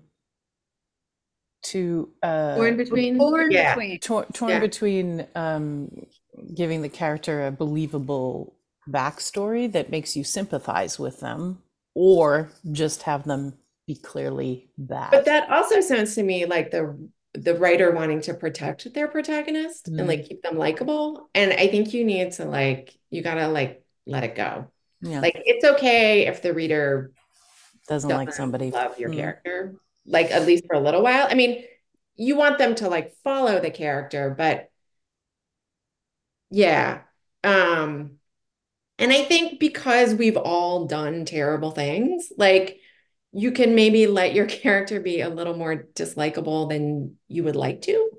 to 1.66 2.10
uh, 2.24 2.56
torn 2.56 2.78
between, 2.78 3.18
torn 3.18 3.52
yeah. 3.52 3.76
between, 3.76 4.00
torn, 4.00 4.26
torn 4.34 4.52
yeah. 4.52 4.60
between 4.60 5.28
um, 5.36 6.06
giving 6.54 6.82
the 6.82 6.90
character 6.90 7.48
a 7.48 7.52
believable 7.52 8.56
backstory 8.90 9.72
that 9.72 9.90
makes 9.90 10.16
you 10.16 10.24
sympathize 10.24 11.00
with 11.00 11.20
them 11.20 11.62
or 11.94 12.50
just 12.72 13.04
have 13.04 13.24
them 13.24 13.54
be 13.88 13.96
clearly 13.96 14.70
bad. 14.78 15.12
But 15.12 15.26
that 15.26 15.50
also 15.50 15.82
sounds 15.82 16.16
to 16.16 16.24
me 16.24 16.46
like 16.46 16.72
the 16.72 16.98
the 17.34 17.56
writer 17.56 17.92
wanting 17.92 18.22
to 18.22 18.34
protect 18.34 18.94
their 18.94 19.10
protagonist 19.10 19.92
mm. 19.92 20.00
and 20.00 20.08
like 20.08 20.28
keep 20.28 20.42
them 20.42 20.58
likable. 20.58 21.30
And 21.36 21.52
I 21.52 21.68
think 21.68 21.94
you 21.94 22.06
need 22.06 22.32
to 22.34 22.46
like 22.46 22.98
you 23.10 23.22
gotta 23.22 23.48
like 23.48 23.84
let 24.06 24.24
it 24.24 24.36
go. 24.36 24.72
Yeah. 25.02 25.20
Like 25.20 25.42
it's 25.46 25.66
okay 25.66 26.28
if 26.28 26.42
the 26.42 26.54
reader 26.54 27.12
doesn't, 27.88 28.10
doesn't 28.10 28.26
like 28.26 28.34
somebody 28.34 28.72
love 28.72 28.98
your 28.98 29.10
mm. 29.10 29.18
character, 29.18 29.76
like 30.06 30.32
at 30.32 30.46
least 30.46 30.66
for 30.68 30.76
a 30.76 30.80
little 30.82 31.02
while. 31.02 31.28
I 31.30 31.36
mean, 31.36 31.64
you 32.16 32.36
want 32.36 32.58
them 32.58 32.76
to 32.76 32.90
like 32.90 33.14
follow 33.24 33.60
the 33.60 33.72
character, 33.72 34.34
but 34.38 34.70
yeah. 36.50 37.02
Um 37.44 38.18
and 38.98 39.12
I 39.12 39.26
think 39.26 39.60
because 39.60 40.14
we've 40.14 40.38
all 40.38 40.86
done 40.86 41.26
terrible 41.26 41.72
things, 41.72 42.32
like 42.38 42.80
you 43.34 43.52
can 43.52 43.76
maybe 43.76 44.08
let 44.08 44.34
your 44.34 44.46
character 44.48 45.00
be 45.00 45.22
a 45.22 45.30
little 45.30 45.56
more 45.56 45.88
dislikable 45.96 46.70
than 46.70 47.18
you 47.28 47.44
would 47.44 47.56
like 47.56 47.82
to. 47.84 48.10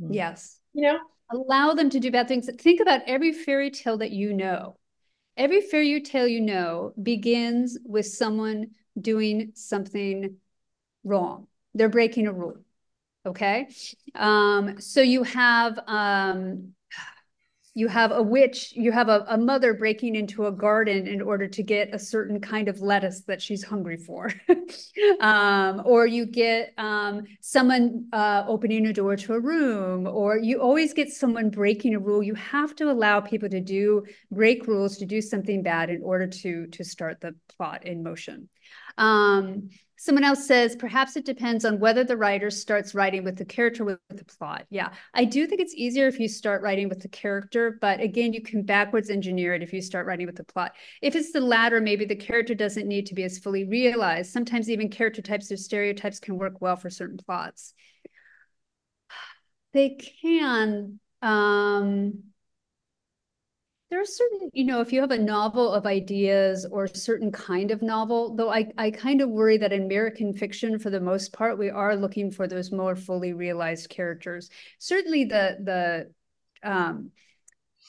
Hmm. 0.00 0.12
Yes. 0.12 0.58
You 0.72 0.82
know, 0.82 0.98
allow 1.30 1.74
them 1.74 1.90
to 1.90 2.00
do 2.00 2.10
bad 2.10 2.28
things. 2.28 2.48
Think 2.58 2.80
about 2.80 3.02
every 3.06 3.32
fairy 3.32 3.70
tale 3.70 3.98
that 3.98 4.12
you 4.12 4.32
know. 4.32 4.76
Every 5.36 5.60
fairy 5.60 6.00
tale 6.02 6.26
you 6.26 6.40
know 6.40 6.92
begins 7.02 7.78
with 7.84 8.06
someone 8.06 8.68
doing 9.00 9.52
something 9.54 10.36
wrong. 11.04 11.46
They're 11.74 11.88
breaking 11.88 12.26
a 12.26 12.32
rule. 12.32 12.56
Okay. 13.26 13.68
Um, 14.14 14.80
so 14.80 15.02
you 15.02 15.22
have 15.24 15.78
um 15.86 16.74
you 17.74 17.86
have 17.86 18.10
a 18.10 18.22
witch, 18.22 18.72
you 18.74 18.90
have 18.90 19.08
a, 19.08 19.24
a 19.28 19.38
mother 19.38 19.74
breaking 19.74 20.16
into 20.16 20.46
a 20.46 20.52
garden 20.52 21.06
in 21.06 21.22
order 21.22 21.46
to 21.46 21.62
get 21.62 21.94
a 21.94 21.98
certain 21.98 22.40
kind 22.40 22.68
of 22.68 22.80
lettuce 22.80 23.20
that 23.22 23.40
she's 23.40 23.62
hungry 23.62 23.96
for. 23.96 24.30
um, 25.20 25.80
or 25.84 26.04
you 26.04 26.26
get 26.26 26.72
um, 26.78 27.22
someone 27.40 28.06
uh, 28.12 28.44
opening 28.48 28.86
a 28.86 28.92
door 28.92 29.14
to 29.16 29.34
a 29.34 29.40
room, 29.40 30.08
or 30.08 30.36
you 30.36 30.60
always 30.60 30.92
get 30.92 31.10
someone 31.10 31.48
breaking 31.48 31.94
a 31.94 32.00
rule. 32.00 32.22
You 32.22 32.34
have 32.34 32.74
to 32.76 32.90
allow 32.90 33.20
people 33.20 33.48
to 33.48 33.60
do 33.60 34.04
break 34.32 34.66
rules, 34.66 34.96
to 34.98 35.06
do 35.06 35.22
something 35.22 35.62
bad 35.62 35.90
in 35.90 36.02
order 36.02 36.26
to, 36.26 36.66
to 36.66 36.84
start 36.84 37.20
the 37.20 37.36
plot 37.56 37.86
in 37.86 38.02
motion. 38.02 38.48
Um, 38.98 39.70
Someone 40.00 40.24
else 40.24 40.46
says, 40.46 40.76
perhaps 40.76 41.14
it 41.16 41.26
depends 41.26 41.66
on 41.66 41.78
whether 41.78 42.04
the 42.04 42.16
writer 42.16 42.48
starts 42.48 42.94
writing 42.94 43.22
with 43.22 43.36
the 43.36 43.44
character 43.44 43.84
with 43.84 43.98
the 44.08 44.24
plot. 44.24 44.64
Yeah, 44.70 44.94
I 45.12 45.26
do 45.26 45.46
think 45.46 45.60
it's 45.60 45.74
easier 45.74 46.08
if 46.08 46.18
you 46.18 46.26
start 46.26 46.62
writing 46.62 46.88
with 46.88 47.02
the 47.02 47.08
character, 47.08 47.76
but 47.82 48.00
again, 48.00 48.32
you 48.32 48.40
can 48.40 48.62
backwards 48.62 49.10
engineer 49.10 49.52
it 49.52 49.62
if 49.62 49.74
you 49.74 49.82
start 49.82 50.06
writing 50.06 50.24
with 50.24 50.36
the 50.36 50.44
plot. 50.44 50.72
If 51.02 51.16
it's 51.16 51.32
the 51.32 51.42
latter, 51.42 51.82
maybe 51.82 52.06
the 52.06 52.16
character 52.16 52.54
doesn't 52.54 52.88
need 52.88 53.04
to 53.08 53.14
be 53.14 53.24
as 53.24 53.36
fully 53.36 53.64
realized. 53.64 54.32
Sometimes 54.32 54.70
even 54.70 54.88
character 54.88 55.20
types 55.20 55.52
or 55.52 55.58
stereotypes 55.58 56.18
can 56.18 56.38
work 56.38 56.62
well 56.62 56.76
for 56.76 56.88
certain 56.88 57.18
plots. 57.18 57.74
They 59.74 59.90
can. 59.90 60.98
Um, 61.20 62.29
there 63.90 64.00
are 64.00 64.06
certain, 64.06 64.50
you 64.52 64.64
know, 64.64 64.80
if 64.80 64.92
you 64.92 65.00
have 65.00 65.10
a 65.10 65.18
novel 65.18 65.72
of 65.72 65.84
ideas 65.84 66.64
or 66.70 66.84
a 66.84 66.96
certain 66.96 67.32
kind 67.32 67.72
of 67.72 67.82
novel, 67.82 68.36
though 68.36 68.50
I, 68.50 68.70
I 68.78 68.92
kind 68.92 69.20
of 69.20 69.28
worry 69.28 69.58
that 69.58 69.72
in 69.72 69.82
American 69.82 70.32
fiction, 70.32 70.78
for 70.78 70.90
the 70.90 71.00
most 71.00 71.32
part, 71.32 71.58
we 71.58 71.70
are 71.70 71.96
looking 71.96 72.30
for 72.30 72.46
those 72.46 72.70
more 72.70 72.94
fully 72.94 73.32
realized 73.32 73.90
characters. 73.90 74.48
Certainly 74.78 75.24
the 75.24 75.56
the 76.62 76.68
um, 76.68 77.10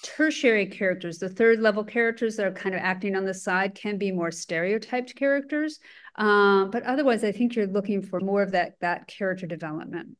tertiary 0.02 0.66
characters, 0.66 1.20
the 1.20 1.30
third 1.30 1.60
level 1.60 1.84
characters 1.84 2.36
that 2.38 2.47
are 2.47 2.52
kind 2.52 2.74
of 2.74 2.82
acting 2.82 3.16
on 3.16 3.26
the 3.26 3.34
side 3.34 3.76
can 3.76 3.99
be 3.99 4.12
more 4.12 4.32
stereotyped 4.32 5.16
characters. 5.16 5.80
Um, 6.16 6.72
but 6.72 6.82
otherwise, 6.82 7.24
I 7.24 7.32
think 7.32 7.56
you're 7.56 7.68
looking 7.68 8.02
for 8.02 8.20
more 8.20 8.41
of 8.41 8.54
that 8.54 8.74
that 8.82 9.06
character 9.06 9.45
development. 9.45 10.18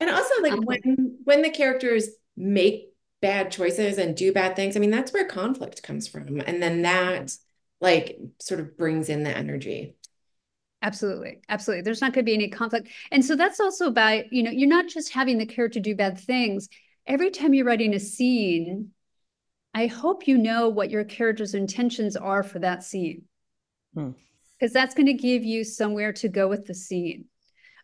And 0.00 0.10
also 0.10 0.34
like 0.42 0.52
um, 0.52 0.64
when 0.64 1.18
when 1.22 1.42
the 1.42 1.50
characters 1.50 2.08
make 2.36 2.91
bad 3.22 3.50
choices 3.50 3.96
and 3.96 4.14
do 4.14 4.32
bad 4.32 4.54
things, 4.54 4.76
I 4.76 4.80
mean, 4.80 4.90
that's 4.90 5.12
where 5.12 5.24
conflict 5.24 5.82
comes 5.82 6.06
from. 6.06 6.40
And 6.40 6.62
then 6.62 6.82
that 6.82 7.34
like 7.80 8.18
sort 8.38 8.60
of 8.60 8.76
brings 8.76 9.08
in 9.08 9.22
the 9.22 9.34
energy. 9.34 9.96
Absolutely. 10.82 11.40
Absolutely. 11.48 11.82
There's 11.82 12.00
not 12.00 12.12
going 12.12 12.24
to 12.24 12.28
be 12.28 12.34
any 12.34 12.48
conflict. 12.48 12.88
And 13.10 13.24
so 13.24 13.36
that's 13.36 13.60
also 13.60 13.86
about, 13.86 14.32
you 14.32 14.42
know, 14.42 14.50
you're 14.50 14.68
not 14.68 14.88
just 14.88 15.12
having 15.12 15.38
the 15.38 15.46
character 15.46 15.80
do 15.80 15.94
bad 15.94 16.18
things. 16.18 16.68
Every 17.06 17.30
time 17.30 17.54
you're 17.54 17.64
writing 17.64 17.94
a 17.94 18.00
scene, 18.00 18.90
I 19.72 19.86
hope 19.86 20.26
you 20.26 20.36
know 20.36 20.68
what 20.68 20.90
your 20.90 21.04
character's 21.04 21.54
intentions 21.54 22.16
are 22.16 22.42
for 22.42 22.58
that 22.58 22.82
scene. 22.82 23.22
Because 23.94 24.14
hmm. 24.60 24.72
that's 24.72 24.94
going 24.94 25.06
to 25.06 25.14
give 25.14 25.44
you 25.44 25.62
somewhere 25.62 26.12
to 26.14 26.28
go 26.28 26.48
with 26.48 26.66
the 26.66 26.74
scene. 26.74 27.26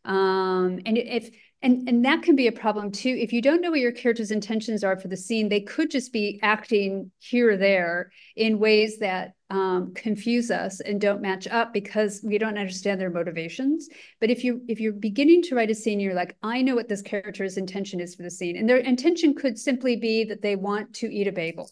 Um, 0.05 0.81
and 0.85 0.99
if 0.99 1.31
and 1.61 1.89
and 1.89 2.05
that 2.05 2.23
can 2.23 2.37
be 2.37 2.47
a 2.47 2.53
problem 2.53 2.93
too. 2.93 3.17
If 3.19 3.33
you 3.33 3.43
don't 3.43 3.61
know 3.61 3.71
what 3.71 3.81
your 3.81 3.93
character's 3.93 4.31
intentions 4.31 4.85
are 4.85 4.97
for 4.97 5.09
the 5.09 5.17
scene 5.17 5.49
they 5.49 5.61
could 5.61 5.91
just 5.91 6.13
be 6.13 6.39
acting 6.43 7.11
here 7.19 7.53
or 7.53 7.57
there 7.57 8.11
in 8.37 8.61
ways 8.61 8.99
that 8.99 9.33
um, 9.51 9.93
confuse 9.95 10.51
us 10.51 10.81
and 10.81 11.01
don't 11.01 11.23
match 11.23 11.49
up 11.49 11.73
because 11.73 12.21
we 12.23 12.39
don't 12.39 12.59
understand 12.59 13.01
their 13.01 13.11
motivations. 13.11 13.89
But 14.21 14.31
if 14.31 14.45
you 14.45 14.63
if 14.69 14.79
you're 14.79 14.93
beginning 14.93 15.43
to 15.45 15.57
write 15.57 15.71
a 15.71 15.75
scene 15.75 15.99
you're 16.01 16.15
like 16.15 16.37
i 16.43 16.63
know 16.63 16.75
what 16.77 16.89
this 16.89 17.03
character's 17.03 17.57
intention 17.57 17.99
is 17.99 18.15
for 18.15 18.23
the 18.23 18.31
scene 18.31 18.57
and 18.57 18.69
their 18.69 18.77
intention 18.77 19.35
could 19.35 19.59
simply 19.59 19.97
be 19.97 20.25
that 20.25 20.43
they 20.43 20.55
want 20.55 20.95
to 20.95 21.13
eat 21.13 21.27
a 21.27 21.33
bagel. 21.33 21.71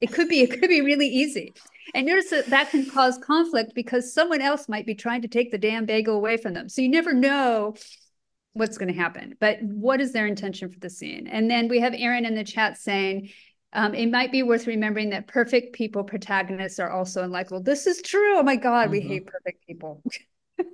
It 0.00 0.12
could 0.12 0.28
be 0.28 0.40
it 0.40 0.50
could 0.60 0.68
be 0.68 0.82
really 0.82 1.08
easy. 1.08 1.54
And 1.94 2.06
notice 2.06 2.30
that 2.30 2.46
that 2.46 2.70
can 2.70 2.90
cause 2.90 3.16
conflict 3.18 3.74
because 3.74 4.12
someone 4.12 4.42
else 4.42 4.68
might 4.68 4.84
be 4.84 4.94
trying 4.94 5.22
to 5.22 5.28
take 5.28 5.50
the 5.50 5.58
damn 5.58 5.86
bagel 5.86 6.14
away 6.14 6.36
from 6.36 6.52
them. 6.52 6.68
So 6.68 6.82
you 6.82 6.88
never 6.90 7.14
know 7.14 7.74
what's 8.54 8.78
going 8.78 8.92
to 8.92 8.98
happen, 8.98 9.36
but 9.40 9.60
what 9.62 10.00
is 10.00 10.12
their 10.12 10.26
intention 10.26 10.70
for 10.70 10.78
the 10.78 10.88
scene? 10.88 11.26
And 11.26 11.50
then 11.50 11.68
we 11.68 11.80
have 11.80 11.92
Aaron 11.94 12.24
in 12.24 12.34
the 12.34 12.44
chat 12.44 12.78
saying, 12.78 13.30
um, 13.72 13.94
it 13.94 14.10
might 14.10 14.30
be 14.30 14.42
worth 14.42 14.66
remembering 14.66 15.10
that 15.10 15.26
perfect 15.26 15.74
people 15.74 16.04
protagonists 16.04 16.78
are 16.78 16.90
also 16.90 17.24
unlikable. 17.24 17.64
This 17.64 17.86
is 17.86 18.00
true. 18.00 18.38
Oh 18.38 18.42
my 18.42 18.56
God, 18.56 18.84
mm-hmm. 18.84 18.92
we 18.92 19.00
hate 19.00 19.26
perfect 19.26 19.66
people. 19.66 20.02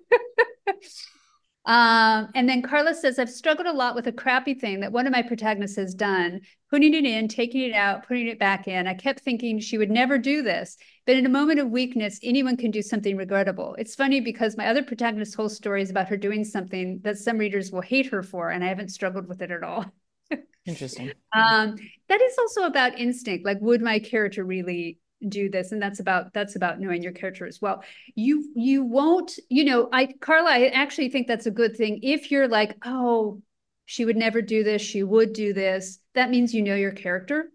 Um, 1.67 2.29
and 2.35 2.49
then 2.49 2.63
Carla 2.63 2.95
says, 2.95 3.19
I've 3.19 3.31
struggled 3.31 3.67
a 3.67 3.73
lot 3.73 3.95
with 3.95 4.07
a 4.07 4.13
crappy 4.13 4.55
thing 4.55 4.81
that 4.81 4.93
one 4.93 5.07
of 5.07 5.13
my 5.13 5.23
protagonists 5.23 5.77
has 5.77 5.95
done, 5.95 6.41
putting 6.71 6.95
it 6.95 7.05
in, 7.05 7.29
taking 7.29 7.61
it 7.63 7.75
out, 7.75 8.09
putting 8.09 8.29
it 8.29 8.39
back 8.39 8.67
in. 8.67 8.87
I 8.87 8.95
kept 8.95 9.21
thinking 9.21 9.61
she 9.61 9.77
would 9.77 9.91
never 9.91 10.17
do 10.17 10.43
this. 10.43 10.79
But 11.07 11.17
in 11.17 11.27
a 11.27 11.31
moment 11.31 11.61
of 11.61 11.69
weakness, 11.69 12.19
anyone 12.23 12.57
can 12.57 12.71
do 12.71 12.81
something 12.81 13.17
regrettable. 13.17 13.77
It's 13.79 13.95
funny 13.95 14.21
because 14.21 14.57
my 14.57 14.69
other 14.69 14.83
protagonist's 14.83 15.35
whole 15.35 15.51
story 15.51 15.83
is 15.83 15.91
about 15.91 16.09
her 16.09 16.17
doing 16.17 16.45
something 16.45 17.01
that 17.03 17.19
some 17.19 17.37
readers 17.37 17.71
will 17.71 17.83
hate 17.83 18.07
her 18.07 18.23
for, 18.23 18.51
and 18.51 18.65
I 18.65 18.69
haven't 18.69 18.91
struggled 18.91 19.29
with 19.29 19.43
it 19.43 19.51
at 19.51 19.63
all. 19.63 19.85
Interesting. 20.67 21.13
um, 21.35 21.77
that 22.09 22.23
is 22.23 22.39
also 22.39 22.63
about 22.63 22.99
instinct. 22.99 23.45
Like, 23.45 23.59
would 23.61 23.83
my 23.83 23.99
character 23.99 24.45
really 24.45 24.99
do 25.29 25.51
this 25.51 25.73
and 25.73 25.83
that's 25.83 26.01
about 26.01 26.33
that's 26.33 26.57
about 26.57 26.81
knowing 26.81 27.03
your 27.03 27.12
character 27.12 27.47
as 27.47 27.61
well. 27.61 27.83
You 28.14 28.51
you 28.55 28.85
won't 28.85 29.33
you 29.49 29.64
know 29.64 29.89
i 29.93 30.09
carla 30.21 30.51
i 30.51 30.66
actually 30.68 31.11
think 31.11 31.27
that's 31.27 31.47
a 31.47 31.51
good 31.51 31.77
thing. 31.77 32.01
If 32.03 32.31
you're 32.31 32.49
like 32.49 32.77
oh 32.85 33.43
she 33.87 34.05
would 34.05 34.16
never 34.16 34.41
do 34.43 34.64
this 34.64 34.83
she 34.83 35.03
would 35.03 35.33
do 35.33 35.53
this 35.53 35.99
that 36.14 36.31
means 36.31 36.55
you 36.55 36.62
know 36.62 36.75
your 36.75 36.93
character. 36.93 37.51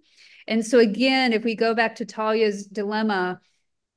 And 0.47 0.66
so 0.66 0.80
again 0.80 1.34
if 1.34 1.43
we 1.43 1.55
go 1.55 1.74
back 1.74 1.95
to 1.95 2.05
talia's 2.05 2.68
dilemma 2.68 3.39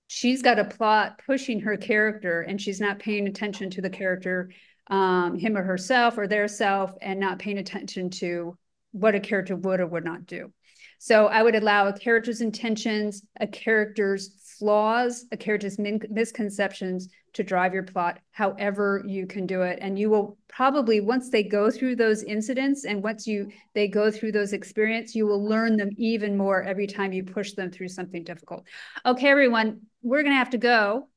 she's 0.09 0.43
got 0.43 0.59
a 0.59 0.65
plot 0.65 1.21
pushing 1.25 1.61
her 1.61 1.77
character 1.77 2.41
and 2.41 2.61
she's 2.61 2.81
not 2.81 2.99
paying 2.99 3.29
attention 3.29 3.71
to 3.71 3.83
the 3.83 3.91
character 3.91 4.51
um, 4.89 5.39
him 5.39 5.57
or 5.57 5.63
herself 5.63 6.17
or 6.17 6.27
their 6.27 6.49
self 6.49 6.95
and 7.03 7.21
not 7.21 7.39
paying 7.39 7.59
attention 7.59 8.09
to 8.09 8.57
what 8.93 9.15
a 9.15 9.21
character 9.21 9.55
would 9.55 9.81
or 9.81 9.87
would 9.87 10.05
not 10.05 10.27
do 10.27 10.51
so 10.99 11.27
I 11.27 11.43
would 11.43 11.55
allow 11.55 11.87
a 11.87 11.99
character's 11.99 12.41
intentions, 12.41 13.23
a 13.41 13.47
character's 13.47 14.55
flaws, 14.59 15.25
a 15.31 15.37
character's 15.37 15.79
misconceptions 15.79 17.09
to 17.35 17.45
drive 17.45 17.73
your 17.73 17.85
plot 17.85 18.19
however 18.33 19.05
you 19.07 19.27
can 19.27 19.47
do 19.47 19.63
it. 19.63 19.79
And 19.81 19.97
you 19.97 20.11
will 20.11 20.37
probably, 20.49 21.01
once 21.01 21.31
they 21.31 21.45
go 21.45 21.71
through 21.71 21.97
those 21.97 22.25
incidents 22.25 22.85
and 22.85 23.03
once 23.03 23.27
you 23.27 23.51
they 23.75 23.87
go 23.87 24.11
through 24.11 24.33
those 24.33 24.53
experience, 24.53 25.15
you 25.15 25.27
will 25.27 25.45
learn 25.45 25.77
them 25.77 25.91
even 25.97 26.37
more 26.37 26.63
every 26.63 26.89
time 26.89 27.13
you 27.13 27.23
push 27.23 27.53
them 27.53 27.71
through 27.71 27.89
something 27.89 28.25
difficult. 28.25 28.65
Okay, 29.07 29.29
everyone, 29.29 29.83
we're 30.03 30.25
gonna 30.25 30.35
have 30.35 30.51
to 30.51 30.59
go. 30.59 31.09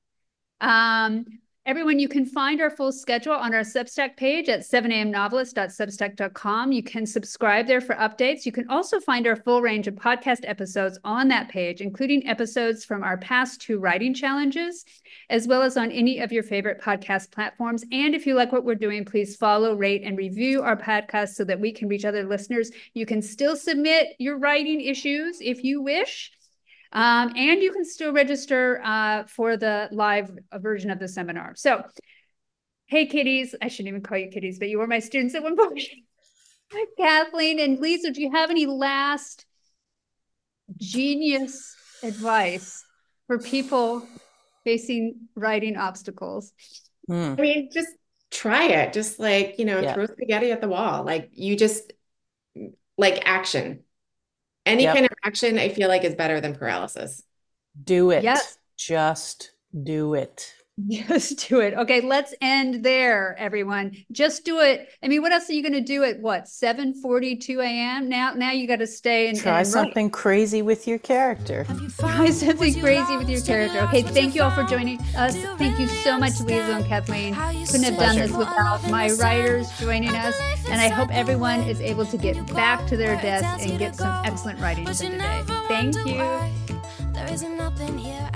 Um, 0.60 1.26
Everyone, 1.64 2.00
you 2.00 2.08
can 2.08 2.26
find 2.26 2.60
our 2.60 2.72
full 2.72 2.92
schedule 2.92 3.34
on 3.34 3.54
our 3.54 3.62
Substack 3.62 4.18
page 4.18 4.50
at 4.50 4.62
7amnovelist.substack.com. 4.62 6.72
You 6.72 6.82
can 6.82 7.06
subscribe 7.06 7.68
there 7.68 7.82
for 7.82 7.94
updates. 7.98 8.48
You 8.48 8.52
can 8.52 8.68
also 8.68 9.00
find 9.00 9.28
our 9.28 9.36
full 9.36 9.62
range 9.62 9.88
of 9.88 9.94
podcast 9.94 10.40
episodes 10.46 10.98
on 11.04 11.28
that 11.28 11.50
page, 11.50 11.80
including 11.80 12.26
episodes 12.26 12.84
from 12.84 13.04
our 13.04 13.20
past 13.20 13.62
two 13.62 13.78
writing 13.78 14.12
challenges, 14.12 14.86
as 15.30 15.48
well 15.48 15.62
as 15.62 15.78
on 15.78 15.92
any 15.92 16.18
of 16.18 16.32
your 16.32 16.42
favorite 16.42 16.82
podcast 16.82 17.30
platforms. 17.30 17.86
And 17.92 18.16
if 18.16 18.26
you 18.26 18.34
like 18.34 18.52
what 18.52 18.66
we're 18.66 18.74
doing, 18.74 19.06
please 19.06 19.36
follow, 19.36 19.76
rate, 19.76 20.02
and 20.04 20.18
review 20.18 20.64
our 20.64 20.76
podcast 20.76 21.36
so 21.36 21.44
that 21.44 21.60
we 21.60 21.72
can 21.72 21.88
reach 21.88 22.06
other 22.06 22.24
listeners. 22.24 22.72
You 22.96 23.06
can 23.06 23.22
still 23.22 23.56
submit 23.56 24.16
your 24.18 24.40
writing 24.40 24.82
issues 24.82 25.38
if 25.42 25.64
you 25.64 25.84
wish. 25.84 26.32
Um, 26.94 27.34
and 27.36 27.62
you 27.62 27.72
can 27.72 27.86
still 27.86 28.12
register 28.12 28.82
uh, 28.84 29.24
for 29.24 29.56
the 29.58 29.88
live 29.92 30.32
version 30.54 30.92
of 30.92 31.00
the 31.00 31.08
seminar. 31.08 31.54
So, 31.56 31.84
hey, 32.88 33.06
kitties, 33.06 33.56
I 33.62 33.70
shouldn't 33.70 33.90
even 33.90 34.02
call 34.02 34.18
you 34.18 34.30
kitties, 34.30 34.60
but 34.60 34.70
you 34.70 34.78
were 34.80 34.88
my 34.88 35.00
students 35.00 35.34
at 35.36 35.44
one 35.44 35.56
point. 35.56 35.82
Kathleen 36.98 37.60
and 37.60 37.80
Liesl, 37.80 38.14
do 38.14 38.22
you 38.22 38.32
have 38.32 38.50
any 38.50 38.66
last 38.66 39.46
genius 40.78 41.76
advice 42.04 42.84
for 43.28 43.40
people 43.40 44.06
facing 44.64 45.28
writing 45.36 45.78
obstacles? 45.78 46.54
Hmm. 47.08 47.36
I 47.38 47.42
mean, 47.42 47.70
just 47.74 47.90
try 48.32 48.68
it. 48.68 48.94
Just 48.94 49.20
like, 49.20 49.60
you 49.60 49.66
know, 49.66 49.80
yeah. 49.80 49.94
throw 49.94 50.06
spaghetti 50.06 50.52
at 50.52 50.62
the 50.62 50.68
wall. 50.68 51.04
Like 51.04 51.30
you 51.34 51.56
just 51.56 51.92
like 52.98 53.22
action. 53.26 53.84
Any 54.66 54.84
yep. 54.84 54.94
kind 54.94 55.06
of 55.06 55.12
action, 55.24 55.58
I 55.58 55.70
feel 55.70 55.88
like, 55.88 56.04
is 56.04 56.16
better 56.16 56.40
than 56.40 56.56
paralysis. 56.56 57.24
Do 57.84 58.12
it. 58.12 58.24
Yes. 58.24 58.58
Just 58.78 59.52
do 59.84 60.14
it. 60.14 60.54
Just 60.88 61.48
do 61.50 61.60
it. 61.60 61.74
Okay, 61.74 62.02
let's 62.02 62.34
end 62.42 62.84
there, 62.84 63.36
everyone. 63.38 63.96
Just 64.12 64.46
do 64.46 64.60
it. 64.60 64.90
I 65.04 65.08
mean, 65.08 65.22
what 65.22 65.32
else 65.32 65.50
are 65.50 65.54
you 65.54 65.62
going 65.62 65.74
to 65.74 65.82
do 65.82 66.04
at 66.04 66.20
what 66.20 66.48
7 66.48 66.94
42 67.02 67.60
a.m. 67.60 68.10
Now, 68.10 68.34
now 68.34 68.52
you 68.52 68.68
got 68.68 68.80
to 68.80 68.88
stay 68.88 69.28
and 69.30 69.40
try 69.40 69.60
and 69.60 69.68
something 69.68 70.10
crazy 70.10 70.62
with 70.62 70.88
your 70.88 71.00
character. 71.00 71.66
Try 72.00 72.30
something 72.30 72.80
crazy 72.80 73.18
with 73.18 73.30
your 73.30 73.42
character. 73.42 73.80
Okay, 73.82 74.02
thank 74.02 74.36
you 74.36 74.44
all 74.44 74.52
for 74.52 74.64
joining 74.64 75.00
us. 75.16 75.36
Thank 75.58 75.80
you 75.80 75.88
so 75.88 76.18
much, 76.18 76.34
Liesl 76.34 76.78
and 76.78 76.86
Kathleen. 76.86 77.36
Couldn't 77.66 77.84
have 77.84 77.98
done 77.98 78.16
this 78.16 78.32
without 78.32 78.82
my 78.90 79.12
writers 79.12 79.68
joining 79.80 80.16
us. 80.16 80.36
And 80.70 80.80
I 80.80 80.88
hope 80.88 81.10
everyone 81.12 81.62
is 81.62 81.82
able 81.82 82.06
to 82.06 82.18
get 82.18 82.36
back 82.54 82.88
to 82.88 82.98
their 82.98 83.16
desk 83.22 83.68
and 83.68 83.78
get 83.78 83.96
some 83.96 84.26
excellent 84.26 84.60
writing 84.60 84.86
done 84.86 84.96
today. 84.96 85.44
Thank 85.68 85.96
you. 86.06 86.18
There 87.14 87.30
isn't 87.30 87.58
nothing 87.58 87.98
here 87.98 88.30